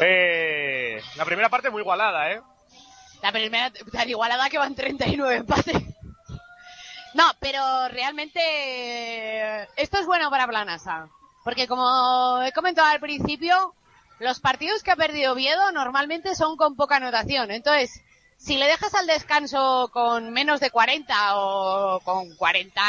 [0.00, 2.42] Eh, la primera parte muy igualada, ¿eh?
[3.22, 5.82] La primera tan igualada que van 39 empates.
[7.14, 11.08] No, pero realmente eh, esto es bueno para Planasa.
[11.44, 13.74] Porque como he comentado al principio,
[14.18, 17.50] los partidos que ha perdido Oviedo normalmente son con poca anotación.
[17.50, 18.02] Entonces,
[18.36, 22.82] si le dejas al descanso con menos de 40 o con 40,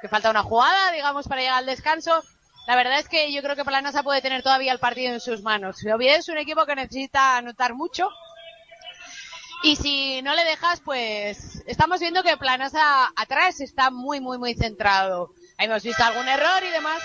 [0.00, 2.22] que falta una jugada, digamos, para llegar al descanso,
[2.66, 5.42] la verdad es que yo creo que Planasa puede tener todavía el partido en sus
[5.42, 5.84] manos.
[5.84, 8.08] Oviedo es un equipo que necesita anotar mucho
[9.62, 14.54] y si no le dejas, pues estamos viendo que Planasa atrás está muy, muy, muy
[14.54, 15.32] centrado.
[15.58, 17.02] Hemos visto algún error y demás.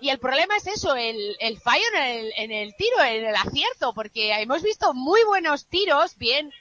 [0.00, 3.36] Y el problema es eso, el, el fallo en el, en el tiro, en el
[3.36, 6.52] acierto, porque hemos visto muy buenos tiros, bien,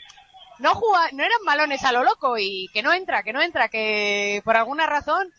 [0.60, 3.68] no juga, no eran balones a lo loco y que no entra, que no entra,
[3.68, 5.34] que por alguna razón,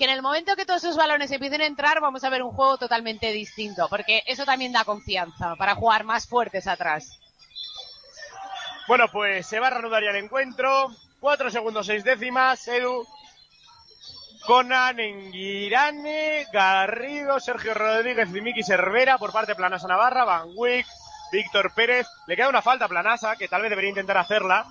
[0.00, 2.52] que en el momento que todos esos balones empiecen a entrar vamos a ver un
[2.52, 7.20] juego totalmente distinto, porque eso también da confianza para jugar más fuertes atrás.
[8.88, 10.88] Bueno, pues se va a reanudar ya el encuentro.
[11.20, 13.06] 4 segundos, 6 décimas, Edu.
[14.46, 20.86] Conan, Enguirane, Garrido, Sergio Rodríguez y Miki Cervera por parte de Planasa Navarra, Van Wick,
[21.30, 22.06] Víctor Pérez.
[22.26, 24.64] Le queda una falta a Planasa, que tal vez debería intentar hacerla.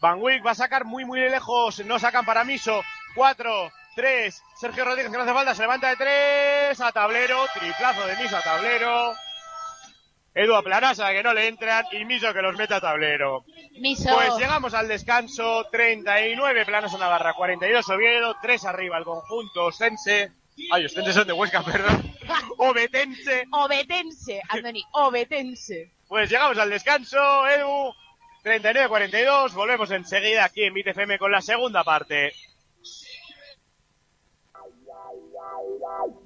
[0.00, 1.84] Van Wick va a sacar muy, muy lejos.
[1.84, 2.80] No sacan para Miso.
[3.14, 4.42] 4, 3.
[4.60, 5.54] Sergio Rodríguez que no hace falta.
[5.54, 6.80] Se levanta de 3.
[6.80, 7.44] A tablero.
[7.54, 9.12] Triplazo de Miso a tablero.
[10.32, 11.84] Edu a Planasa que no le entran.
[11.92, 13.44] Y Miso que los mete a tablero.
[13.80, 14.14] Miso.
[14.14, 20.30] Pues llegamos al descanso, 39 Planos a Navarra, 42 Oviedo, 3 arriba el conjunto Ostense.
[20.70, 22.14] Ay, Ostense son de Huesca, perdón.
[22.58, 23.44] Obetense.
[23.50, 25.90] Obetense, Andoni, obetense.
[26.06, 27.92] Pues llegamos al descanso, Edu.
[28.44, 32.32] 39-42, volvemos enseguida aquí en BTFM con la segunda parte.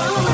[0.00, 0.27] Oh.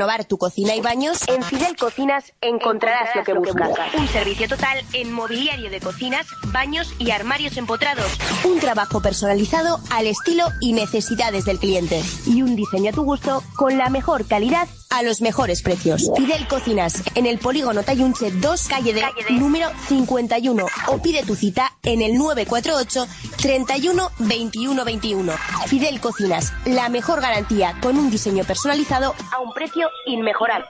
[0.00, 1.18] Renovar tu cocina y baños?
[1.26, 3.68] En Fidel Cocinas encontrarás lo que buscas.
[3.98, 8.10] Un servicio total en mobiliario de cocinas, baños y armarios empotrados.
[8.44, 12.02] Un trabajo personalizado al estilo y necesidades del cliente.
[12.26, 16.10] Y un diseño a tu gusto con la mejor calidad a los mejores precios.
[16.16, 20.66] Fidel Cocinas, en el polígono Tayunche 2, calle de, número 51.
[20.88, 23.06] O pide tu cita en el 948
[23.42, 25.32] 31 21 21.
[25.66, 30.66] Fidel Cocinas, la mejor garantía con un diseño personalizado a un precio inmejorable.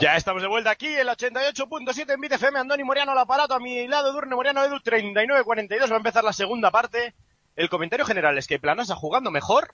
[0.00, 2.58] Ya estamos de vuelta aquí en la 88.7 en BTFM.
[2.58, 3.54] Andoni Moriano al aparato.
[3.54, 5.90] A mi lado, Durne Moriano Edu 39.42.
[5.90, 7.14] Va a empezar la segunda parte.
[7.56, 9.72] El comentario general es que Planasa jugando mejor.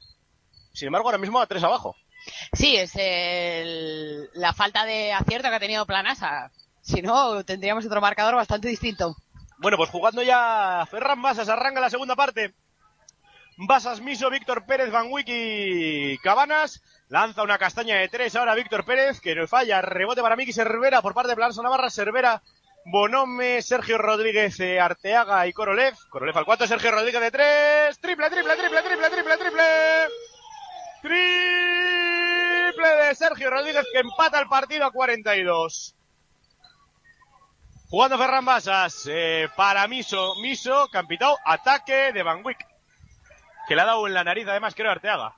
[0.72, 1.96] Sin embargo, ahora mismo a tres abajo.
[2.52, 6.50] Sí, es el- la falta de acierto que ha tenido Planasa.
[6.82, 9.16] Si no, tendríamos otro marcador bastante distinto.
[9.60, 11.50] Bueno, pues jugando ya Ferran Basas.
[11.50, 12.54] Arranca la segunda parte.
[13.58, 16.82] Basas, Miso, Víctor Pérez, Van Wick y Cabanas.
[17.08, 19.82] Lanza una castaña de tres ahora Víctor Pérez, que no falla.
[19.82, 21.90] Rebote para Miki Cervera por parte de Planasa Navarra.
[21.90, 22.42] Cervera,
[22.86, 25.94] Bonome, Sergio Rodríguez, eh, Arteaga y Korolev.
[26.08, 28.00] Korolev al 4, Sergio Rodríguez de tres.
[28.00, 29.62] Triple, triple, triple, triple, triple, triple.
[31.02, 35.96] Triple de Sergio Rodríguez que empata el partido a 42.
[37.90, 40.36] Jugando Ferran Basas eh, para Miso.
[40.36, 42.64] Miso, Campitao, ataque de Van Wick.
[43.66, 45.34] Que le ha dado en la nariz además, creo, Arteaga.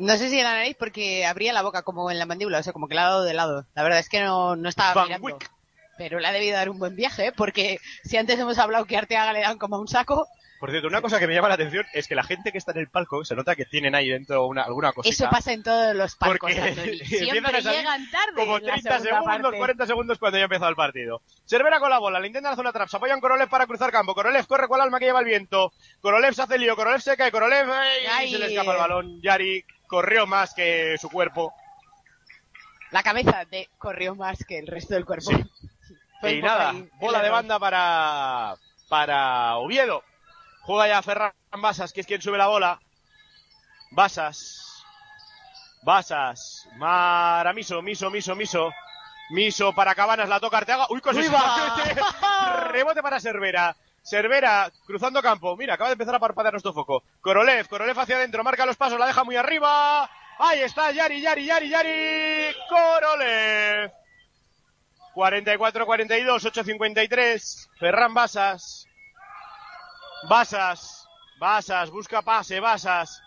[0.00, 2.62] No sé si en la nariz porque abría la boca como en la mandíbula, o
[2.64, 3.64] sea, como que le ha dado de lado.
[3.74, 5.26] La verdad es que no, no estaba Van mirando.
[5.26, 5.50] Wick.
[5.96, 7.32] Pero le ha debido dar un buen viaje, ¿eh?
[7.32, 10.26] porque si antes hemos hablado que Arteaga le dan como un saco,
[10.58, 12.72] Por cierto, una cosa que me llama la atención es que la gente que está
[12.72, 15.12] en el palco se nota que tienen ahí dentro una, alguna cosita.
[15.12, 19.18] eso pasa en todos los palcos, Porque Siempre llegan tarde Como en la 30 segunda
[19.20, 19.58] segundos, parte.
[19.58, 21.22] 40 segundos cuando ya ha empezado el partido.
[21.44, 24.14] Cervera con la bola, le intentan hacer una trap, se apoyan Korolev para cruzar campo.
[24.14, 25.72] Korolev corre con el alma que lleva el viento.
[26.00, 27.70] Korolev se hace lío, Korolev se cae, Korolev.
[28.10, 28.30] Ay.
[28.30, 29.20] se le escapa el balón.
[29.22, 31.52] Yari corrió más que su cuerpo.
[32.92, 35.30] La cabeza de corrió más que el resto del cuerpo.
[36.20, 38.54] Fue y nada, ahí bola de banda para,
[38.88, 40.02] para Oviedo.
[40.66, 42.80] Juega ya Ferran Basas, que es quien sube la bola.
[43.92, 44.84] Basas.
[45.82, 46.68] Basas.
[46.78, 48.72] Para Miso, Miso, Miso, Miso.
[49.30, 50.86] Miso para Cabanas, la toca Arteaga.
[50.90, 52.00] ¡Uy, mete!
[52.72, 53.76] Rebote para Cervera.
[54.02, 55.56] Cervera cruzando campo.
[55.56, 57.02] Mira, acaba de empezar a parpadear nuestro foco.
[57.20, 60.08] Korolev, Korolev hacia adentro, marca los pasos, la deja muy arriba.
[60.38, 62.56] Ahí está, Yari, Yari, Yari, Yari.
[62.68, 63.92] Korolev.
[65.14, 67.68] 44-42, 8-53.
[67.78, 68.85] Ferran Basas.
[70.24, 71.08] Basas.
[71.38, 73.22] Basas, busca pase, Basas.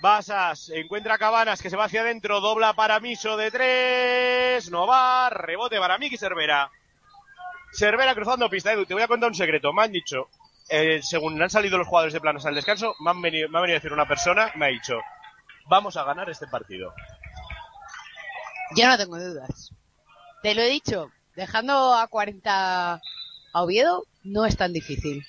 [0.00, 5.30] Basas, encuentra Cabanas que se va hacia adentro, dobla para Miso de tres, no va,
[5.30, 6.70] rebote para Miki Cervera.
[7.72, 10.28] Cervera cruzando pista, Edu, te voy a contar un secreto, me han dicho,
[10.68, 13.62] eh, según han salido los jugadores de planos al descanso, me, han venido, me ha
[13.62, 15.00] venido a decir una persona, me ha dicho,
[15.68, 16.92] vamos a ganar este partido.
[18.76, 19.70] Yo no tengo dudas.
[20.42, 25.24] Te lo he dicho, dejando a 40 a Oviedo no es tan difícil.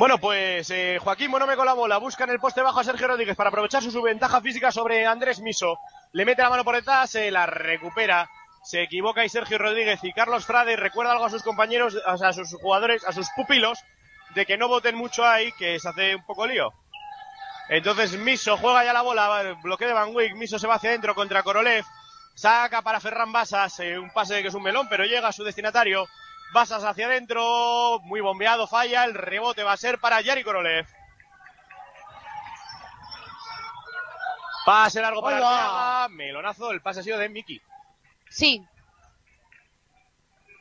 [0.00, 3.06] Bueno, pues eh, Joaquín Monome con la bola, busca en el poste bajo a Sergio
[3.06, 5.76] Rodríguez para aprovechar su ventaja física sobre Andrés Miso.
[6.12, 8.26] Le mete la mano por detrás, se la recupera.
[8.64, 12.54] Se equivoca y Sergio Rodríguez y Carlos Frade recuerda algo a sus compañeros, a sus
[12.62, 13.78] jugadores, a sus pupilos,
[14.34, 16.72] de que no voten mucho ahí, que se hace un poco lío.
[17.68, 21.14] Entonces Miso juega ya la bola, bloqueo de Van Wick, Miso se va hacia adentro
[21.14, 21.84] contra Korolev,
[22.34, 25.44] saca para Ferran Basas, eh, un pase que es un melón, pero llega a su
[25.44, 26.08] destinatario.
[26.52, 30.86] Basas hacia adentro, muy bombeado, falla, el rebote va a ser para Yari Korolev.
[34.64, 35.36] Pase largo para.
[35.36, 37.60] Arteaga, melonazo, el pase ha sido de Miki.
[38.28, 38.64] Sí.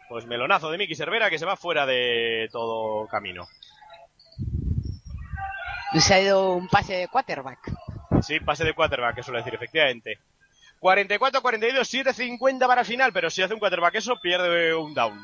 [0.08, 3.48] Pues melonazo de Miki Cervera que se va fuera de todo camino.
[6.00, 7.60] Se ha ido un pase de quarterback.
[8.22, 10.20] Sí, pase de quarterback, que suele decir, efectivamente.
[10.80, 14.94] 44, 42, 7, 50 para el final, pero si hace un quarterback eso, pierde un
[14.94, 15.20] down.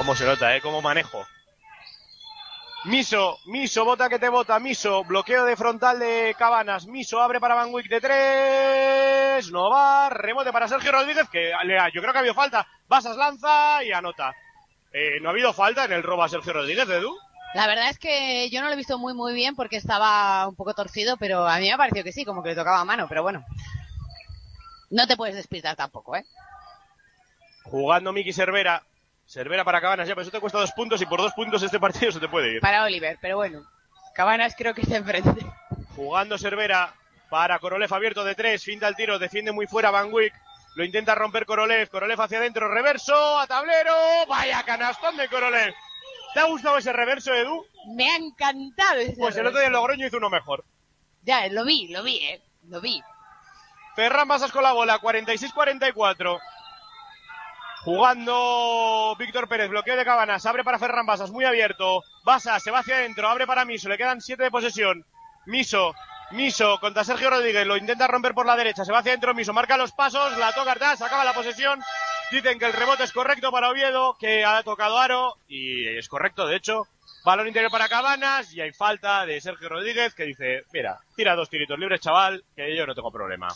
[0.00, 0.62] Cómo se nota, ¿eh?
[0.62, 1.26] Cómo manejo.
[2.86, 7.54] Miso, Miso, bota que te bota, Miso, bloqueo de frontal de Cabanas, Miso abre para
[7.54, 12.12] Van Wick de tres, no va, remote para Sergio Rodríguez, que le ha- yo creo
[12.12, 14.32] que ha habido falta, Basas lanza y anota.
[14.90, 17.14] Eh, no ha habido falta en el robo a Sergio Rodríguez, Edu.
[17.52, 20.56] La verdad es que yo no lo he visto muy muy bien porque estaba un
[20.56, 22.84] poco torcido, pero a mí me ha parecido que sí, como que le tocaba a
[22.86, 23.44] mano, pero bueno.
[24.88, 26.24] No te puedes despistar tampoco, ¿eh?
[27.64, 28.82] Jugando Miki Cervera,
[29.30, 31.78] Cervera para Cabanas ya, pero eso te cuesta dos puntos y por dos puntos este
[31.78, 32.60] partido se te puede ir.
[32.60, 33.64] Para Oliver, pero bueno.
[34.12, 35.46] Cabanas creo que está enfrente.
[35.94, 36.92] Jugando Cervera
[37.28, 40.34] para Korolev abierto de tres, finta el tiro, defiende muy fuera Van Wick.
[40.74, 43.94] Lo intenta romper Korolev, Korolev hacia adentro, reverso, a tablero,
[44.28, 45.74] vaya canastón de Korolev.
[46.34, 47.64] ¿Te ha gustado ese reverso, Edu?
[47.94, 50.64] Me ha encantado ese Pues el otro día en Logroño hizo uno mejor.
[51.22, 52.42] Ya, lo vi, lo vi, eh.
[52.68, 53.00] Lo vi.
[53.94, 56.40] Ferran Basas con la bola, 46-44.
[57.82, 62.04] Jugando Víctor Pérez, bloqueo de Cabanas, abre para Ferran Basas, muy abierto.
[62.24, 65.06] Basas se va hacia adentro, abre para Miso, le quedan 7 de posesión.
[65.46, 65.94] Miso,
[66.32, 69.54] Miso contra Sergio Rodríguez, lo intenta romper por la derecha, se va hacia adentro Miso,
[69.54, 71.80] marca los pasos, la toca atrás, acaba la posesión.
[72.30, 76.46] Dicen que el rebote es correcto para Oviedo, que ha tocado Aro, y es correcto,
[76.46, 76.86] de hecho.
[77.24, 81.48] Balón interior para Cabanas, y hay falta de Sergio Rodríguez, que dice, mira, tira dos
[81.48, 83.48] tiritos libres, chaval, que yo no tengo problema.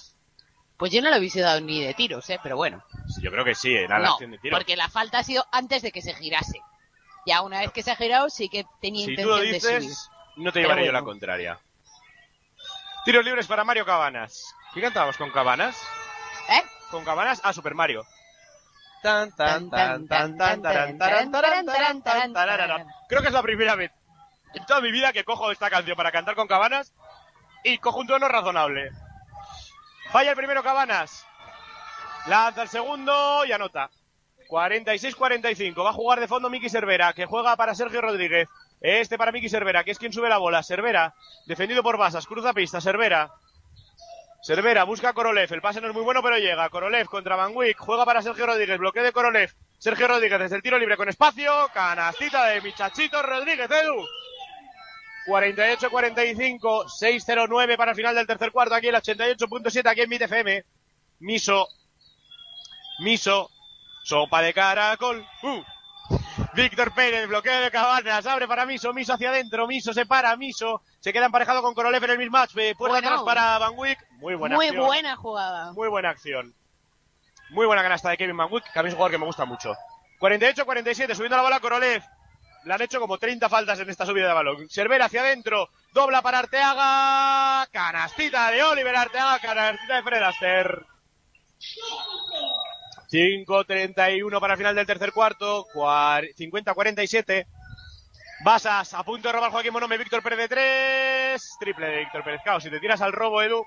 [0.77, 2.83] Pues yo no lo he visto dado ni de tiros, eh, pero bueno.
[3.09, 4.57] Sí, Yo creo que sí, era la no, acción de tiro.
[4.57, 6.61] porque la falta ha sido antes de que se girase.
[7.27, 9.81] Ya una vez que se ha girado sí que tenía Si tú lo intención de
[9.81, 9.81] subir.
[9.91, 11.59] dices, no te llevaré yo la contraria.
[13.05, 14.55] Tiros libres para Mario Cabanas.
[14.75, 15.81] ¿Qué cantábamos con Cabanas?
[16.51, 16.63] ¿Eh?
[16.91, 18.05] Con Cabanas, ah, Super Mario.
[23.09, 23.91] Creo que es la primera vez
[24.55, 26.93] en toda mi vida que cojo esta canción para cantar con Cabanas
[27.63, 28.91] y cojo un tono razonable.
[30.15, 31.27] Falla el primero Cabanas.
[32.29, 33.91] Lanza el segundo y anota.
[34.49, 35.85] 46-45.
[35.85, 38.49] Va a jugar de fondo Miki Cervera, que juega para Sergio Rodríguez.
[38.81, 40.63] Este para Miki Cervera, que es quien sube la bola.
[40.63, 41.17] Cervera,
[41.49, 42.81] defendido por Basas, cruza pista.
[42.81, 43.33] Cervera.
[44.41, 45.53] Cervera busca a Korolev.
[45.53, 46.69] El pase no es muy bueno, pero llega.
[46.69, 47.77] Korolev contra Van Wick.
[47.77, 48.79] Juega para Sergio Rodríguez.
[48.79, 49.53] Bloqueo de Korolev.
[49.79, 51.53] Sergio Rodríguez desde el tiro libre con espacio.
[51.75, 54.07] Canastita de Michachito Rodríguez, Edu.
[55.27, 60.65] 48-45, 6-0-9 para el final del tercer cuarto aquí el 88.7 aquí en Mite FM.
[61.21, 61.69] Miso,
[63.01, 63.51] Miso,
[64.03, 65.27] sopa de caracol.
[65.43, 65.63] Uh.
[66.55, 70.83] Víctor Pérez, bloqueo de Cabanas, abre para Miso, Miso hacia adentro, Miso se para, Miso
[71.01, 73.09] se queda emparejado con Korolev en el mismatch, eh, puerta Bueno.
[73.09, 73.99] atrás para Van Wick.
[74.19, 74.87] Muy buena Muy acción.
[74.87, 75.73] buena jugada.
[75.73, 76.55] Muy buena acción.
[77.51, 79.27] Muy buena canasta de Kevin Van Wick, que a mí es un jugador que me
[79.27, 79.75] gusta mucho.
[80.21, 82.03] 48-47, subiendo la bola Korolev.
[82.65, 84.69] Le han hecho como 30 faltas en esta subida de balón.
[84.71, 87.67] Cervera hacia adentro, dobla para Arteaga.
[87.71, 90.81] Canastita de Oliver Arteaga, canastita de Fred Astaire.
[93.11, 97.47] 5-31 para el final del tercer cuarto, cuar- 50-47.
[98.45, 101.57] Basas a punto de robar Joaquín Monome, Víctor Pérez de 3.
[101.61, 102.41] Triple de Víctor Pérez.
[102.43, 103.65] Claro, si te tiras al robo, Edu,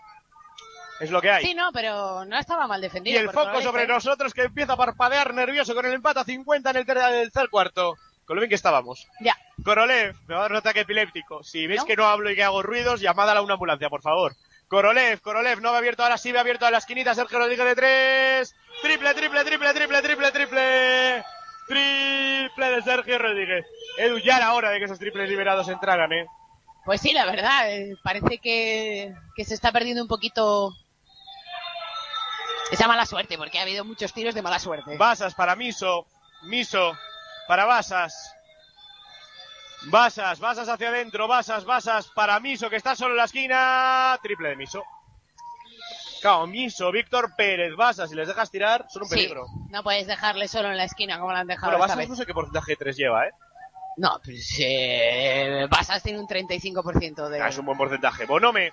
[1.00, 1.46] es lo que hay.
[1.46, 3.20] Sí, no, pero no estaba mal Y defendido.
[3.20, 3.88] el por foco sobre ¿eh?
[3.88, 7.50] nosotros que empieza a parpadear nervioso con el empate a 50 en el el tercer
[7.50, 7.96] cuarto.
[8.28, 9.08] Con lo bien que estábamos.
[9.22, 9.38] Ya.
[9.64, 11.44] Korolev, me va a dar un ataque epiléptico.
[11.44, 11.86] Si veis ¿No?
[11.86, 14.36] que no hablo y que hago ruidos, llamad a una ambulancia, por favor.
[14.68, 17.76] Korolev, Korolev, no ve abierto ahora sí, ve abierto a la esquinita, Sergio Rodríguez de
[17.76, 18.56] tres.
[18.82, 21.24] Triple, triple, triple, triple, triple, triple.
[21.68, 23.66] Triple de Sergio Rodríguez.
[23.98, 26.26] Edu, ya era hora de que esos triples liberados entraran, eh.
[26.84, 30.74] Pues sí, la verdad, eh, parece que, que se está perdiendo un poquito
[32.72, 34.98] esa mala suerte, porque ha habido muchos tiros de mala suerte.
[34.98, 36.06] Basas para Miso.
[36.44, 36.98] Miso
[37.48, 38.34] para Basas.
[39.90, 41.28] Basas, Basas hacia adentro.
[41.28, 44.18] Basas, Basas para Miso, que está solo en la esquina.
[44.22, 44.84] Triple de Miso.
[46.22, 49.46] Claro, Miso, Víctor Pérez, Basas, si les dejas tirar, son un Sí, peligro.
[49.70, 52.10] no puedes dejarle solo en la esquina como lo han dejado esta Basas vez.
[52.10, 53.32] no sé qué porcentaje de tres lleva, ¿eh?
[53.98, 57.40] No, pues eh, Basas tiene un 35% de...
[57.42, 58.26] Ah, es un buen porcentaje.
[58.26, 58.72] Bonome.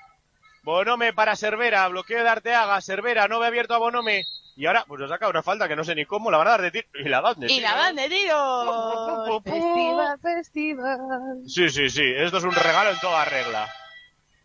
[0.64, 1.86] Bonome para Cervera.
[1.88, 2.80] Bloqueo de Arteaga.
[2.80, 4.24] Cervera no ve abierto a Bonome.
[4.56, 6.30] Y ahora, pues nos saca una falta que no sé ni cómo.
[6.30, 6.88] La van a dar de tiro.
[6.94, 7.76] Y la dan de Y tiro, la ¿eh?
[7.78, 9.42] dan de tiro.
[9.42, 11.42] Festival, festival.
[11.46, 12.02] Sí, sí, sí.
[12.16, 13.68] Esto es un regalo en toda regla.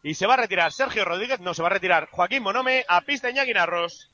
[0.04, 1.40] Y se va a retirar Sergio Rodríguez.
[1.40, 4.10] No, se va a retirar Joaquín Monome a pista Iñaki Narros.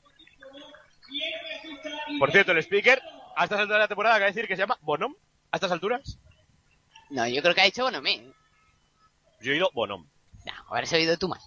[2.18, 3.00] Por cierto, el speaker,
[3.36, 5.14] a estas alturas de la temporada, de decir que se llama Bonom.
[5.52, 6.18] ¿A estas alturas?
[7.10, 8.32] No, yo creo que ha dicho Bonomé.
[9.40, 10.06] Yo he oído Bonom.
[10.44, 11.40] No, habrás oído tú mal.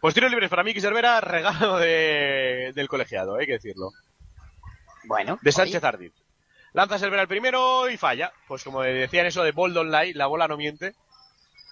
[0.00, 3.90] Pues tiros libres para Miki Cervera, regalo de, del colegiado, hay que decirlo.
[5.04, 5.38] Bueno.
[5.42, 6.14] De Sánchez Ardit.
[6.72, 8.32] Lanza Cervera el primero y falla.
[8.46, 10.94] Pues como decían eso de Bold Online, la bola no miente.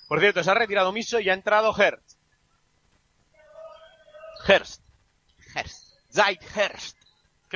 [0.08, 2.16] Por cierto, se ha retirado Miso y ha entrado Hertz.
[4.46, 4.80] Hertz.
[5.54, 5.98] Hertz.
[6.10, 6.96] Zeit Hertz.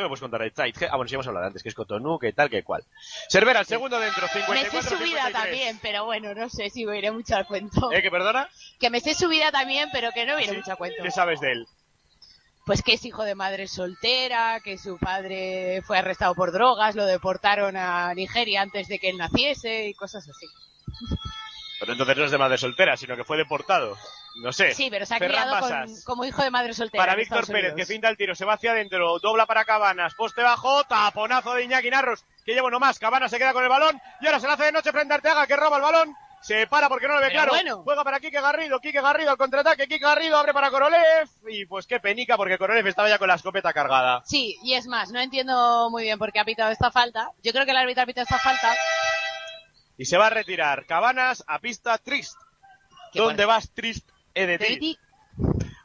[0.00, 0.74] ¿Qué me puedes contar de Zeit?
[0.90, 2.82] Ah, bueno, sí hemos hablado antes, que es Cotonou, que tal, que cual.
[3.28, 5.32] Cervera, el segundo dentro, Me 54 sé su vida 53.
[5.34, 7.92] también, pero bueno, no sé si me iré mucho al cuento.
[7.92, 8.48] ¿Eh, que perdona?
[8.78, 10.56] Que me sé su vida también, pero que no me iré Sí.
[10.56, 11.02] mucho al cuento.
[11.02, 11.66] ¿Qué sabes de él?
[12.64, 17.04] Pues que es hijo de madre soltera, que su padre fue arrestado por drogas, lo
[17.04, 20.46] deportaron a Nigeria antes de que él naciese y cosas así.
[21.78, 23.98] Pero entonces no es de madre soltera, sino que fue deportado.
[24.36, 24.74] No sé.
[24.74, 27.02] Sí, pero se ha Ferran criado con- como hijo de madre soltera.
[27.02, 30.42] Para Víctor Pérez, que finta el tiro, se va hacia adentro, dobla para Cabanas, poste
[30.42, 34.00] bajo, taponazo de Iñaki Narros, que lleva uno más, Cabanas se queda con el balón,
[34.20, 36.66] y ahora se la hace de noche frente a Arteaga, que roba el balón, se
[36.68, 37.82] para porque no lo ve Pero claro, bueno.
[37.82, 41.86] juega para Quique Garrido, Quique Garrido al contraataque, Quique Garrido abre para Korolev, y pues
[41.86, 44.22] qué penica, porque Korolev estaba ya con la escopeta cargada.
[44.24, 47.30] Sí, y es más, no entiendo muy bien por qué ha pitado esta falta.
[47.42, 48.74] Yo creo que el árbitro ha pitado esta falta.
[49.98, 52.36] Y se va a retirar Cabanas a pista trist.
[53.12, 54.08] ¿Dónde vas trist?
[54.42, 54.98] E de ti.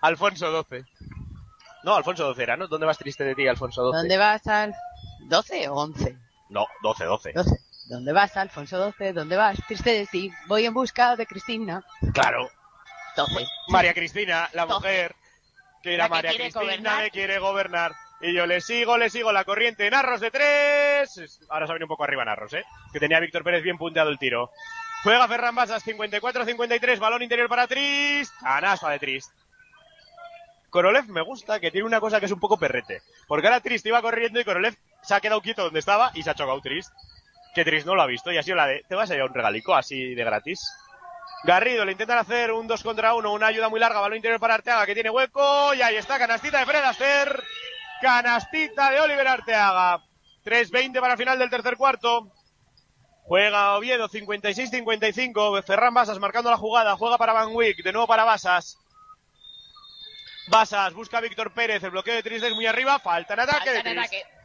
[0.02, 0.86] Alfonso 12.
[1.84, 2.68] No, Alfonso 12 era, ¿no?
[2.68, 3.98] ¿Dónde vas triste de ti, Alfonso 12?
[3.98, 4.74] ¿Dónde vas al
[5.28, 6.18] 12 o 11?
[6.50, 7.34] No, 12, 12.
[7.34, 7.60] 12.
[7.88, 9.14] ¿Dónde vas, Alfonso 12?
[9.14, 9.58] ¿Dónde vas?
[9.68, 10.32] Triste de ti.
[10.48, 11.84] Voy en busca de Cristina.
[12.14, 12.50] Claro.
[13.16, 13.46] 12.
[13.70, 14.74] María Cristina, la Doce.
[14.88, 15.16] mujer,
[15.84, 17.04] que era La que María Cristina, gobernar.
[17.04, 17.94] que quiere gobernar.
[18.22, 19.90] Y yo le sigo, le sigo la corriente.
[19.92, 21.18] Narros de tres.
[21.18, 22.64] Es- Ahora se ha venido un poco arriba Narros, ¿eh?
[22.92, 24.50] Que tenía Víctor Pérez bien punteado el tiro.
[25.06, 26.98] Juega Ferran Basas, 54-53.
[26.98, 28.34] Balón interior para Trist.
[28.42, 29.30] Anasta de Trist.
[30.72, 33.04] Korolev me gusta, que tiene una cosa que es un poco perrete.
[33.28, 36.32] Porque ahora Trist iba corriendo y Korolev se ha quedado quieto donde estaba y se
[36.32, 36.92] ha chocado Trist.
[37.54, 39.30] Que Trist no lo ha visto y ha sido la de, te vas a llevar
[39.30, 40.68] un regalico así de gratis.
[41.44, 44.56] Garrido le intentan hacer un 2 contra 1, una ayuda muy larga, balón interior para
[44.56, 47.44] Arteaga que tiene hueco y ahí está, canastita de Fred Astaire,
[48.02, 50.02] canastita de Oliver Arteaga.
[50.44, 52.32] 3-20 para el final del tercer cuarto.
[53.28, 58.24] Juega Oviedo 56-55, Ferran Basas marcando la jugada, juega para Van Wick, de nuevo para
[58.24, 58.78] Basas.
[60.48, 63.72] Basas busca a Víctor Pérez, el bloqueo de Trist es muy arriba, falta en ataque
[63.72, 64.14] de Falta en Trist.
[64.14, 64.36] ataque.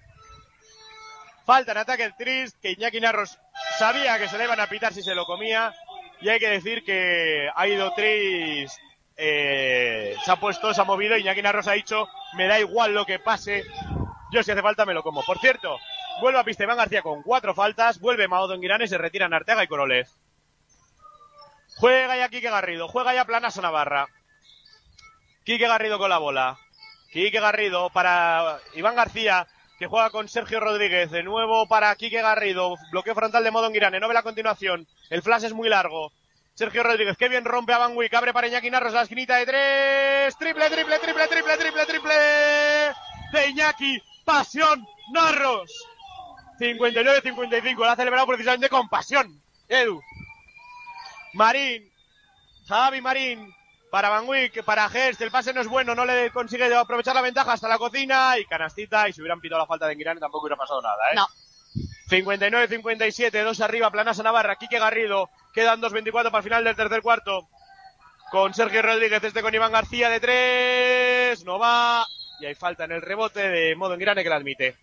[1.45, 3.39] Falta en ataque el Trist, que Iñaki Narros
[3.79, 5.75] sabía que se le iban a pitar si se lo comía.
[6.23, 8.79] Y hay que decir que ha ido Trist,
[9.17, 11.19] eh, se ha puesto, se ha movido.
[11.19, 13.63] Iñaki Narros ha dicho, me da igual lo que pase,
[14.33, 15.23] yo si hace falta me lo como.
[15.23, 15.77] Por cierto,
[16.21, 19.65] vuelve a pista Iván García con cuatro faltas, vuelve Mao Donguirán y se retiran Arteaga
[19.65, 20.07] y Korolev.
[21.77, 24.07] Juega ya Quique Garrido, juega ya Planaso Navarra.
[25.45, 26.59] Quique Garrido con la bola.
[27.11, 29.47] Quique Garrido para Iván García,
[29.79, 31.11] que juega con Sergio Rodríguez.
[31.11, 32.77] De nuevo para Quique Garrido.
[32.93, 33.99] Bloqueo frontal de modo Nguirane.
[33.99, 34.87] No ve la continuación.
[35.09, 36.13] El flash es muy largo.
[36.55, 38.13] Sergio Rodríguez, que bien rompe a Van Wick.
[38.13, 40.37] Abre para Iñaki Narros la esquinita de tres.
[40.37, 42.15] Triple, triple, triple, triple, triple, triple.
[43.33, 44.03] De Iñaki.
[44.25, 45.73] Pasión Narros.
[46.61, 47.77] 59-55.
[47.77, 49.43] Lo ha celebrado precisamente con pasión.
[49.69, 50.01] Edu.
[51.33, 51.91] Marín.
[52.69, 53.55] Javi Marín.
[53.91, 57.23] Para Van Wick, para Hest, el pase no es bueno, no le consigue aprovechar la
[57.23, 60.45] ventaja hasta la cocina y canastita y si hubieran pitado la falta de Nguirane tampoco
[60.45, 61.17] hubiera pasado nada, ¿eh?
[61.17, 61.27] No.
[62.09, 67.49] 59-57, dos arriba, Planasa Navarra, Quique Garrido, quedan 2.24 para el final del tercer cuarto.
[68.31, 72.07] Con Sergio Rodríguez, este con Iván García de tres, no va,
[72.39, 74.77] y hay falta en el rebote de modo Nguirane que la admite.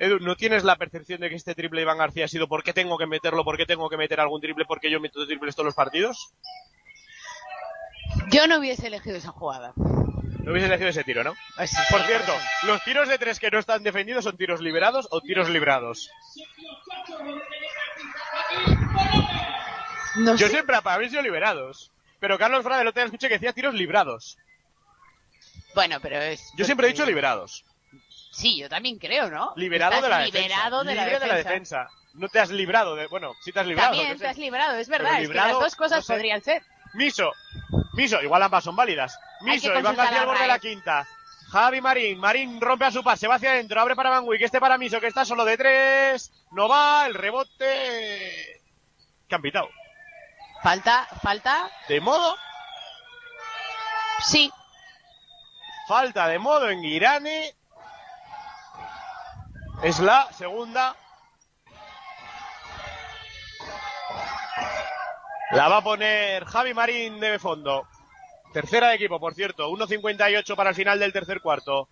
[0.00, 2.96] Edu, ¿no tienes la percepción de que este triple Iván García ha sido porque tengo
[2.96, 6.32] que meterlo, porque tengo que meter algún triple, porque yo meto triples todos los partidos?
[8.30, 9.72] Yo no hubiese elegido esa jugada.
[9.76, 11.34] No hubiese elegido ese tiro, ¿no?
[11.54, 12.70] Pues sí, Por sí, cierto, por.
[12.70, 16.10] ¿los tiros de tres que no están defendidos son tiros liberados o tiros librados?
[20.16, 20.52] No Yo sé.
[20.52, 21.92] siempre han sido liberados.
[22.20, 24.38] Pero Carlos Frade el otro día escuché que decía tiros librados.
[25.74, 26.50] Bueno, pero es.
[26.56, 27.64] Yo siempre he dicho liberados.
[28.40, 29.52] Sí, yo también creo, ¿no?
[29.56, 31.04] Liberado Estás de la liberado defensa.
[31.04, 31.88] de la de la defensa.
[32.14, 33.06] No te has librado de...
[33.06, 33.90] Bueno, sí te has librado.
[33.90, 34.28] También te sé.
[34.28, 35.20] has librado, es verdad.
[35.20, 36.12] Es que las dos cosas no sé.
[36.14, 36.62] podrían ser.
[36.94, 37.32] Miso.
[37.92, 38.20] Miso.
[38.22, 39.18] Igual ambas son válidas.
[39.42, 39.70] Miso.
[39.70, 41.06] que Iván García al borde de la quinta.
[41.50, 42.18] Javi Marín.
[42.18, 43.28] Marín rompe a su pase.
[43.28, 43.78] Va hacia adentro.
[43.80, 44.40] Abre para Van Wick.
[44.40, 46.32] Este para Miso que está solo de tres.
[46.52, 47.06] No va.
[47.06, 48.62] El rebote...
[49.28, 49.68] ¿Qué han pitado?
[50.62, 51.70] Falta, falta.
[51.88, 52.36] De modo...
[54.24, 54.50] Sí.
[55.86, 57.54] Falta de modo en Guirane.
[59.82, 60.94] Es la segunda.
[65.52, 67.88] La va a poner Javi Marín de fondo.
[68.52, 69.70] Tercera de equipo, por cierto.
[69.70, 71.88] 1.58 para el final del tercer cuarto.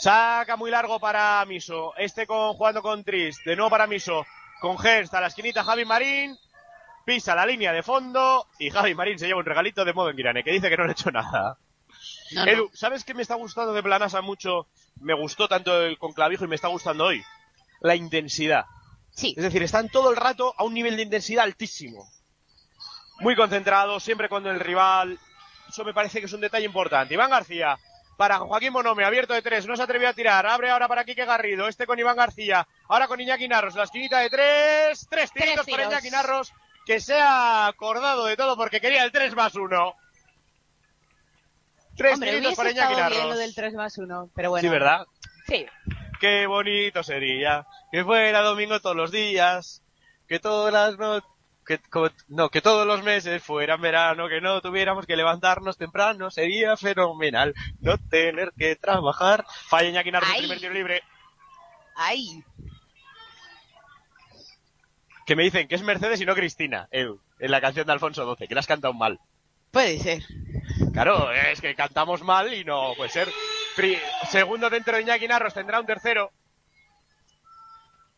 [0.00, 1.94] Saca muy largo para Miso.
[1.96, 3.44] Este con, jugando con Trist.
[3.44, 4.26] De nuevo para Miso.
[4.60, 6.36] Con Gerst a la esquinita Javi Marín.
[7.04, 8.48] Pisa la línea de fondo.
[8.58, 10.82] Y Javi Marín se lleva un regalito de modo en Guirane, que dice que no
[10.82, 11.58] le ha hecho nada.
[12.32, 12.50] No, no.
[12.50, 14.66] Edu, ¿sabes qué me está gustando de Planasa mucho?
[15.00, 17.22] Me gustó tanto el con clavijo y me está gustando hoy.
[17.80, 18.64] La intensidad.
[19.12, 19.34] Sí.
[19.36, 22.08] Es decir, están todo el rato a un nivel de intensidad altísimo.
[23.20, 25.18] Muy concentrados, siempre cuando el rival.
[25.68, 27.14] Eso me parece que es un detalle importante.
[27.14, 27.78] Iván García,
[28.16, 30.46] para Joaquín Monome, abierto de tres, no se atrevió a tirar.
[30.46, 32.66] Abre ahora para Quique Garrido, este con Iván García.
[32.88, 35.06] Ahora con Iñaki Narros, la esquinita de tres.
[35.08, 35.84] Tres Tres tiritos para.
[35.84, 36.52] Iñaki Narros,
[36.84, 39.94] que se ha acordado de todo porque quería el 3 más 1.
[42.00, 43.24] Tres Hombre, para Iñaki Narros.
[43.26, 44.62] lo del 3 más 1, pero bueno.
[44.66, 45.06] Sí, ¿verdad?
[45.46, 45.66] Sí.
[46.18, 49.82] Qué bonito sería que fuera domingo todos los días,
[50.26, 51.20] que todas las no,
[51.66, 56.30] que, co- no, que todos los meses fueran verano, que no tuviéramos que levantarnos temprano,
[56.30, 59.44] sería fenomenal no tener que trabajar.
[59.68, 61.02] Falla Iñaki Narro, primer tiro libre,
[61.96, 62.42] Ay,
[65.26, 68.34] que me dicen que es Mercedes y no Cristina, Edu, en la canción de Alfonso
[68.36, 69.20] XII, que la has cantado mal.
[69.70, 70.22] puede ser.
[70.92, 73.28] Claro, es que cantamos mal y no puede ser.
[73.76, 73.98] Pri-
[74.30, 76.32] segundo dentro de Iñaki Narros tendrá un tercero.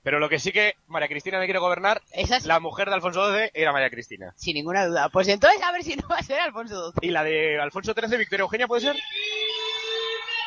[0.03, 2.95] Pero lo que sí que María Cristina me quiere gobernar, Esa es la mujer de
[2.95, 4.33] Alfonso XII era María Cristina.
[4.37, 5.09] sin ninguna duda.
[5.11, 7.09] Pues entonces a ver si no va a ser Alfonso XII.
[7.09, 8.97] Y la de Alfonso XIII, Victoria Eugenia, ¿puede ser?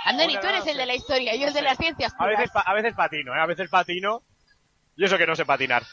[0.06, 2.52] Andoni, tú eres no el de la historia, yo el de las ciencias A veces,
[2.54, 3.40] a veces patino, ¿eh?
[3.40, 4.24] A veces patino.
[4.98, 5.84] Y eso que no sé patinar.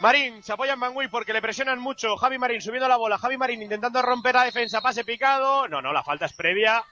[0.00, 2.16] Marín, se apoya en Mangui porque le presionan mucho.
[2.16, 3.18] Javi Marín subiendo la bola.
[3.18, 4.80] Javi Marín intentando romper la defensa.
[4.80, 5.68] Pase picado.
[5.68, 6.82] No, no, la falta es previa.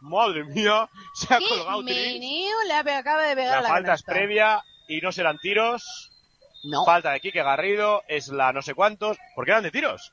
[0.00, 0.88] Madre mía.
[1.14, 5.00] Se ha Qué colgado meneo le acaba de pegar La la falta es previa y
[5.00, 6.10] no serán tiros.
[6.64, 6.84] No.
[6.84, 8.02] Falta de Quique Garrido.
[8.08, 9.16] Es la no sé cuántos.
[9.34, 10.12] ¿Por qué eran de tiros?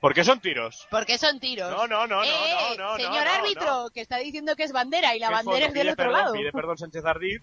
[0.00, 0.86] ¿Por qué son tiros?
[0.90, 1.70] Porque son tiros.
[1.70, 4.62] No, no, no, no, Eh, no, no, Señor no, no, árbitro, que está diciendo que
[4.62, 6.32] es bandera y la ¿Qué bandera es del Pide otro perdón, lado.
[6.34, 7.40] Pide perdón Sánchez Ardid.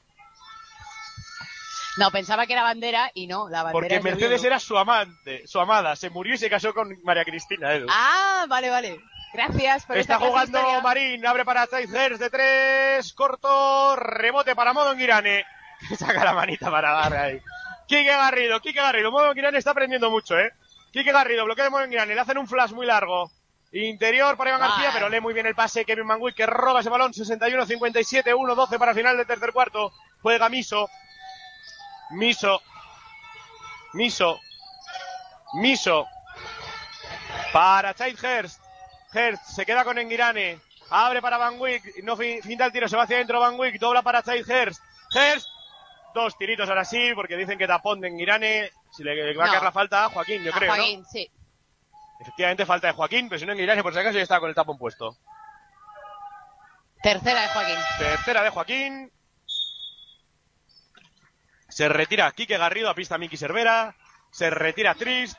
[1.97, 4.77] No, pensaba que era bandera y no, la bandera Porque es de Mercedes era su
[4.77, 5.95] amante, su amada.
[5.95, 7.87] Se murió y se casó con María Cristina, Edu.
[7.89, 8.99] Ah, vale, vale.
[9.33, 10.81] Gracias por Está esta jugando historia.
[10.81, 15.45] Marín, abre para Taizers de tres, corto, rebote para Modo Girane.
[15.97, 17.39] Saca la manita para dar ahí.
[17.87, 20.51] Quique Garrido, Quique Garrido, Modo Girane está aprendiendo mucho, eh.
[20.91, 23.29] Quique Garrido, bloqueo de Modo Girane, le hacen un flash muy largo.
[23.71, 24.67] Interior para Iván Ah.
[24.69, 28.77] García, pero lee muy bien el pase Kevin Mangui que roba ese balón, 61-57, 1-12
[28.79, 29.91] para final del tercer cuarto.
[30.21, 30.89] Juega Miso.
[32.11, 32.61] Miso.
[33.93, 34.39] Miso.
[35.53, 36.07] Miso.
[37.51, 38.61] Para Chait Hurst.
[39.13, 40.59] Hurst se queda con Enguirane.
[40.89, 42.03] Abre para Van Wick.
[42.03, 42.87] No fin, finta el tiro.
[42.87, 43.79] Se va hacia adentro Van Wick.
[43.79, 44.81] Dobla para Chait Hurst.
[45.13, 45.47] Hurst.
[46.13, 48.71] Dos tiritos ahora sí, porque dicen que tapón de Enguirane.
[48.91, 50.75] Si le va a caer la falta a Joaquín, yo A creo, ¿no?
[50.75, 51.29] Joaquín, sí.
[52.21, 54.55] Efectivamente falta de Joaquín, pero si no Enguirane por si acaso ya está con el
[54.55, 55.17] tapón puesto.
[57.01, 57.75] Tercera de Joaquín.
[57.97, 59.11] Tercera de Joaquín.
[61.75, 63.93] Se retira Quique Garrido a pista Miki Cervera.
[64.31, 65.37] Se retira Trist.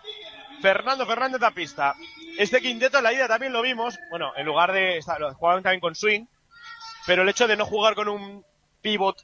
[0.61, 1.95] Fernando Fernández a pista.
[2.37, 3.99] Este quinteto en la ida también lo vimos.
[4.11, 5.01] Bueno, en lugar de.
[5.39, 6.27] Jugaban también con swing.
[7.07, 8.45] Pero el hecho de no jugar con un
[8.83, 9.17] pivot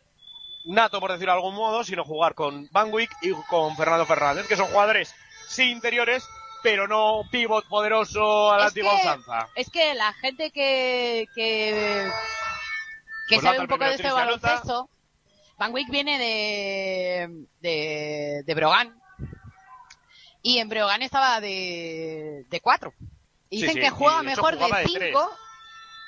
[0.64, 4.48] nato, por decirlo de algún modo, sino jugar con Van Wick y con Fernando Fernández,
[4.48, 5.14] que son jugadores
[5.46, 6.26] sí interiores,
[6.62, 9.48] pero no pivot poderoso a la antigua usanza.
[9.54, 12.10] Es que la gente que que,
[13.28, 14.88] que Pues sabe un poco de este Tris, baloncesto,
[15.62, 19.00] Van Wick viene de, de, de Brogan.
[20.42, 22.92] Y en Brogan estaba de, de cuatro.
[23.48, 25.30] Y dicen sí, que juega mejor de de cinco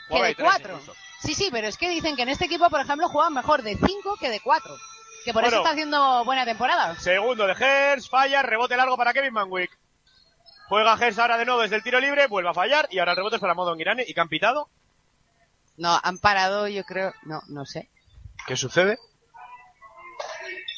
[0.09, 0.72] que de de cuatro.
[0.72, 0.98] incluso.
[1.20, 3.76] Sí, sí, pero es que dicen que en este equipo, por ejemplo, juegan mejor de
[3.76, 4.76] cinco que de cuatro.
[5.24, 6.98] Que por eso está haciendo buena temporada.
[6.98, 9.70] Segundo de Hers, falla, rebote largo para Kevin Manwick.
[10.68, 13.18] Juega Hers ahora de nuevo desde el tiro libre, vuelve a fallar y ahora el
[13.18, 14.05] rebote es para Modo Enguirane.
[14.05, 14.68] ¿Y que han pitado?
[15.76, 17.89] No, han parado, yo creo, no, no sé.
[18.48, 18.98] ¿Qué sucede?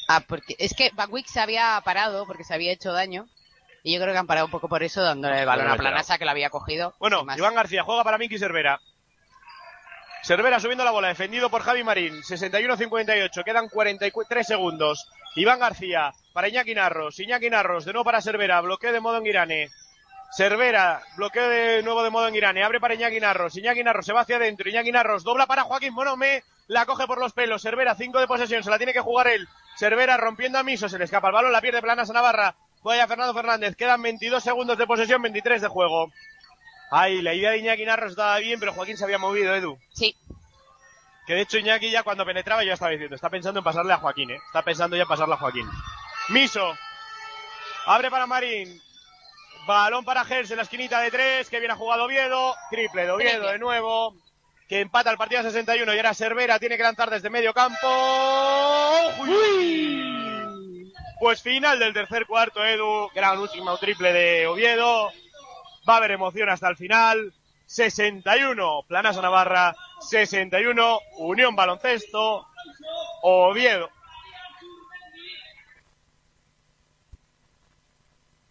[0.07, 3.27] Ah, porque es que Van Wick se había parado porque se había hecho daño.
[3.83, 6.17] Y yo creo que han parado un poco por eso, dándole el balón a Planasa
[6.17, 6.93] que lo había cogido.
[6.99, 7.25] Bueno.
[7.37, 8.79] Iván García juega para Miki Cervera.
[10.23, 12.21] Cervera subiendo la bola, defendido por Javi Marín.
[12.21, 15.07] 61-58, quedan 43 segundos.
[15.35, 17.19] Iván García para Iñaki Narros.
[17.19, 19.69] Iñaki Narros, de nuevo para Cervera, bloqueo de modo Enguirane.
[20.35, 22.63] Cervera, bloqueo de nuevo de modo Enguirane.
[22.63, 23.55] Abre para Iñaki Narros.
[23.55, 24.69] Iñaki Narros se va hacia adentro.
[24.69, 26.43] Iñaki Narros dobla para Joaquín Monome.
[26.67, 27.61] La coge por los pelos.
[27.61, 28.63] Cervera, 5 de posesión.
[28.63, 29.47] Se la tiene que jugar él.
[29.77, 30.89] Cervera rompiendo a Miso.
[30.89, 31.51] Se le escapa el balón.
[31.51, 32.55] La pierde Planas a Navarra.
[32.83, 33.75] Vaya Fernando Fernández.
[33.75, 36.11] Quedan 22 segundos de posesión, 23 de juego.
[36.89, 39.77] Ay, la idea de Iñaki Narros estaba bien, pero Joaquín se había movido, Edu.
[39.93, 40.15] Sí.
[41.25, 43.97] Que de hecho Iñaki ya cuando penetraba ya estaba diciendo, está pensando en pasarle a
[43.97, 44.39] Joaquín, ¿eh?
[44.45, 45.69] Está pensando ya en pasarle a Joaquín.
[46.29, 46.77] Miso.
[47.85, 48.81] Abre para Marín.
[49.67, 52.55] Balón para Gers en la esquinita de tres, que bien ha jugado Oviedo.
[52.69, 54.15] Triple de Oviedo de nuevo.
[54.67, 57.87] Que empata el partido a 61 y ahora Cervera tiene que lanzar desde medio campo.
[59.19, 60.93] ¡Uy!
[61.19, 63.09] Pues final del tercer cuarto, Edu.
[63.15, 65.11] Gran último triple de Oviedo.
[65.87, 67.33] Va a haber emoción hasta el final.
[67.65, 72.47] 61 Planasa Navarra, 61 Unión Baloncesto,
[73.21, 73.89] Oviedo.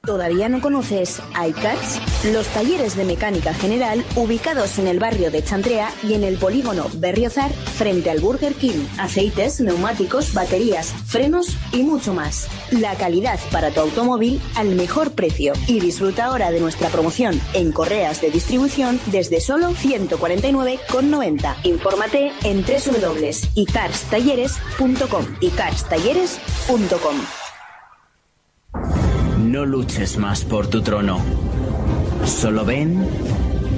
[0.06, 2.00] ¿Todavía no conoces iCats?
[2.32, 6.86] Los talleres de mecánica general ubicados en el barrio de Chantrea y en el polígono
[6.94, 8.86] Berriozar frente al Burger King.
[8.98, 12.46] Aceites, neumáticos, baterías, frenos y mucho más.
[12.70, 15.54] La calidad para tu automóvil al mejor precio.
[15.66, 21.56] Y disfruta ahora de nuestra promoción en correas de distribución desde solo 149,90.
[21.64, 25.24] Infórmate en www.icarstalleres.com.
[25.40, 27.45] icarstalleres.com.
[29.46, 31.20] No luches más por tu trono.
[32.24, 33.06] Solo ven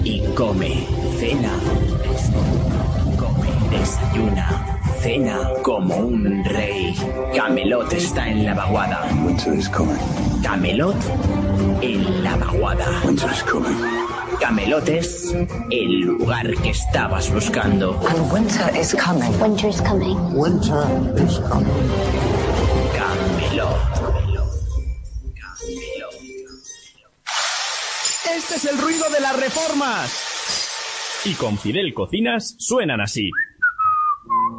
[0.02, 0.86] y come.
[1.18, 1.52] Cena.
[3.18, 3.48] Come.
[3.70, 4.78] Desayuna.
[5.02, 6.96] Cena como un rey.
[7.36, 9.10] Camelot está en la vaguada.
[9.26, 9.98] Winter is coming.
[10.42, 10.96] Camelot
[11.82, 13.02] en la vaguada.
[13.04, 13.76] Winter is coming.
[14.40, 15.36] Camelot es
[15.70, 18.00] el lugar que estabas buscando.
[18.08, 19.38] And winter is coming.
[19.38, 20.16] Winter is coming.
[20.34, 20.86] Winter
[21.22, 22.47] is coming.
[28.50, 31.20] Este es el ruido de las reformas.
[31.26, 33.30] Y con Fidel Cocinas suenan así.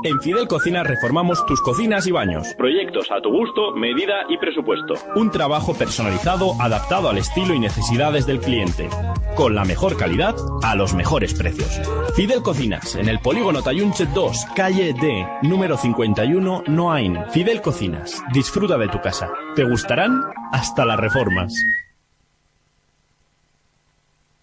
[0.04, 2.54] En Fidel Cocinas reformamos tus cocinas y baños.
[2.56, 4.94] Proyectos a tu gusto, medida y presupuesto.
[5.16, 8.88] Un trabajo personalizado adaptado al estilo y necesidades del cliente.
[9.36, 11.82] Con la mejor calidad a los mejores precios.
[12.16, 17.18] Fidel Cocinas, en el polígono Tayunche 2, calle D, número 51, Noain.
[17.32, 19.32] Fidel Cocinas, disfruta de tu casa.
[19.56, 20.22] Te gustarán
[20.52, 21.56] hasta las reformas.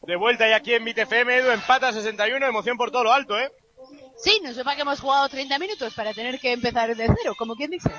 [0.06, 3.50] De vuelta y aquí en MITFM, Edu empata 61, emoción por todo lo alto, ¿eh?
[4.16, 7.54] Sí, no sepa que hemos jugado 30 minutos para tener que empezar de cero, como
[7.56, 7.90] quien dice.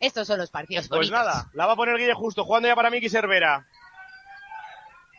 [0.00, 1.18] Estos son los partidos Pues bonitos.
[1.18, 3.66] nada, la va a poner Guille justo, jugando ya para Miki Cervera.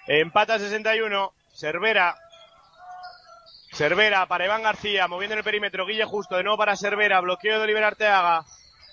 [0.07, 2.15] Empata 61, Cervera.
[3.71, 7.57] Cervera para Iván García, moviendo en el perímetro, Guille justo, de nuevo para Cervera, bloqueo
[7.57, 8.45] de Oliver Arteaga.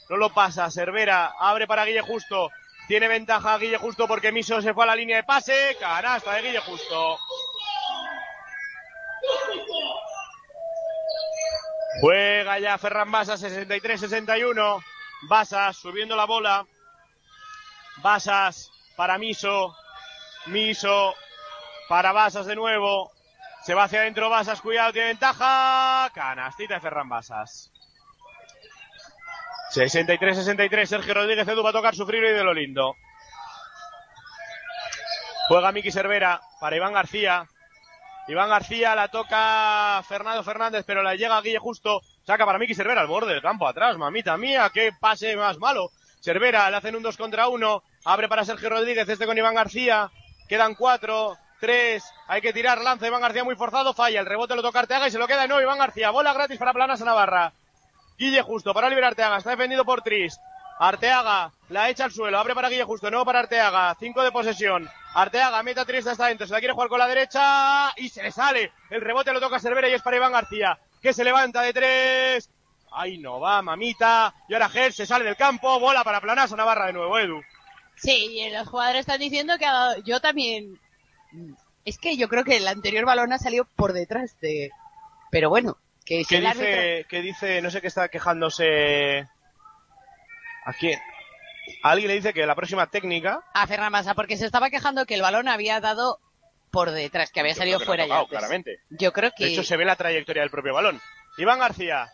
[0.08, 2.50] No lo pasa, Cervera, abre para Guille justo.
[2.86, 5.76] Tiene ventaja Guille justo porque Miso se fue a la línea de pase.
[5.78, 7.18] Canasta de Guille justo.
[12.00, 14.82] Juega ya Ferran Basas, 63-61.
[15.28, 16.66] Basas subiendo la bola.
[17.98, 19.76] Basas para Miso.
[20.46, 21.14] Miso
[21.88, 23.12] para Basas de nuevo.
[23.62, 26.10] Se va hacia adentro Basas, cuidado, tiene ventaja.
[26.12, 27.71] Canastita de Ferran Basas.
[29.74, 32.94] 63-63, Sergio Rodríguez Edu va a tocar sufrir y de lo lindo.
[35.48, 37.46] Juega Miki Cervera para Iván García.
[38.28, 42.02] Iván García la toca Fernando Fernández, pero la llega Guille Justo.
[42.26, 45.90] Saca para Miki Cervera al borde del campo atrás, mamita mía, qué pase más malo.
[46.20, 47.82] Cervera le hacen un 2 contra 1.
[48.04, 50.10] Abre para Sergio Rodríguez, este con Iván García.
[50.48, 52.04] Quedan 4, 3.
[52.28, 54.20] Hay que tirar, lanza Iván García muy forzado, falla.
[54.20, 56.10] El rebote lo toca Arteaga y se lo queda de nuevo Iván García.
[56.10, 57.54] Bola gratis para Planas Navarra.
[58.18, 60.40] Guille Justo para Oliver Arteaga, está defendido por Trist.
[60.78, 64.88] Arteaga la echa al suelo, abre para Guille Justo, nuevo para Arteaga, 5 de posesión.
[65.14, 68.22] Arteaga mete a Trist hasta adentro, se la quiere jugar con la derecha y se
[68.22, 68.72] le sale.
[68.90, 72.50] El rebote lo toca Cervera y es para Iván García, que se levanta de tres.
[72.94, 74.34] Ahí no va, mamita.
[74.48, 77.40] Y ahora Ger se sale del campo, bola para Planazo Navarra de nuevo, Edu.
[77.96, 79.66] Sí, y los jugadores están diciendo que
[80.04, 80.78] yo también.
[81.84, 84.70] Es que yo creo que el anterior balón ha salido por detrás de.
[85.30, 89.28] Pero bueno, ¿Qué el dice, qué dice, no sé qué está quejándose?
[90.64, 90.98] ¿A quién?
[91.82, 95.14] Alguien le dice que la próxima técnica A Ferran Massa, porque se estaba quejando que
[95.14, 96.18] el balón había dado
[96.70, 98.16] por detrás, que había Yo salido que fuera ya.
[98.18, 98.30] antes.
[98.30, 98.78] claramente.
[98.90, 99.44] Yo creo que.
[99.44, 101.00] De hecho, se ve la trayectoria del propio balón.
[101.38, 102.08] Iván García.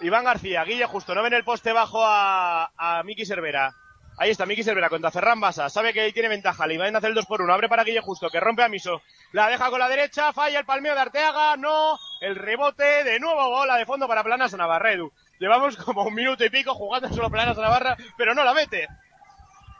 [0.00, 3.72] Iván García, Guille Justo, no ven el poste bajo a, a Miki Cervera.
[4.16, 5.68] Ahí está, Miki Cervera contra Ferran Basa.
[5.68, 6.66] Sabe que ahí tiene ventaja.
[6.66, 7.52] Le iban a hacer el 2 por 1.
[7.52, 9.02] Abre para Guille Justo, que rompe a Miso.
[9.32, 11.56] La deja con la derecha, falla el palmeo de Arteaga.
[11.56, 13.02] No, el rebote.
[13.04, 15.12] De nuevo bola de fondo para Planas Navarredu.
[15.40, 18.86] Llevamos como un minuto y pico jugando solo Planas Navarra, pero no la mete.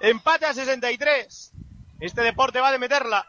[0.00, 1.52] Empate a 63.
[2.00, 3.24] Este deporte va de meterla.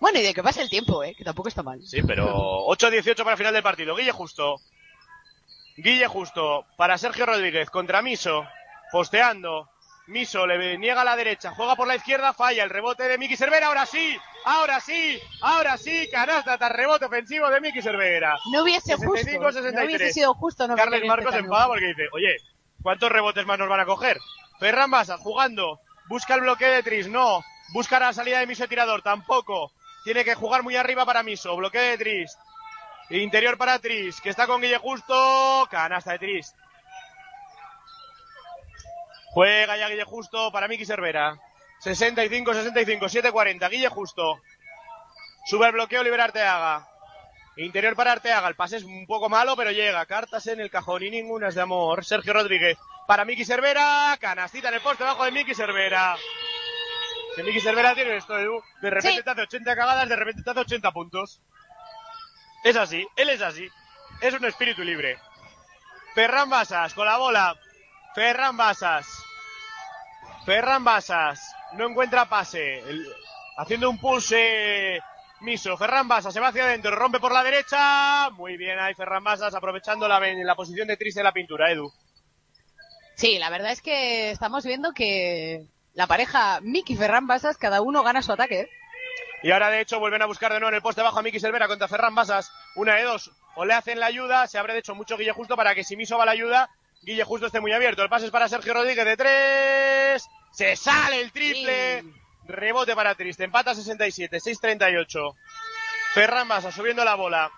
[0.00, 1.14] Bueno, y de que pase el tiempo, ¿eh?
[1.16, 1.80] Que tampoco está mal.
[1.82, 2.26] Sí, pero
[2.66, 3.94] 8-18 para el final del partido.
[3.94, 4.56] Guille Justo.
[5.76, 8.44] Guille Justo para Sergio Rodríguez contra Miso.
[8.92, 9.68] Posteando.
[10.08, 13.36] Miso le niega a la derecha, juega por la izquierda, falla el rebote de Miki
[13.36, 13.66] Cervera.
[13.66, 18.38] Ahora sí, ahora sí, ahora sí, canasta tras rebote ofensivo de Miki Cervera.
[18.50, 19.16] No hubiese justo.
[19.16, 19.74] 65, 63.
[19.74, 21.54] No hubiese sido justo no Carles Marcos este tanto.
[21.54, 22.36] enfada porque dice, oye,
[22.82, 24.18] ¿cuántos rebotes más nos van a coger?
[24.58, 27.44] Ferran Basa jugando, busca el bloqueo de Tris, no.
[27.74, 29.72] Busca la salida de Miso de tirador, tampoco.
[30.04, 32.34] Tiene que jugar muy arriba para Miso, bloqueo de Tris.
[33.10, 36.54] Interior para Tris, que está con Guille Justo, canasta de Tris.
[39.32, 41.38] Juega ya Guille Justo para Miki Cervera.
[41.84, 42.98] 65-65,
[43.32, 44.40] 7-40, Guille Justo.
[45.46, 46.86] Sube el bloqueo, libera Arteaga.
[47.56, 50.04] Interior para Arteaga, el pase es un poco malo, pero llega.
[50.06, 52.04] Cartas en el cajón y ninguna es de amor.
[52.04, 52.76] Sergio Rodríguez
[53.06, 54.16] para Miki Cervera.
[54.20, 56.16] Canastita en el poste debajo de Miki Cervera.
[57.36, 58.34] Que Miki Cervera tiene esto.
[58.36, 59.22] De repente Sí.
[59.22, 61.40] te hace 80 cagadas, de repente te hace 80 puntos.
[62.64, 63.68] Es así, él es así.
[64.20, 65.18] Es un espíritu libre.
[66.14, 67.56] Ferran Basas con la bola.
[68.18, 69.06] Ferran Basas.
[70.44, 71.54] Ferran Basas.
[71.74, 72.80] No encuentra pase.
[72.80, 73.06] El-
[73.56, 74.98] haciendo un pulse
[75.40, 75.76] miso.
[75.76, 76.90] Ferran Basas se va hacia adentro.
[76.96, 78.28] Rompe por la derecha.
[78.30, 81.92] Muy bien ahí Ferran Basas aprovechando la, la posición de triste de la pintura, Edu.
[83.14, 88.02] Sí, la verdad es que estamos viendo que la pareja Miki Ferran Basas, cada uno
[88.02, 88.60] gana su ataque.
[88.62, 88.70] ¿eh?
[89.44, 91.38] Y ahora, de hecho, vuelven a buscar de nuevo en el poste bajo a Miki
[91.38, 92.50] Silvera contra Ferran Basas.
[92.74, 93.30] Una de dos.
[93.54, 95.96] O le hacen la ayuda, se abre de hecho mucho Guille Justo para que si
[95.96, 96.68] Miso va la ayuda,
[97.08, 98.02] Guille Justo esté muy abierto.
[98.02, 100.28] El pase es para Sergio Rodríguez de tres.
[100.52, 102.02] Se sale el triple.
[102.02, 102.12] Sí.
[102.46, 103.44] Rebote para Triste.
[103.44, 105.34] Empata 67, 6-38.
[106.12, 107.50] Ferran Basas subiendo la bola.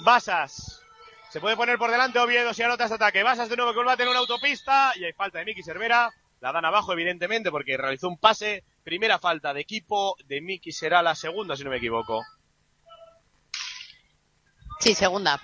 [0.00, 0.82] Basas.
[1.30, 3.22] Se puede poner por delante Oviedo si anota este ataque.
[3.22, 4.92] Basas de nuevo que vuelve a tener una autopista.
[4.96, 6.12] Y hay falta de Miki Cervera.
[6.40, 8.64] La dan abajo, evidentemente, porque realizó un pase.
[8.82, 12.24] Primera falta de equipo de Miki será la segunda, si no me equivoco.
[14.80, 15.38] Sí, segunda.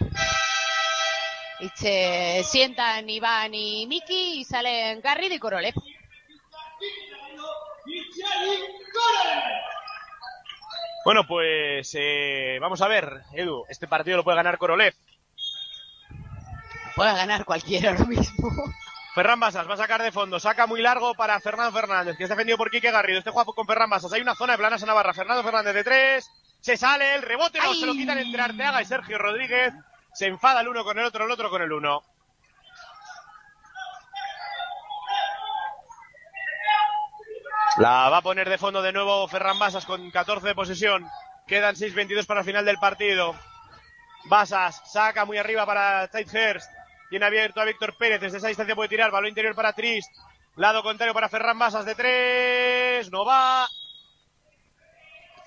[1.61, 5.75] Y se sientan Iván y Miki y salen Garrido y Korolev.
[11.05, 13.65] Bueno, pues eh, vamos a ver, Edu.
[13.69, 14.95] Este partido lo puede ganar Korolev.
[16.95, 18.51] Puede ganar cualquiera ahora mismo.
[19.15, 22.31] Ferran Basas va a sacar de fondo, saca muy largo para Fernando Fernández, que es
[22.31, 23.19] defendido por Quique Garrido.
[23.19, 24.13] Este juega con Ferran Basas.
[24.13, 25.13] Hay una zona de planas a Navarra.
[25.13, 26.31] Fernando Fernández de tres.
[26.61, 27.81] Se sale el rebote, no, ¡Ay!
[27.81, 29.73] se lo quitan entre Arteaga y Sergio Rodríguez.
[30.13, 32.03] Se enfada el uno con el otro, el otro con el uno.
[37.77, 41.09] La va a poner de fondo de nuevo Ferran Basas con 14 de posesión.
[41.47, 43.35] Quedan 6.22 para el final del partido.
[44.25, 46.71] Basas saca muy arriba para Tidehurst.
[47.09, 48.21] Tiene abierto a Víctor Pérez.
[48.21, 49.11] Desde esa distancia puede tirar.
[49.11, 50.11] Balón interior para Trist.
[50.57, 53.11] Lado contrario para Ferran Basas de tres.
[53.11, 53.67] No va.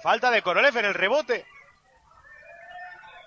[0.02, 1.46] Falta de Korolev en el rebote.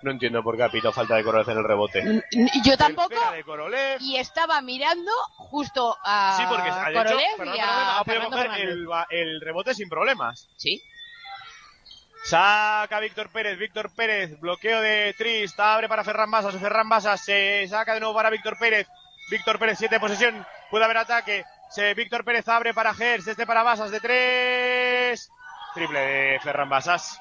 [0.01, 2.23] No entiendo por qué ha pitado falta de Korolev en el rebote.
[2.63, 3.09] Yo tampoco.
[3.09, 4.01] Tercera de Korolev.
[4.01, 7.19] Y estaba mirando justo a Sí, porque ha hecho,
[7.55, 8.51] y a ha podido coger
[9.09, 10.47] el, rebote sin problemas.
[10.57, 10.81] Sí.
[12.23, 17.65] Saca Víctor Pérez, Víctor Pérez, bloqueo de Trist, abre para Ferran Basas, Ferran Basas se
[17.69, 18.85] saca de nuevo para Víctor Pérez,
[19.31, 23.45] Víctor Pérez, siete de posesión, puede haber ataque, se, Víctor Pérez abre para Gers, este
[23.45, 25.31] para Basas de tres,
[25.73, 27.17] triple de Ferran Basas.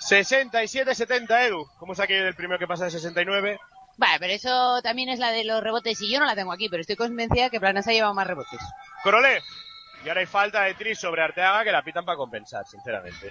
[0.00, 1.66] 67-70, Edu.
[1.78, 3.58] ¿Cómo es aquello del primero que pasa de 69?
[3.96, 6.68] Vale, pero eso también es la de los rebotes y yo no la tengo aquí,
[6.68, 8.60] pero estoy convencida que Planas ha llevado más rebotes.
[9.02, 9.42] Korolev.
[10.04, 13.30] Y ahora hay falta de Tris sobre Arteaga que la pitan para compensar, sinceramente.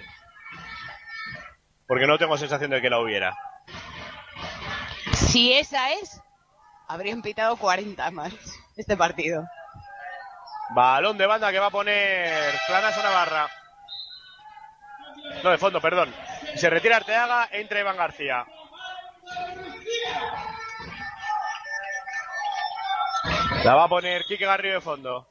[1.88, 3.36] Porque no tengo sensación de que la hubiera.
[5.12, 6.20] Si esa es,
[6.86, 8.32] habrían pitado 40 más
[8.76, 9.44] este partido.
[10.72, 13.48] Balón de banda que va a poner Planasa Navarra.
[15.42, 16.14] No, de fondo, perdón.
[16.56, 18.44] Se retira Arteaga, entra Iván García.
[23.64, 25.28] La va a poner Quique Garrido de fondo.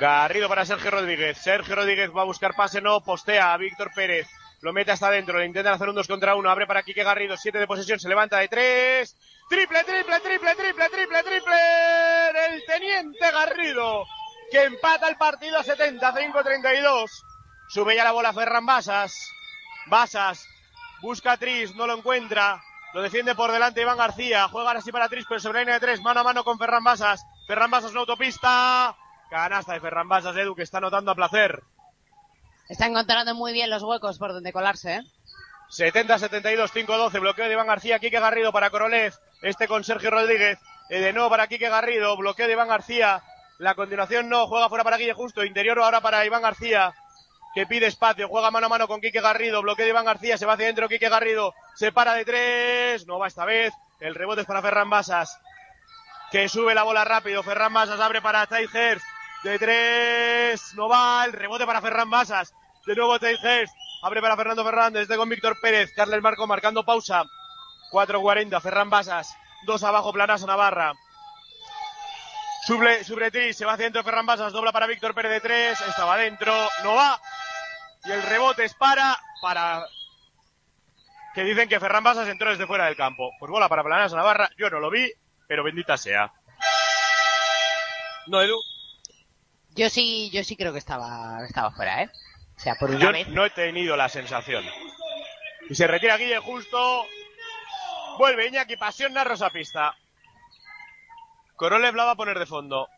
[0.00, 1.36] Garrido para Sergio Rodríguez.
[1.38, 4.28] Sergio Rodríguez va a buscar pase, no, postea a Víctor Pérez.
[4.60, 6.50] Lo mete hasta adentro, le intentan hacer un 2 contra 1.
[6.50, 9.16] Abre para Quique Garrido, 7 de posesión, se levanta de 3.
[9.48, 11.56] Triple, triple, triple, triple, triple, triple
[12.32, 14.04] del Teniente Garrido.
[14.50, 17.27] Que empata el partido a 75-32.
[17.68, 19.30] Sube ya la bola Ferran Basas.
[19.86, 20.48] Basas
[21.00, 22.62] busca a Tris, no lo encuentra.
[22.94, 24.48] Lo defiende por delante Iván García.
[24.48, 26.00] Juega ahora sí para Tris, pero sobre la línea de 3.
[26.00, 27.24] Mano a mano con Ferran Basas.
[27.46, 28.96] Ferran Basas una autopista.
[29.30, 31.62] Canasta de Ferran Basas, Edu, que está anotando a placer.
[32.68, 35.02] Está encontrando muy bien los huecos por donde colarse, ¿eh?
[35.70, 39.12] 70-72, 5-12, bloqueo de Iván García, Quique Garrido para Korolev,
[39.42, 40.58] este con Sergio Rodríguez,
[40.88, 43.22] eh, de nuevo para Quique Garrido, bloqueo de Iván García,
[43.58, 46.94] la continuación no, juega fuera para Guille Justo, interior ahora para Iván García,
[47.54, 50.46] que pide espacio, juega mano a mano con Quique Garrido, bloqueo de Iván García, se
[50.46, 54.42] va hacia adentro Quique Garrido, se para de tres, no va esta vez, el rebote
[54.42, 55.40] es para Ferran Basas,
[56.30, 59.02] que sube la bola rápido, Ferran Basas abre para Taihers,
[59.42, 62.52] de tres, no va, el rebote para Ferran Basas,
[62.86, 63.72] de nuevo Taihers,
[64.02, 67.24] abre para Fernando Fernández, de con Víctor Pérez, Carles Marco marcando pausa,
[67.90, 69.34] 4.40, Ferran Basas,
[69.64, 70.92] dos abajo, Planasa Navarra,
[72.68, 76.14] Suble, Subretri, se va hacia adentro Ferran Basas, dobla para Víctor Pérez de tres, estaba
[76.14, 76.52] adentro,
[76.84, 77.18] no va,
[78.08, 79.86] y el rebote es para, para,
[81.34, 83.30] que dicen que Ferran Basas entró desde fuera del campo.
[83.38, 85.12] Pues bola para Planasa Navarra, yo no lo vi,
[85.46, 86.32] pero bendita sea.
[88.26, 88.58] No, Edu,
[89.74, 92.10] Yo sí, yo sí creo que estaba, estaba fuera, ¿eh?
[92.56, 93.28] O sea, por una yo vez.
[93.28, 94.64] no he tenido la sensación.
[95.68, 97.06] Y se retira Guille justo.
[98.18, 99.94] Vuelve Iñaki Pasión Narros a pista.
[101.56, 102.88] Korolev la va a poner de fondo.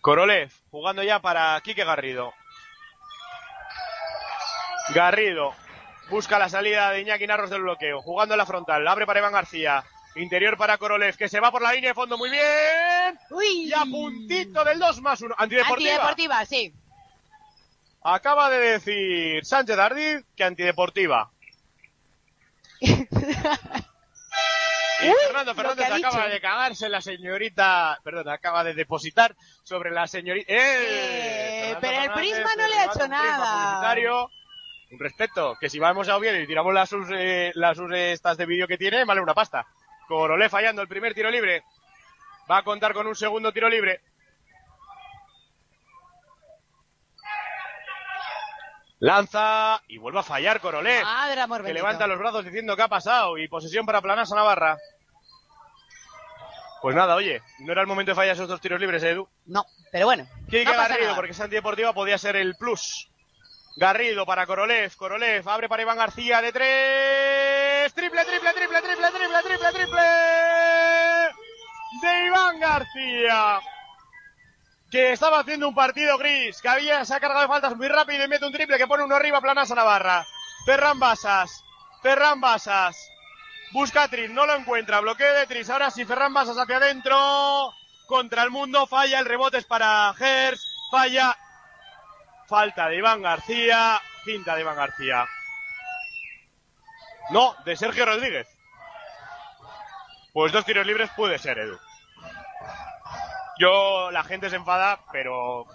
[0.00, 2.32] Korolev jugando ya para Quique Garrido.
[4.94, 5.54] Garrido
[6.10, 9.32] busca la salida de Iñaki Narros del bloqueo, jugando en la frontal, abre para Iván
[9.32, 9.84] García.
[10.14, 13.18] Interior para Korolev, que se va por la línea de fondo muy bien.
[13.30, 13.68] Uy.
[13.68, 15.34] Y a puntito del 2 más 1.
[15.38, 15.90] Antideportiva.
[15.92, 16.74] Antideportiva, sí.
[18.02, 21.30] Acaba de decir Sánchez Ardid que antideportiva.
[25.00, 26.28] Y Fernando Fernández acaba dicho.
[26.28, 30.52] de cagarse la señorita, perdón, acaba de depositar sobre la señorita.
[30.52, 31.70] ¡Eh!
[31.70, 33.94] Eh, pero el Prisma no se le ha hecho nada.
[34.90, 38.38] Un respeto, que si vamos a Oviedo y tiramos las sus, eh, las sus estas
[38.38, 39.66] de vídeo que tiene, vale una pasta.
[40.06, 41.62] Corolé fallando el primer tiro libre.
[42.50, 44.00] Va a contar con un segundo tiro libre.
[49.00, 51.02] Lanza y vuelve a fallar Corolé.
[51.04, 51.84] Madre amor que bendito.
[51.84, 54.76] levanta los brazos diciendo que ha pasado y posesión para Planasa Navarra.
[56.82, 59.28] Pues nada, oye, no era el momento de fallar esos dos tiros libres, Edu.
[59.46, 60.26] No, pero bueno.
[60.46, 61.16] Quique no Garrido, nada.
[61.16, 63.08] porque esa antideportiva podía ser el plus.
[63.76, 67.94] Garrido para Korolev, Korolev abre para Iván García de tres.
[67.94, 70.00] Triple, triple, triple, triple, triple, triple, triple.
[72.02, 73.60] De Iván García.
[74.90, 78.24] Que estaba haciendo un partido gris, que había, se ha cargado de faltas muy rápido
[78.24, 80.26] y mete un triple que pone uno arriba, Planasa Navarra.
[80.64, 81.64] Ferran Basas,
[82.02, 83.10] Ferran Basas.
[83.72, 85.00] Busca a Tris, no lo encuentra.
[85.00, 85.68] Bloqueo de Tris.
[85.68, 87.72] Ahora sí, Ferran Basas hacia adentro.
[88.06, 88.86] Contra el mundo.
[88.86, 89.18] Falla.
[89.18, 90.66] El rebote es para Gers.
[90.90, 91.36] Falla.
[92.46, 94.00] Falta de Iván García.
[94.24, 95.26] Cinta de Iván García.
[97.30, 98.48] No, de Sergio Rodríguez.
[100.32, 101.78] Pues dos tiros libres puede ser, Edu.
[103.58, 105.66] Yo, la gente se enfada, pero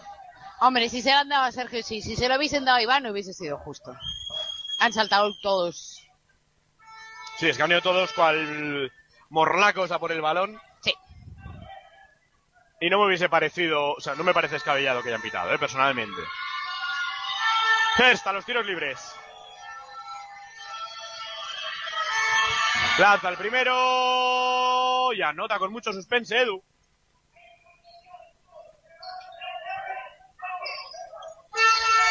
[0.65, 2.01] Hombre, si se lo han dado a Sergio, sí.
[2.01, 3.93] Si se lo hubiesen dado a Iván, no hubiese sido justo.
[4.79, 6.01] Han saltado todos.
[7.37, 8.89] sí, es que han ido todos cual
[9.29, 10.57] morlacos a por el balón.
[10.81, 10.93] Sí.
[12.79, 15.59] Y no me hubiese parecido, o sea, no me parece escabellado que hayan pitado, ¿eh?
[15.59, 16.21] personalmente.
[18.25, 19.13] A los tiros libres.
[22.97, 26.63] Lanza el primero y anota con mucho suspense Edu.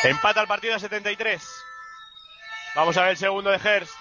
[0.05, 1.65] Empata el partido a 73.
[2.74, 3.95] Vamos a ver el segundo de Hurst.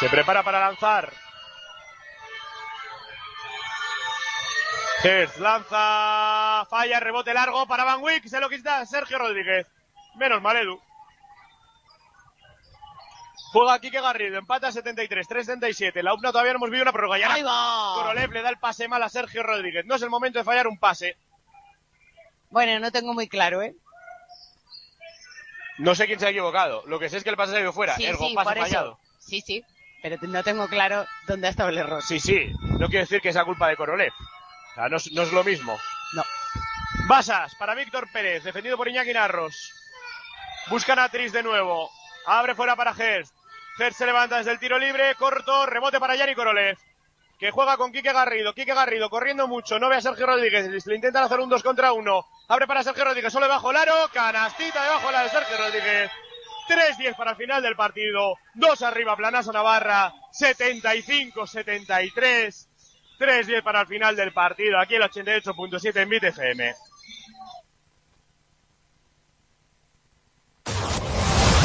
[0.00, 1.12] Se prepara para lanzar.
[5.04, 9.66] Hurst lanza, falla, rebote largo para Van Wick, se lo quita Sergio Rodríguez.
[10.16, 10.80] Menos mal, Edu.
[13.52, 16.02] Juega Quique Garrido, empata a 73, 3-77.
[16.02, 17.18] La UPNA todavía no hemos visto una prórroga.
[17.18, 17.94] Y ahora ¡Ahí va!
[17.94, 19.84] Korolev le da el pase mal a Sergio Rodríguez.
[19.86, 21.16] No es el momento de fallar un pase.
[22.50, 23.74] Bueno, no tengo muy claro, ¿eh?
[25.78, 26.82] No sé quién se ha equivocado.
[26.86, 27.96] Lo que sé es que el pase ido fuera.
[27.96, 28.66] Sí, Ergo, sí, pase por eso.
[28.66, 28.98] fallado.
[29.18, 29.64] Sí, sí.
[30.02, 32.02] Pero no tengo claro dónde ha estado el error.
[32.02, 32.52] Sí, sí.
[32.78, 34.12] No quiere decir que sea culpa de Korolev.
[34.12, 35.78] O sea, no, es- no es lo mismo.
[36.14, 36.22] No.
[37.06, 39.72] Basas para Víctor Pérez, defendido por Iñaki Narros.
[40.68, 41.90] Buscan a Tris de nuevo.
[42.26, 43.34] Abre fuera para Gerst.
[43.78, 46.76] Gerst se levanta desde el tiro libre, corto, rebote para Yanni Korolev.
[47.40, 48.52] Que juega con Quique Garrido.
[48.52, 49.78] Quique Garrido corriendo mucho.
[49.78, 50.84] No ve a Sergio Rodríguez.
[50.84, 52.26] Le intentan hacer un 2 contra 1.
[52.48, 53.32] Abre para Sergio Rodríguez.
[53.32, 53.94] Solo debajo el aro.
[54.12, 56.10] Canastita debajo aro de Sergio Rodríguez.
[56.68, 58.36] 3-10 para el final del partido.
[58.54, 60.12] 2 arriba, Planazo Navarra.
[60.38, 62.66] 75-73.
[63.18, 64.78] 3-10 para el final del partido.
[64.78, 66.24] Aquí el 88.7 en Bit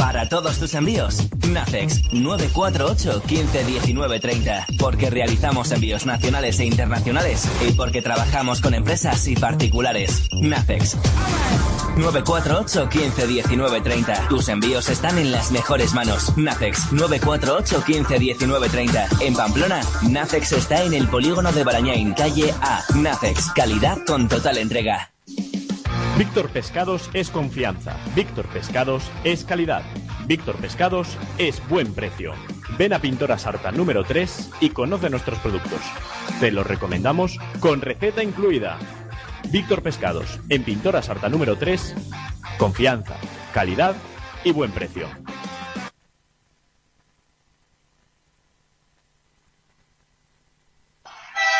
[0.05, 1.17] Para todos tus envíos,
[1.49, 4.67] Nacex 948 15 19 30.
[4.77, 10.29] Porque realizamos envíos nacionales e internacionales y porque trabajamos con empresas y particulares.
[10.43, 10.95] Nacex
[11.97, 14.27] 948 15 19 30.
[14.29, 16.37] Tus envíos están en las mejores manos.
[16.37, 19.07] Nacex 948 15 19 30.
[19.21, 22.83] En Pamplona, Nacex está en el polígono de Barañain, calle A.
[22.93, 25.14] Nacex, calidad con total entrega.
[26.17, 27.97] Víctor Pescados es confianza.
[28.15, 29.83] Víctor Pescados es calidad.
[30.25, 32.33] Víctor Pescados es buen precio.
[32.77, 35.81] Ven a Pintora Sarta número 3 y conoce nuestros productos.
[36.39, 38.77] Te los recomendamos con receta incluida.
[39.49, 41.93] Víctor Pescados, en Pintora Sarta número 3,
[42.57, 43.17] confianza,
[43.53, 43.93] calidad
[44.45, 45.09] y buen precio.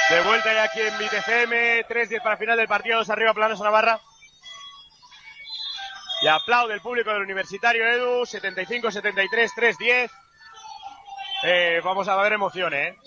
[0.10, 3.99] De vuelta ya aquí en BTFM, 3-10 para final del partido, arriba Planos Navarra.
[6.26, 10.11] Y aplaude el público del Universitario Edu, 75-73, 3-10.
[11.43, 12.97] Eh, vamos a ver emoción, ¿eh?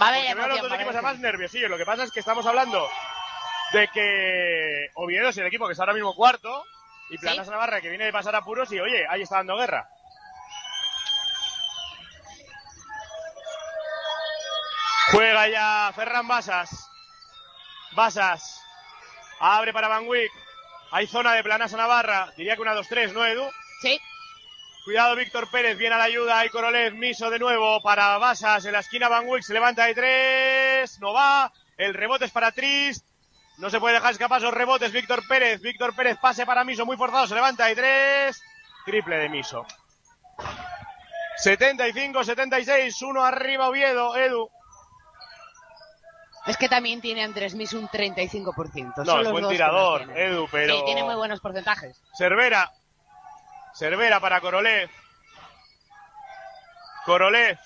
[0.00, 1.68] Va a haber los dos equipos además nerviosillos.
[1.68, 2.88] Lo que pasa es que estamos hablando
[3.72, 6.64] de que Oviedo es el equipo que está ahora mismo cuarto
[7.08, 9.88] y Planas Navarra que viene de pasar apuros y oye, ahí está dando guerra.
[15.10, 16.88] Juega ya Ferran Basas.
[17.96, 18.62] Basas.
[19.40, 20.30] Abre para Van Wick.
[20.92, 22.32] Hay zona de Planasa Navarra.
[22.36, 23.48] Diría que una 2-3, ¿no, Edu?
[23.80, 24.00] Sí.
[24.84, 25.78] Cuidado, Víctor Pérez.
[25.78, 26.38] Viene a la ayuda.
[26.38, 26.94] Hay Korolev.
[26.94, 28.64] Miso de nuevo para Basas.
[28.64, 30.98] En la esquina Van Wick se levanta de tres.
[31.00, 31.52] No va.
[31.76, 33.06] El rebote es para Trist.
[33.58, 34.90] No se puede dejar escapar esos rebotes.
[34.90, 35.60] Víctor Pérez.
[35.60, 36.84] Víctor Pérez pase para Miso.
[36.84, 37.26] Muy forzado.
[37.26, 38.42] Se levanta de tres.
[38.84, 39.64] Triple de Miso.
[41.44, 43.02] 75-76.
[43.02, 44.16] Uno arriba Oviedo.
[44.16, 44.50] Edu.
[46.46, 48.94] Es que también tiene Andrés Mis un 35%.
[48.96, 50.10] No, Son es los buen dos tirador.
[50.16, 50.78] Edu, pero...
[50.78, 52.02] Sí, tiene muy buenos porcentajes.
[52.16, 52.70] Cervera.
[53.74, 54.90] Cervera para Korolev.
[57.04, 57.58] Korolev.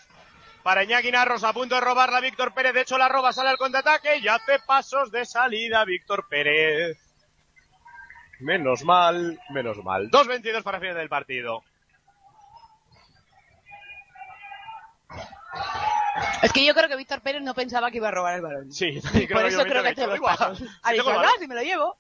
[0.63, 2.73] Para Iñaki Narros a punto de robarla Víctor Pérez.
[2.73, 6.99] De hecho la roba, sale al contraataque y hace pasos de salida Víctor Pérez.
[8.41, 10.11] Menos mal, menos mal.
[10.11, 11.63] 2.22 para final del partido.
[16.43, 18.73] Es que yo creo que Víctor Pérez no pensaba que iba a robar el balón.
[18.73, 19.01] Sí,
[19.33, 20.63] Por eso creo que hace los pasos.
[20.83, 20.93] Ha
[21.39, 21.99] si me lo llevo.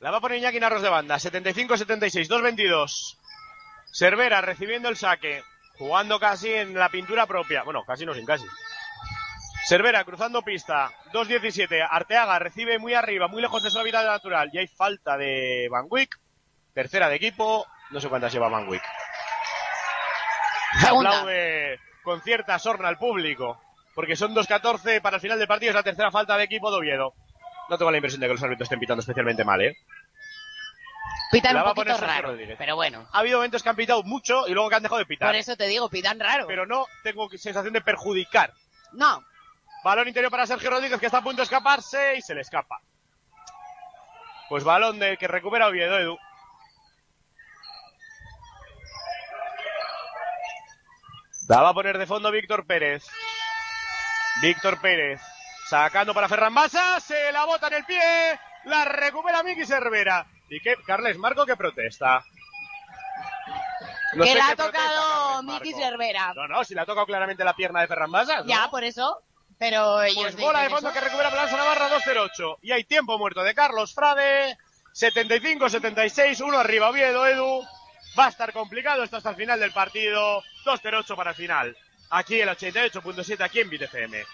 [0.00, 1.16] La va a poner Iñaki Narros de banda.
[1.16, 3.16] 75-76, 2-22.
[3.92, 5.42] Cervera recibiendo el saque.
[5.78, 7.62] Jugando casi en la pintura propia.
[7.62, 8.46] Bueno, casi no sin casi.
[9.66, 10.90] Cervera cruzando pista.
[11.12, 11.86] 2-17.
[11.90, 14.50] Arteaga recibe muy arriba, muy lejos de su hábitat natural.
[14.52, 16.18] Y hay falta de Van Wick.
[16.74, 17.66] Tercera de equipo.
[17.90, 18.82] No sé cuántas lleva Van Wick.
[20.80, 21.10] Segunda.
[21.10, 23.60] Aplaude con cierta sorna al público.
[23.92, 25.70] Porque son 2-14 para el final del partido.
[25.70, 27.14] Es la tercera falta de equipo de Oviedo.
[27.68, 29.76] No tengo la impresión de que los árbitros estén pitando especialmente mal, ¿eh?
[31.32, 32.28] Pitan un poquito raro.
[32.28, 32.56] Rodríguez.
[32.56, 33.08] Pero bueno.
[33.12, 35.28] Ha habido momentos que han pitado mucho y luego que han dejado de pitar.
[35.28, 36.46] Por eso te digo, pitan raro.
[36.46, 38.52] Pero no tengo sensación de perjudicar.
[38.92, 39.24] No.
[39.82, 42.80] Balón interior para Sergio Rodríguez que está a punto de escaparse y se le escapa.
[44.48, 46.18] Pues balón de que recupera Oviedo, Edu.
[51.48, 53.04] La va a poner de fondo Víctor Pérez.
[54.42, 55.20] Víctor Pérez.
[55.68, 57.00] Sacando para Ferran Basa.
[57.00, 58.00] Se la bota en el pie.
[58.64, 60.26] La recupera Miki Cervera.
[60.48, 60.76] ¿Y qué?
[60.86, 62.24] Carles Marco que protesta.
[64.14, 65.72] No que le ha tocado Miki.
[65.72, 66.32] Cervera.
[66.34, 68.10] No, no, si le ha tocado claramente la pierna de Ferran.
[68.10, 68.46] ¿no?
[68.46, 69.22] Ya, por eso.
[69.58, 70.98] Pero ellos Pues bola de fondo eso.
[70.98, 72.58] que recupera Plaza Navarra 2-0-8.
[72.62, 74.58] Y hay tiempo muerto de Carlos Frade.
[74.94, 77.62] 75-76, uno arriba Oviedo, Edu.
[78.18, 80.42] Va a estar complicado esto hasta el final del partido.
[80.64, 81.76] 2-0-8 para el final.
[82.10, 84.24] Aquí el 88.7, aquí en BTFM.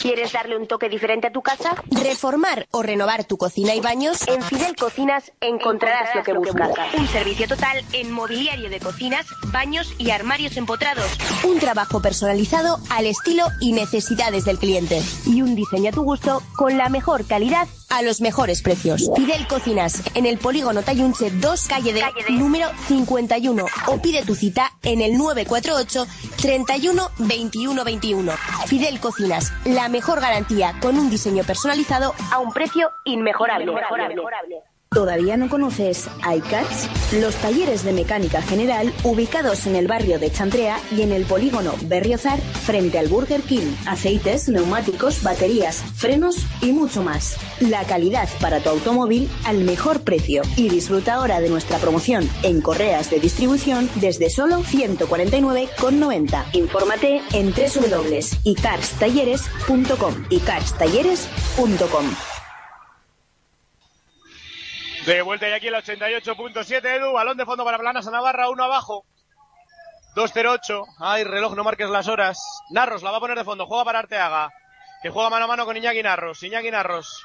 [0.00, 1.74] ¿Quieres darle un toque diferente a tu casa?
[1.90, 4.28] ¿Reformar o renovar tu cocina y baños?
[4.28, 6.70] En Fidel Cocinas encontrarás lo que buscas.
[6.96, 11.10] Un servicio total en mobiliario de cocinas, baños y armarios empotrados.
[11.42, 15.02] Un trabajo personalizado al estilo y necesidades del cliente.
[15.26, 19.10] Y un diseño a tu gusto con la mejor calidad a los mejores precios.
[19.16, 23.66] Fidel Cocinas en el polígono Tayunche 2, calle de, número 51.
[23.86, 26.06] O pide tu cita en el 948
[26.40, 28.32] 31 21 21.
[28.66, 33.72] Fidel Cocinas, la mejor garantía con un diseño personalizado a un precio inmejorable.
[34.96, 36.88] ¿Todavía no conoces iCats?
[37.20, 41.74] Los talleres de mecánica general ubicados en el barrio de Chantrea y en el polígono
[41.82, 43.74] Berriozar frente al Burger King.
[43.84, 47.36] Aceites, neumáticos, baterías, frenos y mucho más.
[47.60, 50.40] La calidad para tu automóvil al mejor precio.
[50.56, 56.42] Y disfruta ahora de nuestra promoción en correas de distribución desde solo 149,90.
[56.54, 62.35] Infórmate en www.icarstalleres.com icarstalleres.com
[65.06, 67.12] De vuelta y aquí el 88.7, Edu.
[67.12, 69.06] Balón de fondo para Planas a Navarra, uno abajo.
[70.16, 70.84] 2-0-8.
[70.98, 72.38] Ay, reloj, no marques las horas.
[72.70, 73.66] Narros la va a poner de fondo.
[73.66, 74.50] Juega para Arteaga.
[75.02, 76.42] Que juega mano a mano con Iñaki Narros.
[76.42, 77.24] Iñaki Narros.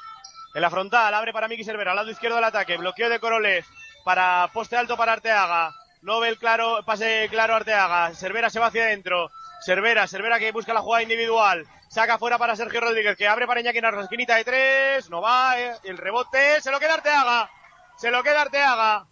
[0.54, 1.94] En la frontal, abre para Miki Cervera.
[1.94, 2.76] Lado izquierdo del ataque.
[2.76, 3.64] Bloqueo de Corolev.
[4.04, 5.74] Para poste alto para Arteaga.
[6.02, 8.14] No ve el claro, pase claro Arteaga.
[8.14, 9.30] Cervera se va hacia adentro.
[9.64, 11.66] Cervera, Cervera que busca la jugada individual.
[11.88, 14.04] Saca fuera para Sergio Rodríguez, que abre para Iñaki Narros.
[14.04, 15.10] Esquinita de tres.
[15.10, 15.58] No va.
[15.58, 15.72] eh.
[15.84, 16.60] El rebote.
[16.60, 17.50] Se lo queda Arteaga.
[17.96, 19.06] Se lo queda Arteaga.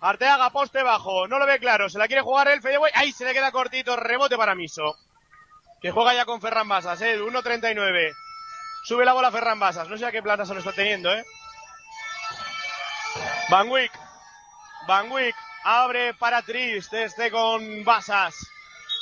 [0.00, 1.26] Arteaga, poste bajo.
[1.26, 1.88] No lo ve claro.
[1.88, 2.92] Se la quiere jugar el Fedeway.
[2.94, 3.96] Ahí se le queda cortito.
[3.96, 4.96] Rebote para Miso.
[5.80, 7.18] Que juega ya con Ferran Basas, eh.
[7.18, 8.14] 1.39.
[8.84, 9.88] Sube la bola Ferran Basas.
[9.88, 11.24] No sé a qué planta se lo está teniendo, eh.
[13.50, 13.92] Van Wick.
[14.86, 15.34] Van Wick.
[15.64, 16.92] Abre para Trist.
[16.92, 18.34] Este con Basas.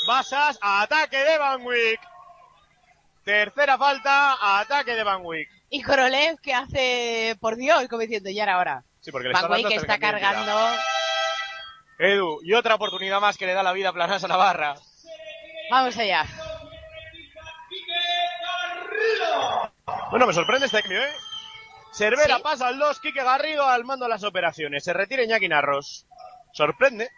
[0.06, 0.58] Basas.
[0.60, 2.00] Ataque de Van Wick.
[3.24, 4.60] Tercera falta.
[4.60, 5.48] Ataque de Van Wick.
[5.70, 8.84] Y Korolev que hace, por Dios, como diciendo, ya era.
[9.02, 10.76] Sí, porque le Van hasta está cargando.
[11.98, 14.74] Edu, y otra oportunidad más que le da la vida a Planasa Navarra.
[15.70, 16.24] Vamos allá.
[20.10, 21.12] Bueno, me sorprende este cambio, ¿eh?
[21.92, 22.42] Cervera Sí.
[22.42, 24.84] pasa al 2, Quique Garrido al mando de las operaciones.
[24.84, 26.06] Se retira Iñaki Narros.
[26.52, 27.10] Sorprende.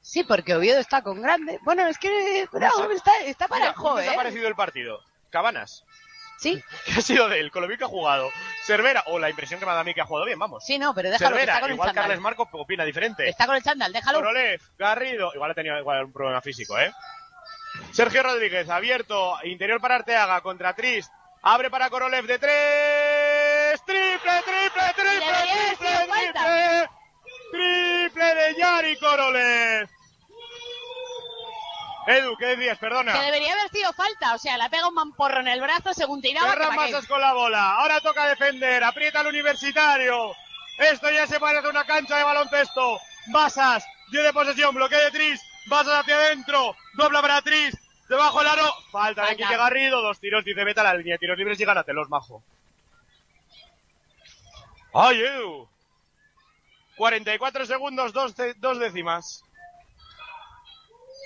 [0.00, 1.58] Sí, porque Oviedo está con grande.
[1.62, 4.16] Bueno, es que no, está, está para el Mira, ¿cómo juego, les ha ¿eh?
[4.16, 5.00] parecido el partido?
[5.30, 5.84] Cabanas.
[6.38, 7.50] Sí, ¿Qué ha sido de él?
[7.50, 8.30] Con lo bien que ha jugado.
[8.64, 10.64] Cervera, o la impresión que me da a mí que ha jugado bien, vamos.
[10.64, 12.04] sí, no, pero déjalo, que Cervera, está con el igual chándal.
[12.04, 13.28] Carles Marco opina diferente.
[13.28, 14.18] Está con el chándal, déjalo.
[14.18, 16.92] Korolev, Garrido, igual ha tenido igual un problema físico, ¿eh?
[17.92, 21.10] Sergio Rodríguez, abierto, interior para Arteaga, contra Trist,
[21.42, 26.88] abre para Korolev de tres, triple, triple, triple, triple, triple,
[27.52, 29.88] triple de Yari Korolev.
[32.06, 32.78] Edu, ¿qué decías?
[32.78, 33.12] Perdona.
[33.12, 36.20] Que debería haber sido falta, o sea, le pega un mamporro en el brazo según
[36.22, 36.54] tiraba.
[36.54, 36.76] qué.
[36.76, 37.72] Masas con la bola.
[37.76, 38.84] Ahora toca defender.
[38.84, 40.32] Aprieta el universitario.
[40.78, 43.00] Esto ya se parece a una cancha de baloncesto.
[43.28, 43.84] Basas.
[44.10, 44.74] Tiene posesión.
[44.74, 45.40] Bloqueo de Tris.
[45.66, 46.76] Basas hacia adentro.
[46.94, 47.76] Dobla para Tris.
[48.08, 48.72] Debajo el aro.
[48.92, 49.36] Falta de.
[49.36, 50.00] Quique Garrido.
[50.00, 50.44] Dos tiros.
[50.44, 51.14] Dice vete a la línea.
[51.14, 52.42] de Tiros libres y gánatelos, majo.
[54.94, 55.68] ¡Ay, Edu!
[56.96, 59.44] 44 segundos, dos décimas.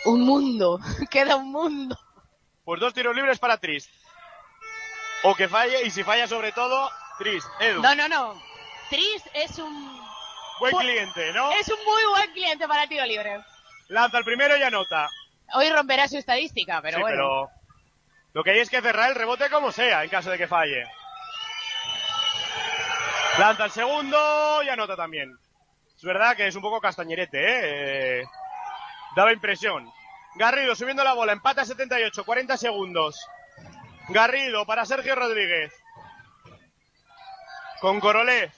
[0.05, 0.79] Un mundo,
[1.11, 1.99] queda un mundo.
[2.65, 3.89] Pues dos tiros libres para Tris.
[5.23, 7.45] O que falle, y si falla sobre todo, Tris.
[7.61, 7.83] Edu.
[7.83, 8.43] No, no, no.
[8.89, 10.01] Tris es un
[10.59, 11.51] Buen Bu- cliente, ¿no?
[11.53, 13.41] es un muy buen cliente para tiro libre.
[13.89, 15.09] Lanza el primero y anota.
[15.55, 17.17] Hoy romperá su estadística, pero sí, bueno.
[17.17, 17.51] pero
[18.33, 20.85] lo que hay es que cerrar el rebote como sea, en caso de que falle.
[23.39, 25.37] Lanza el segundo y anota también.
[25.97, 28.25] Es verdad que es un poco castañerete, ¿eh?
[29.16, 29.91] Daba impresión.
[30.37, 33.27] Garrido subiendo la bola, empata a 78, 40 segundos.
[34.09, 35.73] Garrido para Sergio Rodríguez.
[37.81, 38.53] Con Korolev.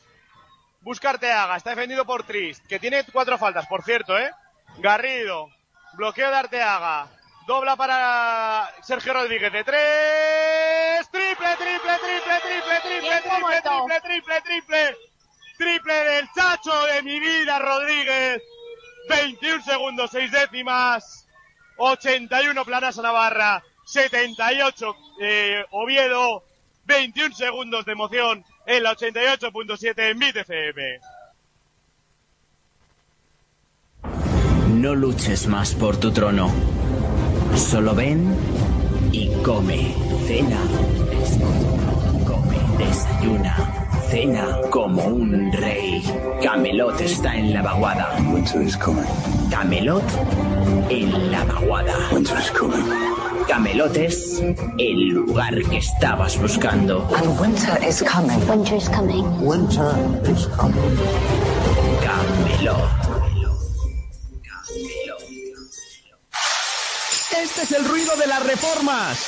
[0.83, 4.33] Busca Arteaga, está defendido por Trist, que tiene cuatro faltas, por cierto, ¿eh?
[4.79, 5.49] Garrido,
[5.93, 7.07] bloqueo de Arteaga,
[7.47, 14.97] dobla para Sergio Rodríguez de tres, triple, triple, triple, triple, triple, triple, triple, triple, triple,
[15.57, 18.43] triple del chacho de mi vida, Rodríguez,
[19.09, 21.27] 21 segundos, 6 décimas,
[21.77, 26.45] 81 Planasa Navarra, 78 eh, Oviedo,
[26.85, 31.01] 21 segundos de emoción en la 88.7 en Bit FM.
[34.81, 36.53] No luches más por tu trono.
[37.55, 38.37] Solo ven
[39.13, 39.95] y come.
[40.27, 40.82] Cena.
[44.13, 46.05] Cena como un rey.
[46.43, 48.15] Camelot está en la vaguada.
[48.31, 49.07] Winter is coming.
[49.51, 50.05] Camelot
[50.91, 51.97] en la vaguada.
[52.13, 52.85] Winter is coming.
[53.49, 54.43] Camelot es
[54.77, 57.09] el lugar que estabas buscando.
[57.17, 58.39] And winter is coming.
[58.51, 59.25] Winter is coming.
[59.41, 59.95] Winter
[60.31, 60.99] is coming.
[62.05, 62.91] Camelot.
[67.43, 69.27] Este es el ruido de las reformas.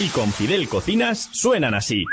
[0.00, 2.04] Y con Fidel Cocinas suenan así.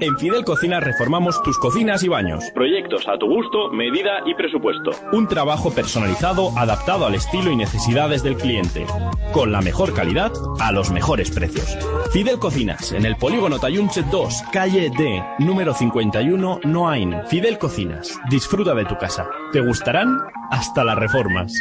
[0.00, 2.44] En Fidel Cocinas reformamos tus cocinas y baños.
[2.52, 4.90] Proyectos a tu gusto, medida y presupuesto.
[5.12, 8.86] Un trabajo personalizado adaptado al estilo y necesidades del cliente.
[9.32, 11.78] Con la mejor calidad a los mejores precios.
[12.12, 17.22] Fidel Cocinas, en el polígono Tayunche 2, calle D, número 51, Noain.
[17.28, 19.28] Fidel Cocinas, disfruta de tu casa.
[19.52, 20.18] Te gustarán
[20.50, 21.54] hasta las reformas.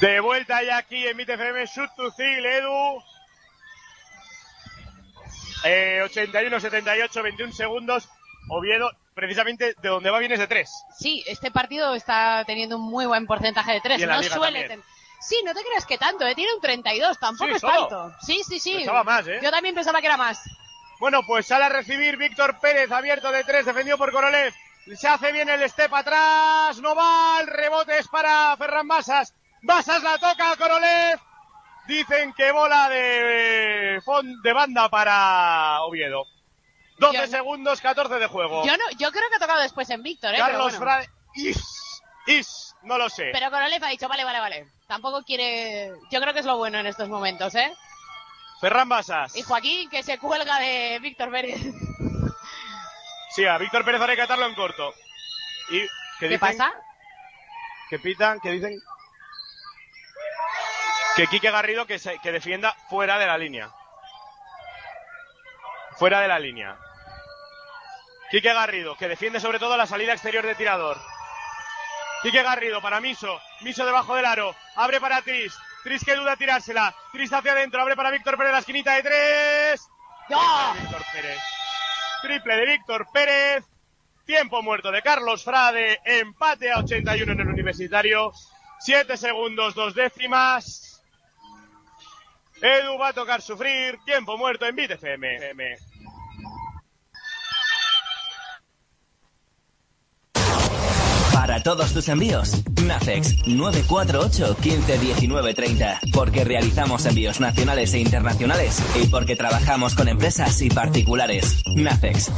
[0.00, 3.09] De vuelta ya aquí en MITFM, Shoot to Seal, Edu.
[5.64, 8.08] Eh, 81, 78, 21 segundos.
[8.48, 10.68] Oviedo, precisamente de donde va bien es de 3.
[10.98, 14.00] Sí, este partido está teniendo un muy buen porcentaje de tres.
[14.06, 14.30] No suele
[14.62, 14.68] también.
[14.68, 14.82] ten-
[15.20, 16.34] Sí, no te creas que tanto, ¿eh?
[16.34, 17.86] tiene un 32, tampoco Sí, es solo.
[17.88, 18.16] tanto.
[18.24, 18.74] Sí, sí, sí.
[18.76, 19.38] Pensaba más, ¿eh?
[19.42, 20.40] Yo también pensaba que era más.
[20.98, 24.54] Bueno, pues sale a recibir Víctor Pérez, abierto de 3, defendido por Korolev.
[24.96, 29.34] Se hace bien el step atrás, no va, el rebote es para Ferran Basas.
[29.62, 31.20] Basas la toca Korolev.
[31.90, 34.00] Dicen que bola de,
[34.54, 36.24] banda para Oviedo.
[36.98, 38.64] 12 Yo no- segundos, 14 de juego.
[38.64, 40.36] Yo no, yo creo que ha tocado después en Víctor, ¿eh?
[40.36, 40.78] Pero Carlos bueno.
[40.78, 41.10] Frade.
[41.34, 43.30] Is, is, no lo sé.
[43.32, 44.68] Pero Korolev ha dicho, vale, vale, vale.
[44.86, 45.90] Tampoco quiere...
[46.12, 47.74] Yo creo que es lo bueno en estos momentos, ¿eh?
[48.60, 49.34] Ferran Basas.
[49.34, 51.60] Y Joaquín, que se cuelga de Víctor Pérez.
[53.30, 54.94] Sí, a Víctor Pérez hay que catarlo en corto.
[55.70, 55.80] ¿Y
[56.20, 56.72] qué, pasa?
[57.88, 58.80] Que pitan, que dicen.
[61.20, 63.70] Que Quique Garrido que, se- que defienda fuera de la línea.
[65.98, 66.78] Fuera de la línea.
[68.30, 70.96] Quique Garrido, que defiende sobre todo la salida exterior de tirador.
[72.22, 73.38] Quique Garrido para Miso.
[73.60, 74.56] Miso debajo del aro.
[74.76, 75.54] Abre para Tris.
[75.84, 76.94] Tris que duda tirársela.
[77.12, 77.82] Tris hacia adentro.
[77.82, 79.86] Abre para Víctor Pérez la esquinita de tres.
[80.30, 80.72] ¡No!
[80.72, 81.38] Víctor Pérez.
[82.22, 83.64] Triple de Víctor Pérez.
[84.24, 86.00] Tiempo muerto de Carlos Frade.
[86.02, 88.32] Empate a 81 en el universitario.
[88.78, 90.86] 7 segundos, dos décimas.
[92.62, 93.98] Edu va a tocar sufrir.
[94.04, 95.38] Tiempo muerto en Bit FM.
[101.50, 105.98] Para todos tus envíos, Nafex 948 15 19 30.
[106.12, 111.60] Porque realizamos envíos nacionales e internacionales y porque trabajamos con empresas y particulares.
[111.74, 112.30] Nafex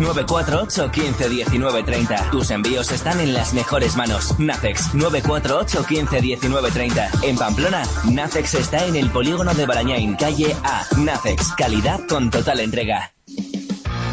[0.00, 2.30] 948 15 19 30.
[2.32, 4.36] Tus envíos están en las mejores manos.
[4.40, 7.10] Nafex 948 15 19 30.
[7.22, 10.84] En Pamplona, Nafex está en el polígono de Barañain, calle A.
[10.96, 13.12] Nafex, calidad con total entrega.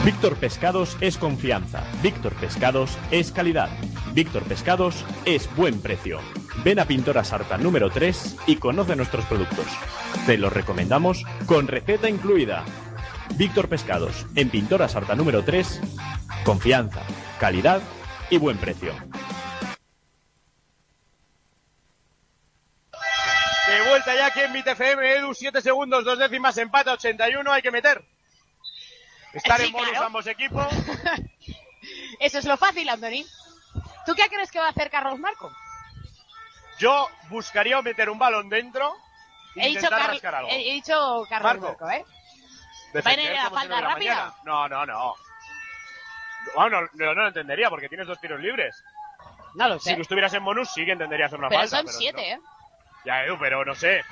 [0.06, 1.84] Víctor Pescados es confianza.
[2.04, 3.70] Víctor Pescados es calidad.
[4.14, 6.20] Víctor Pescados es buen precio.
[6.64, 9.66] Ven a Pintora Sarta número 3 y conoce nuestros productos.
[10.28, 12.64] Te los recomendamos con receta incluida.
[13.36, 15.82] Víctor Pescados, en Pintora Sarta número 3,
[16.44, 17.02] confianza,
[17.40, 17.82] calidad
[18.30, 18.94] y buen precio.
[23.68, 27.72] De vuelta ya aquí en BTFM, Edu, 7 segundos, dos décimas, empate, 81, hay que
[27.72, 28.15] meter.
[29.36, 30.06] Estar Sí, en bonus claro.
[30.08, 30.66] ambos equipos.
[32.20, 33.26] Eso es lo fácil, Andoni.
[34.06, 35.52] ¿Tú qué crees que va a hacer Carlos Marco?
[36.80, 38.94] Yo buscaría meter un balón dentro
[39.56, 40.50] e He dicho, intentar Carl- rascar algo.
[40.52, 41.68] he dicho Carlos Marco.
[41.68, 42.06] Marco, ¿eh?
[43.06, 43.88] ¿Va a ir a la si rápida?
[44.16, 44.34] mañana.
[44.44, 45.16] No, no, no.
[46.56, 48.84] Bueno, no, no lo entendería porque tienes dos tiros libres.
[49.56, 49.96] No lo Si sé.
[49.96, 51.78] tú estuvieras en bonus sí que entenderías una Pero falta.
[51.78, 52.38] son siete, ¿eh?
[52.38, 52.44] no.
[53.06, 54.04] Ya, Edu, pero no sé.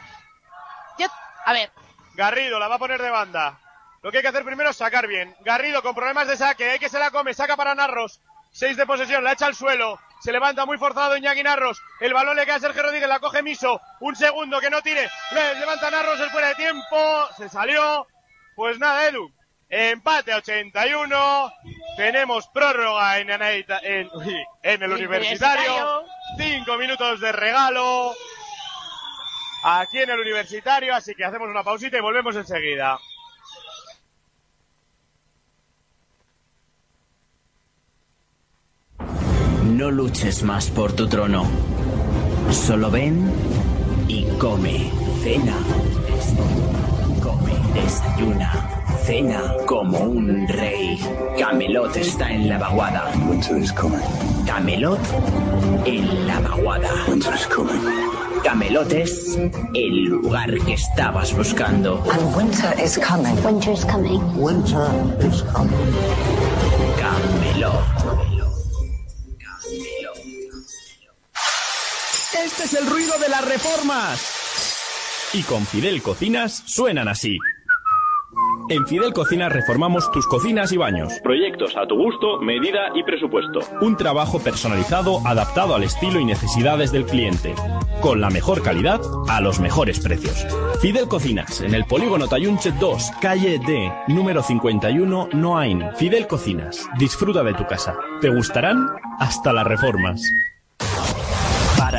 [0.97, 1.07] Yo,
[1.45, 1.71] a ver,
[2.15, 3.57] Garrido la va a poner de banda.
[4.03, 5.35] Lo que hay que hacer primero es sacar bien.
[5.41, 8.19] Garrido con problemas de saque, hay que se la come, saca para Narros.
[8.51, 9.99] Seis de posesión, la echa al suelo.
[10.21, 11.81] Se levanta muy forzado Iñaki Narros.
[11.99, 13.81] El balón le cae a Sergio Rodríguez, la coge Miso.
[14.01, 15.09] Un segundo que no tire.
[15.31, 17.27] Le levanta Narros el fuera de tiempo.
[17.37, 18.05] Se salió.
[18.55, 19.31] Pues nada, Edu.
[19.69, 21.51] Empate a 81.
[21.97, 26.03] Tenemos prórroga en, Anaita- en, uy, en el universitario.
[26.37, 28.13] Cinco minutos de regalo.
[29.63, 32.99] Aquí en el universitario, así que hacemos una pausita y volvemos enseguida.
[39.83, 41.43] No luches más por tu trono.
[42.51, 43.29] Solo ven
[44.07, 44.89] y come.
[45.21, 45.57] Cena.
[47.21, 47.51] Come.
[47.73, 48.69] Desayuna.
[49.03, 50.97] Cena como un rey.
[51.37, 53.11] Camelot está en la vaguada.
[53.27, 53.99] Winter is coming.
[54.45, 55.01] Camelot
[55.83, 56.89] en la vaguada.
[57.09, 57.83] Winter is coming.
[58.41, 59.37] Camelot es
[59.73, 62.01] el lugar que estabas buscando.
[62.09, 63.35] And winter is coming.
[63.43, 64.21] Winter is coming.
[64.41, 64.87] Winter
[65.19, 65.75] is coming.
[66.97, 68.42] Camelot.
[72.53, 75.31] Este es el ruido de las reformas.
[75.33, 77.39] Y con Fidel Cocinas suenan así.
[78.69, 81.13] En Fidel Cocinas reformamos tus cocinas y baños.
[81.23, 83.61] Proyectos a tu gusto, medida y presupuesto.
[83.81, 87.55] Un trabajo personalizado adaptado al estilo y necesidades del cliente.
[88.01, 90.45] Con la mejor calidad a los mejores precios.
[90.79, 95.85] Fidel Cocinas, en el polígono Tayunche 2, calle D, número 51, Noain.
[95.95, 97.97] Fidel Cocinas, disfruta de tu casa.
[98.21, 100.21] Te gustarán hasta las reformas.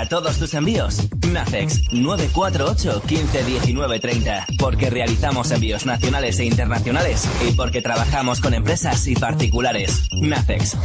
[0.09, 4.47] Todos tus envíos, Nafex 948 15 19 30.
[4.59, 10.09] Porque realizamos envíos nacionales e internacionales y porque trabajamos con empresas y particulares.
[10.21, 10.77] Nafex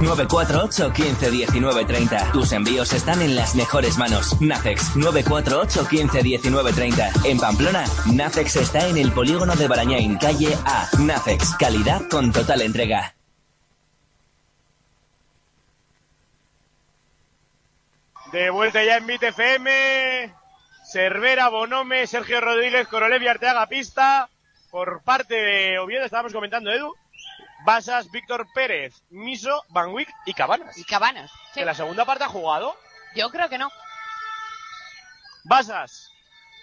[0.00, 2.32] 948 15 19 30.
[2.32, 4.40] Tus envíos están en las mejores manos.
[4.40, 7.10] Nafex 948 15 19 30.
[7.24, 10.88] En Pamplona, Nafex está en el polígono de Barañain, calle A.
[10.98, 13.17] Nafex, calidad con total entrega.
[18.32, 20.34] De vuelta ya en Bit FM.
[20.84, 24.28] Cervera, Bonome, Sergio Rodríguez, Korolev y Arteaga Pista.
[24.70, 26.94] Por parte de Oviedo, estábamos comentando, Edu.
[27.64, 30.76] Basas, Víctor Pérez, Miso, Van Wick y Cabanas.
[30.76, 31.30] y Cabanas.
[31.52, 31.60] Sí.
[31.60, 32.76] ¿Que la segunda parte ha jugado?
[33.14, 33.70] Yo creo que no.
[35.44, 36.12] Basas,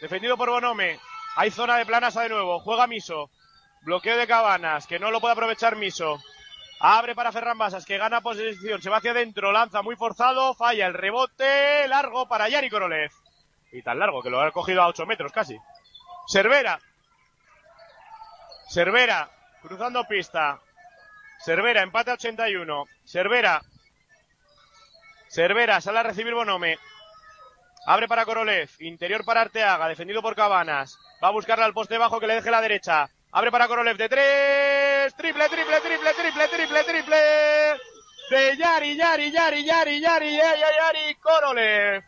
[0.02, 1.00] defendido por Bonome.
[1.36, 2.60] Hay zona de planasa de nuevo.
[2.60, 3.30] Juega Miso.
[3.82, 6.20] Bloqueo de Cabanas, que no lo puede aprovechar Miso.
[6.88, 8.80] Abre para Ferran Basas, que gana posición.
[8.80, 10.54] Se va hacia adentro, lanza muy forzado.
[10.54, 13.10] Falla el rebote largo para Yari Korolev.
[13.72, 15.58] Y tan largo que lo ha cogido a 8 metros casi.
[16.28, 16.80] Cervera.
[18.70, 19.32] Cervera,
[19.64, 20.62] cruzando pista.
[21.44, 22.86] Cervera, empate a 81.
[23.04, 23.64] Cervera.
[25.28, 26.78] Cervera, sale a recibir Bonome.
[27.88, 28.70] Abre para Korolev.
[28.82, 29.88] Interior para Arteaga.
[29.88, 31.00] Defendido por Cabanas.
[31.24, 33.10] Va a buscarle al poste bajo que le deje la derecha.
[33.36, 35.14] Abre para Korolev de tres.
[35.16, 37.18] Triple, triple, triple, triple, triple, triple.
[38.30, 42.02] De Yari, Yari, Yari, Yari, Yari, Yari, Yari, Korolev.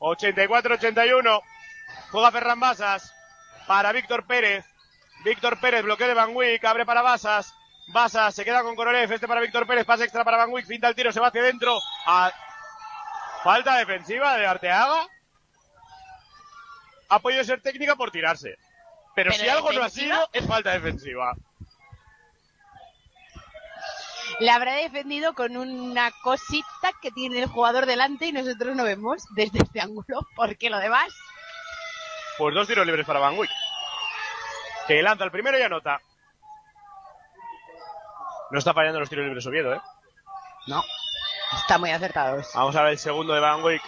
[0.00, 1.42] 84-81.
[2.10, 3.14] Juega Ferran Basas.
[3.66, 4.66] Para Víctor Pérez.
[5.24, 6.62] Víctor Pérez, bloqueo de Van Wick.
[6.62, 7.54] Abre para Basas.
[7.86, 9.10] Basas se queda con Korolev.
[9.10, 9.86] Este para Víctor Pérez.
[9.86, 10.66] Pase extra para Van Wick.
[10.66, 11.10] Finta el tiro.
[11.10, 11.78] Se va hacia adentro.
[13.42, 15.08] Falta defensiva de Arteaga.
[17.08, 18.58] Ha podido ser técnica por tirarse.
[19.14, 21.34] Pero, Pero si algo no ha sido, es falta defensiva.
[24.38, 29.22] La habrá defendido con una cosita que tiene el jugador delante y nosotros no vemos
[29.34, 31.12] desde este ángulo, porque lo demás.
[32.38, 33.50] Pues dos tiros libres para Van Wick.
[34.88, 36.00] Que lanza el primero y anota.
[38.50, 39.80] No está fallando los tiros libres Oviedo, ¿eh?
[40.66, 40.82] No.
[41.52, 42.50] Está muy acertados.
[42.54, 43.82] Vamos a ver el segundo de Van Wick.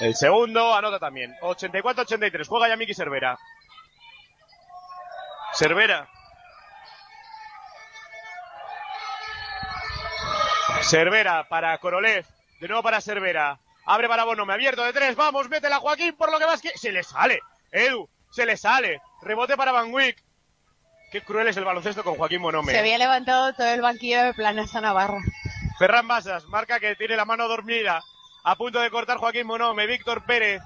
[0.00, 1.34] El segundo anota también.
[1.40, 2.46] 84-83.
[2.46, 3.38] Juega ya Miki Cervera.
[5.54, 6.08] Cervera.
[10.82, 12.26] Cervera para Korolev.
[12.60, 13.58] De nuevo para Cervera.
[13.86, 14.44] Abre para Bono.
[14.44, 15.16] Me abierto de tres.
[15.16, 16.76] Vamos, métela Joaquín por lo que más que.
[16.76, 17.40] Se le sale.
[17.70, 18.08] Edu.
[18.30, 19.00] Se le sale.
[19.22, 20.22] Rebote para Van Wick.
[21.10, 22.72] Qué cruel es el baloncesto con Joaquín Monome.
[22.72, 25.20] Se había levantado todo el banquillo de Planasa Navarra.
[25.78, 28.02] Ferran Basas, marca que tiene la mano dormida.
[28.46, 29.88] A punto de cortar Joaquín Monome.
[29.88, 30.62] Víctor Pérez.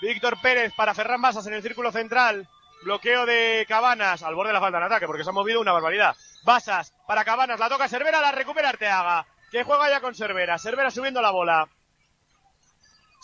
[0.00, 2.48] Víctor Pérez para Ferran Basas en el círculo central.
[2.82, 5.70] Bloqueo de Cabanas al borde de la falta de ataque porque se ha movido una
[5.70, 6.16] barbaridad.
[6.42, 9.24] Basas para Cabanas, la toca Cervera, la recupera Arteaga.
[9.52, 10.58] Que juega ya con Cervera.
[10.58, 11.68] Cervera subiendo la bola.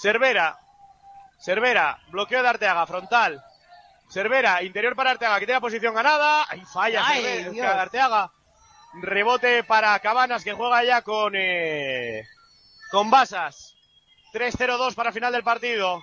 [0.01, 0.57] Cervera.
[1.41, 3.43] Cervera, bloqueo de Arteaga, frontal.
[4.09, 6.47] Cervera, interior para Arteaga, que tiene la posición ganada.
[6.49, 7.83] Ahí falla Ay, Cervera.
[7.83, 8.31] Arteaga.
[9.03, 12.23] Rebote para Cabanas, que juega ya con, eh,
[12.93, 13.75] con Basas.
[14.33, 16.03] 3-0-2 para final del partido.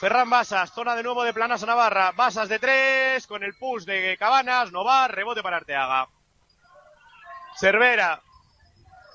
[0.00, 2.12] Ferran Basas, zona de nuevo de Planasa Navarra.
[2.12, 6.08] Basas de 3, con el push de Cabanas, no va, rebote para Arteaga.
[7.56, 8.20] Cervera,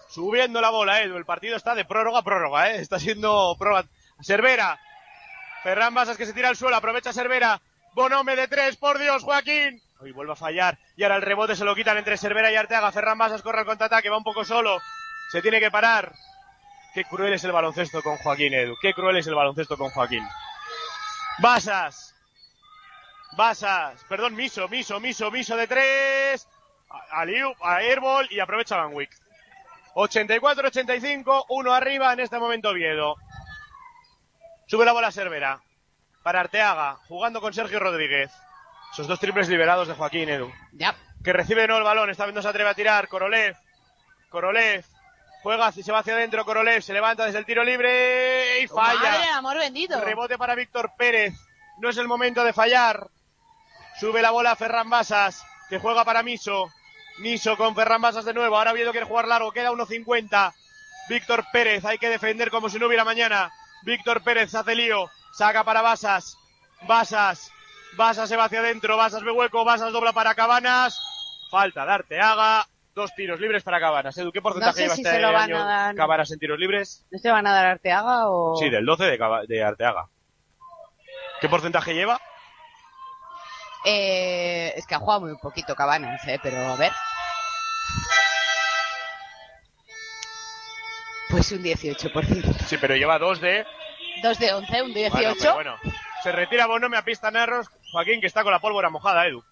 [0.09, 1.17] subiendo la bola, Edu.
[1.17, 2.77] El partido está de prórroga a prórroga, ¿eh?
[2.81, 3.85] Está siendo prórroga.
[4.21, 4.79] Cervera,
[5.63, 7.61] Ferran Basas que se tira al suelo, aprovecha Cervera.
[7.93, 9.81] Bonome de tres, por Dios, Joaquín.
[9.99, 10.79] Hoy vuelve a fallar.
[10.95, 12.91] Y ahora el rebote se lo quitan entre Cervera y Arteaga.
[12.91, 14.79] Ferran Basas corre al contraataque, va un poco solo.
[15.31, 16.13] Se tiene que parar.
[16.93, 18.75] Qué cruel es el baloncesto con Joaquín, Edu.
[18.81, 20.27] Qué cruel es el baloncesto con Joaquín.
[21.39, 22.15] Basas.
[23.37, 24.03] Basas.
[24.09, 26.47] Perdón, Miso, Miso, Miso, Miso de tres.
[26.89, 29.11] A- Aliu, a Airball y aprovecha Van Wick.
[29.95, 33.15] 84-85, uno arriba en este momento Oviedo.
[34.67, 35.61] Sube la bola Cervera.
[36.23, 38.31] Para Arteaga, jugando con Sergio Rodríguez.
[38.91, 40.51] Esos dos triples liberados de Joaquín Edu.
[40.73, 40.95] Ya.
[41.23, 43.07] Que recibe nuevo el balón, esta vez no se atreve a tirar.
[43.07, 43.55] Korolev.
[44.29, 44.83] Korolev.
[45.41, 46.43] Juega, hacia- se va hacia adentro.
[46.45, 48.99] Korolev se levanta desde el tiro libre y falla.
[48.99, 49.99] Madre amor bendito.
[50.01, 51.33] Rebote para Víctor Pérez.
[51.77, 53.07] No es el momento de fallar.
[53.99, 56.71] Sube la bola Ferran Basas, que juega para Miso.
[57.19, 58.57] Miso con Ferran Basas de nuevo.
[58.57, 59.51] Ahora Oviedo quiere jugar largo.
[59.51, 60.53] Queda 1.50.
[61.09, 63.51] Víctor Pérez, hay que defender como si no hubiera mañana.
[63.83, 65.09] Víctor Pérez hace lío.
[65.33, 66.37] Saca para Basas.
[66.81, 67.51] Basas.
[67.93, 68.95] Basas se va hacia adentro.
[68.97, 69.63] Basas ve hueco.
[69.65, 70.99] Basas dobla para Cabanas.
[71.49, 72.67] Falta de Arteaga.
[72.95, 74.17] Dos tiros libres para Cabanas.
[74.17, 75.95] Edu, ¿qué porcentaje No sé lleva este año dar.
[75.95, 77.05] Cabanas en tiros libres?
[77.11, 78.55] ¿No se van a dar Arteaga o...?
[78.57, 79.17] Sí, del 12
[79.47, 80.09] de, Arteaga.
[81.39, 82.19] ¿Qué porcentaje lleva?
[83.85, 86.91] Eh, es que ha jugado muy poquito Cabanas, eh, pero a ver.
[91.29, 92.59] Pues un 18%.
[92.65, 93.65] Sí, pero lleva dos de...
[94.23, 95.11] 2 de 11, un 18.
[95.19, 95.77] Bueno, pero bueno.
[96.23, 97.69] Se retira Bonome a pista Narros.
[97.91, 99.43] Joaquín, que está con la pólvora mojada, Edu.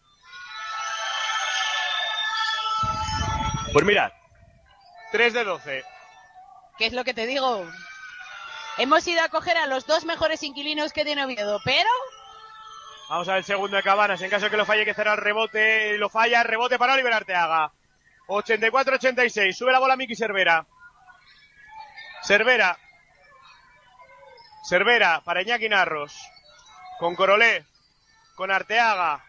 [3.73, 4.11] Pues mirad.
[5.11, 5.83] 3 de 12.
[6.77, 7.65] ¿Qué es lo que te digo?
[8.77, 11.89] Hemos ido a coger a los dos mejores inquilinos que tiene Oviedo, pero
[13.09, 14.21] Vamos a ver el segundo de Cabanas.
[14.21, 15.97] En caso de que lo falle, hay que cerrar el rebote.
[15.97, 17.71] Lo falla, rebote para Oliver Arteaga.
[18.27, 19.53] 84-86.
[19.53, 20.65] Sube la bola Miki Cervera.
[22.21, 22.77] Cervera.
[24.67, 26.19] Cervera para Iñaki Narros.
[26.99, 27.65] Con Corolé.
[28.35, 29.23] Con Arteaga.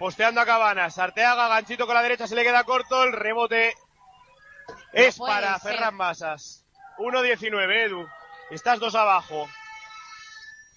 [0.00, 0.98] Posteando a Cabanas.
[0.98, 3.04] Arteaga, ganchito con la derecha, se le queda corto.
[3.04, 3.74] El rebote
[4.94, 5.74] es para ser.
[5.74, 6.64] Ferran Basas.
[6.96, 8.08] 1-19, Edu.
[8.50, 9.46] Estás dos abajo.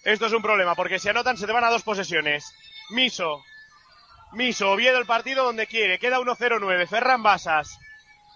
[0.03, 2.53] Esto es un problema, porque si anotan se te van a dos posesiones.
[2.89, 3.41] Miso.
[4.33, 5.99] Miso, Oviedo el partido donde quiere.
[5.99, 6.85] Queda 1-0-9.
[6.85, 7.79] Ferran Basas.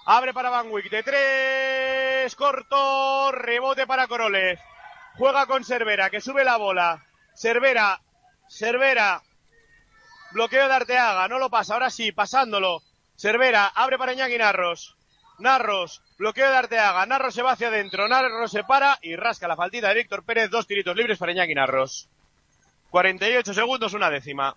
[0.05, 0.89] Abre para Van Wick.
[0.89, 2.33] De tres.
[2.37, 3.33] Corto.
[3.33, 4.57] Rebote para Korolev.
[5.17, 7.03] Juega con Cervera, que sube la bola.
[7.35, 7.99] Cervera.
[8.47, 9.21] Cervera.
[10.37, 11.27] Bloqueo de Arteaga.
[11.27, 11.73] No lo pasa.
[11.73, 12.83] Ahora sí, pasándolo.
[13.15, 13.65] Cervera.
[13.73, 14.95] Abre para Iñaki Narros.
[15.39, 16.03] Narros.
[16.19, 17.07] Bloqueo de Arteaga.
[17.07, 18.07] Narros se va hacia adentro.
[18.07, 20.51] Narros se para y rasca la faltita de Víctor Pérez.
[20.51, 22.07] Dos tiritos libres para Iñaki Narros.
[22.91, 24.55] 48 segundos, una décima.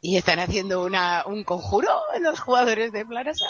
[0.00, 3.46] ¿Y están haciendo una, un conjuro los jugadores de Planasa?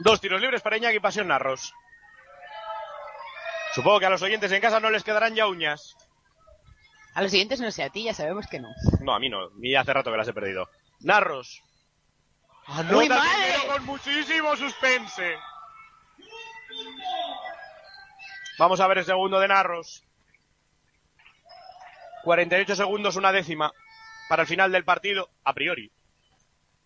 [0.00, 1.72] Dos tiros libres para Iñaki Pasión Narros.
[3.72, 5.96] Supongo que a los oyentes en casa no les quedarán ya uñas.
[7.14, 8.68] A los siguientes no sé, a ti ya sabemos que no.
[9.00, 9.50] No, a mí no.
[9.60, 10.68] Y hace rato que las he perdido.
[11.00, 11.62] Narros.
[12.66, 13.52] Anota ¡Uy, el madre!
[13.52, 15.36] primero con muchísimo suspense.
[18.58, 20.04] Vamos a ver el segundo de Narros.
[22.24, 23.72] 48 segundos, una décima
[24.28, 25.90] para el final del partido, a priori.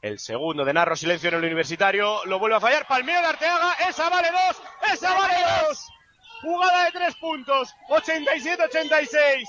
[0.03, 2.87] El segundo de Narro, silencio en el universitario, lo vuelve a fallar.
[2.87, 4.63] Palmeo de Arteaga, esa vale dos,
[4.93, 5.37] esa vale
[5.67, 5.87] dos.
[6.43, 9.47] Jugada de tres puntos, 87-86.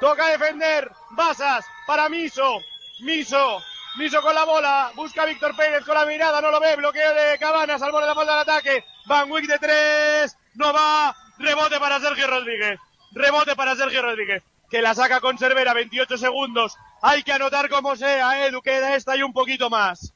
[0.00, 2.60] Toca defender, Basas para Miso,
[3.00, 3.62] Miso,
[3.96, 7.14] Miso con la bola, busca a Víctor Pérez con la mirada, no lo ve, bloqueo
[7.14, 8.84] de Cabanas al borde de la falda del ataque.
[9.06, 12.78] Van Wick de tres, no va, rebote para Sergio Rodríguez,
[13.12, 16.76] rebote para Sergio Rodríguez, que la saca con Cervera, 28 segundos.
[17.00, 20.12] Hay que anotar como sea, Edu, queda esta y un poquito más.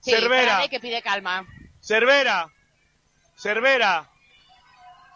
[0.00, 1.46] Sí, Cervera, que pide calma.
[1.80, 2.48] Cervera,
[3.36, 4.08] Cervera,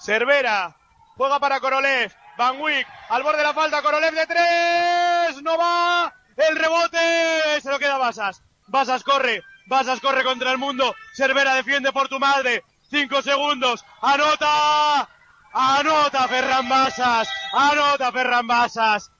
[0.00, 0.76] Cervera,
[1.16, 6.10] juega para Korolev, Van Wick, al borde de la falta, Korolev de tres, no va,
[6.38, 11.92] el rebote, se lo queda Basas, Basas corre, Basas corre contra el mundo, Cervera defiende
[11.92, 15.06] por tu madre, cinco segundos, anota,
[15.52, 19.12] anota Ferran Basas, anota Ferran Basas,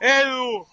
[0.00, 0.66] Edu,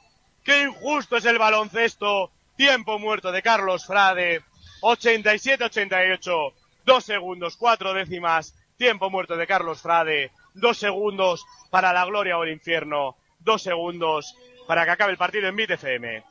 [0.45, 4.45] qué injusto es el baloncesto, tiempo muerto de Carlos Frade,
[4.79, 6.53] 87-88,
[6.85, 12.43] dos segundos, cuatro décimas, tiempo muerto de Carlos Frade, dos segundos para la gloria o
[12.43, 14.35] el infierno, dos segundos
[14.67, 16.23] para que acabe el partido en Bit FM.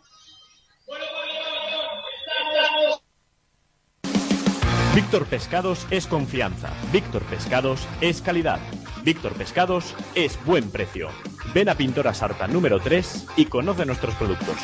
[4.95, 6.71] Víctor Pescados es confianza.
[6.93, 8.59] Víctor Pescados es calidad.
[9.05, 11.11] Víctor Pescados es buen precio.
[11.55, 14.57] Ven a Pintora Sarta número 3 y conoce nuestros productos.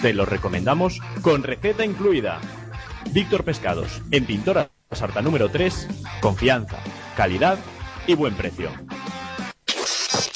[0.00, 2.40] Te los recomendamos con receta incluida.
[3.12, 5.88] Víctor Pescados, en Pintora Sarta número 3,
[6.20, 6.78] confianza,
[7.16, 7.58] calidad
[8.06, 8.70] y buen precio.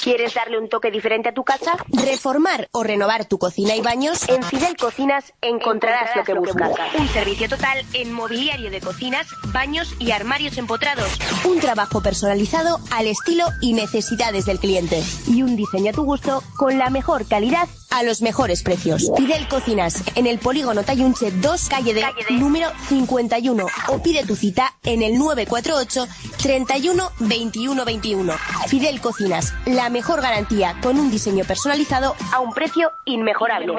[0.03, 1.77] ¿Quieres darle un toque diferente a tu casa?
[1.93, 4.27] ¿Reformar o renovar tu cocina y baños?
[4.29, 6.71] En Fidel Cocinas encontrarás lo que buscas.
[6.99, 11.07] Un servicio total en mobiliario de cocinas, baños y armarios empotrados.
[11.45, 15.03] Un trabajo personalizado al estilo y necesidades del cliente.
[15.27, 19.11] Y un diseño a tu gusto con la mejor calidad a los mejores precios.
[19.17, 24.75] Fidel Cocinas en el polígono Tayunche 2, calle de, número 51 o pide tu cita
[24.85, 26.07] en el 948
[26.43, 28.33] 31 21 21.
[28.69, 33.73] Fidel Cocinas, la mejor garantía con un diseño personalizado a un precio inmejorable.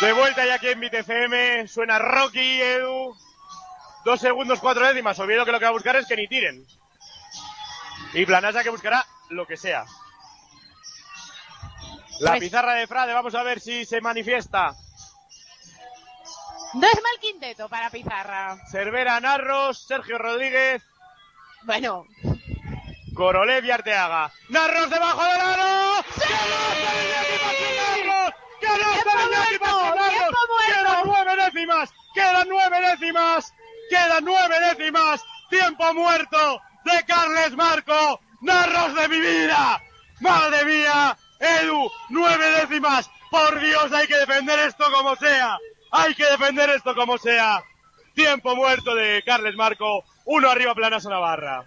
[0.00, 3.14] De vuelta ya aquí en Bit FM, suena Rocky, Edu.
[4.04, 5.18] Dos segundos, cuatro décimas.
[5.20, 6.66] Oviedo que lo que va a buscar es que ni tiren.
[8.12, 9.84] Y Planasa que buscará lo que sea.
[12.20, 14.74] La pizarra de Frade, vamos a ver si se manifiesta.
[16.74, 18.56] No es mal quinteto para Pizarra.
[18.70, 20.82] Cervera, Narros, Sergio Rodríguez,
[21.64, 22.06] Bueno,
[23.14, 24.32] Korolev y Arteaga.
[24.48, 26.04] Narros debajo del aro.
[28.60, 28.92] ¡Que no.
[29.48, 30.02] ¡Tiempo muerto!
[30.66, 31.90] ¡Quedan nueve décimas!
[32.14, 33.54] ¡Quedan nueve décimas!
[33.90, 35.24] ¡Quedan nueve décimas!
[35.50, 38.20] ¡Tiempo muerto de Carles Marco!
[38.40, 39.82] ¡Narros de mi vida!
[40.20, 41.16] ¡Madre mía!
[41.42, 43.10] Edu, nueve décimas.
[43.30, 45.58] Por Dios, hay que defender esto como sea.
[45.90, 47.62] Hay que defender esto como sea.
[48.14, 50.04] Tiempo muerto de Carles Marco.
[50.24, 51.64] Uno arriba Planaso Navarra.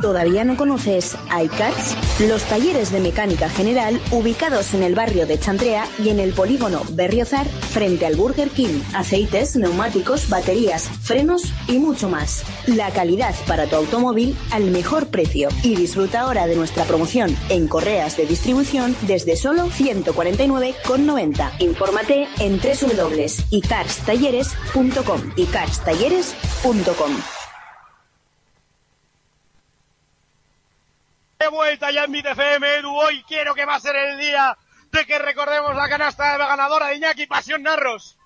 [0.00, 2.20] ¿Todavía no conoces iCarts?
[2.20, 6.82] Los talleres de mecánica general ubicados en el barrio de Chantrea y en el polígono
[6.92, 8.80] Berriozar frente al Burger King.
[8.94, 12.44] Aceites, neumáticos, baterías, frenos y mucho más.
[12.68, 15.48] La calidad para tu automóvil al mejor precio.
[15.64, 21.54] Y disfruta ahora de nuestra promoción en correas de distribución desde solo 149,90.
[21.58, 25.32] Infórmate en www.icarstalleres.com.
[25.34, 27.37] icarstalleres.com.
[31.38, 32.92] De vuelta ya en mi FM, Edu.
[32.96, 34.58] Hoy quiero que va a ser el día
[34.90, 38.16] de que recordemos la canasta de la ganadora de Iñaki Pasión Narros.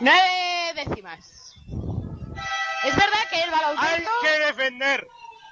[0.00, 1.54] nueve décimas.
[2.82, 4.10] Es verdad que el Hay baloncesto...
[4.22, 5.06] que defender.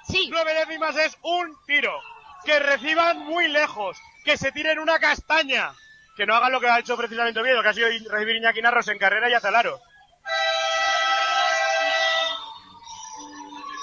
[0.09, 0.27] Sí.
[0.29, 1.97] Nueve décimas es un tiro.
[2.43, 3.97] Que reciban muy lejos.
[4.25, 5.71] Que se tiren una castaña.
[6.17, 8.89] Que no hagan lo que ha hecho precisamente Oviedo, que ha sido recibir Iñaki Narros
[8.89, 9.79] en carrera y hacia el aro.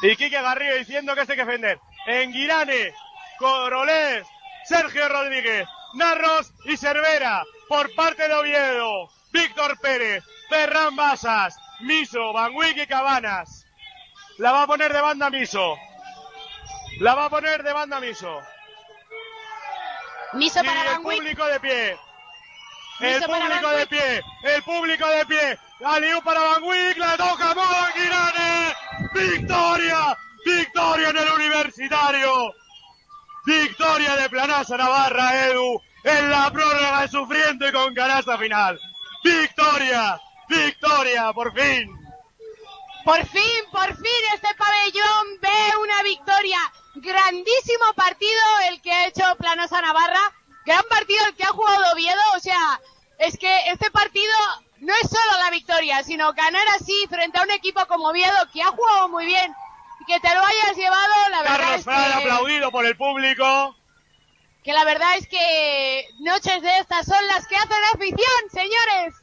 [0.02, 1.78] Y Quique Garrido diciendo que este hay que defender.
[2.06, 2.94] Enguirane,
[3.38, 4.26] Coroles,
[4.64, 7.42] Sergio Rodríguez, Narros y Cervera.
[7.68, 13.66] Por parte de Oviedo, Víctor Pérez, Ferran Basas, Miso, Van Wick y Cabanas.
[14.38, 15.76] La va a poner de banda Miso.
[17.00, 18.40] La va a poner de banda Miso.
[20.34, 21.18] Miso Y para el Van Wick.
[21.18, 21.98] público de pie.
[23.00, 24.22] El Miso público de pie.
[24.44, 25.58] El público de pie.
[25.84, 26.96] Aliú para Van Wick.
[26.98, 27.54] La toca
[27.94, 28.74] Girane.
[29.12, 30.16] Victoria.
[30.46, 32.54] Victoria en el universitario.
[33.44, 35.82] Victoria de Planasa Navarra, Edu.
[36.04, 38.78] En la prórroga sufriendo y con canasta final.
[39.24, 40.20] Victoria.
[40.48, 41.90] Victoria, por fin.
[43.04, 46.60] Por fin, por fin este pabellón ve una victoria.
[46.94, 48.40] Grandísimo partido
[48.70, 50.32] el que ha hecho Planosa Navarra.
[50.64, 52.22] Gran partido el que ha jugado Oviedo.
[52.36, 52.80] O sea,
[53.18, 54.34] es que este partido
[54.78, 58.62] no es solo la victoria, sino ganar así frente a un equipo como Oviedo que
[58.62, 59.52] ha jugado muy bien
[60.06, 63.76] que te lo hayas llevado, la verdad Carlos es que, aplaudido por el público.
[64.62, 69.14] que la verdad es que noches de estas son las que hacen afición, señores.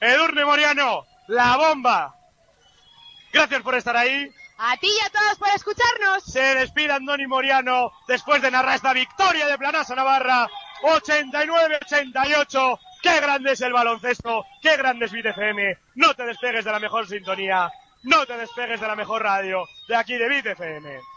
[0.00, 2.16] Edurne Moriano, la bomba.
[3.32, 4.30] Gracias por estar ahí.
[4.58, 6.24] A ti y a todos por escucharnos.
[6.24, 10.48] Se despide Andoni Moriano después de narrar esta victoria de Planosa Navarra.
[10.82, 12.78] 89-88.
[13.02, 14.44] Qué grande es el baloncesto.
[14.60, 15.78] Qué grande es BitFM.
[15.96, 17.70] No te despegues de la mejor sintonía.
[18.02, 19.64] No te despegues de la mejor radio.
[19.86, 21.11] De aquí de BitFM.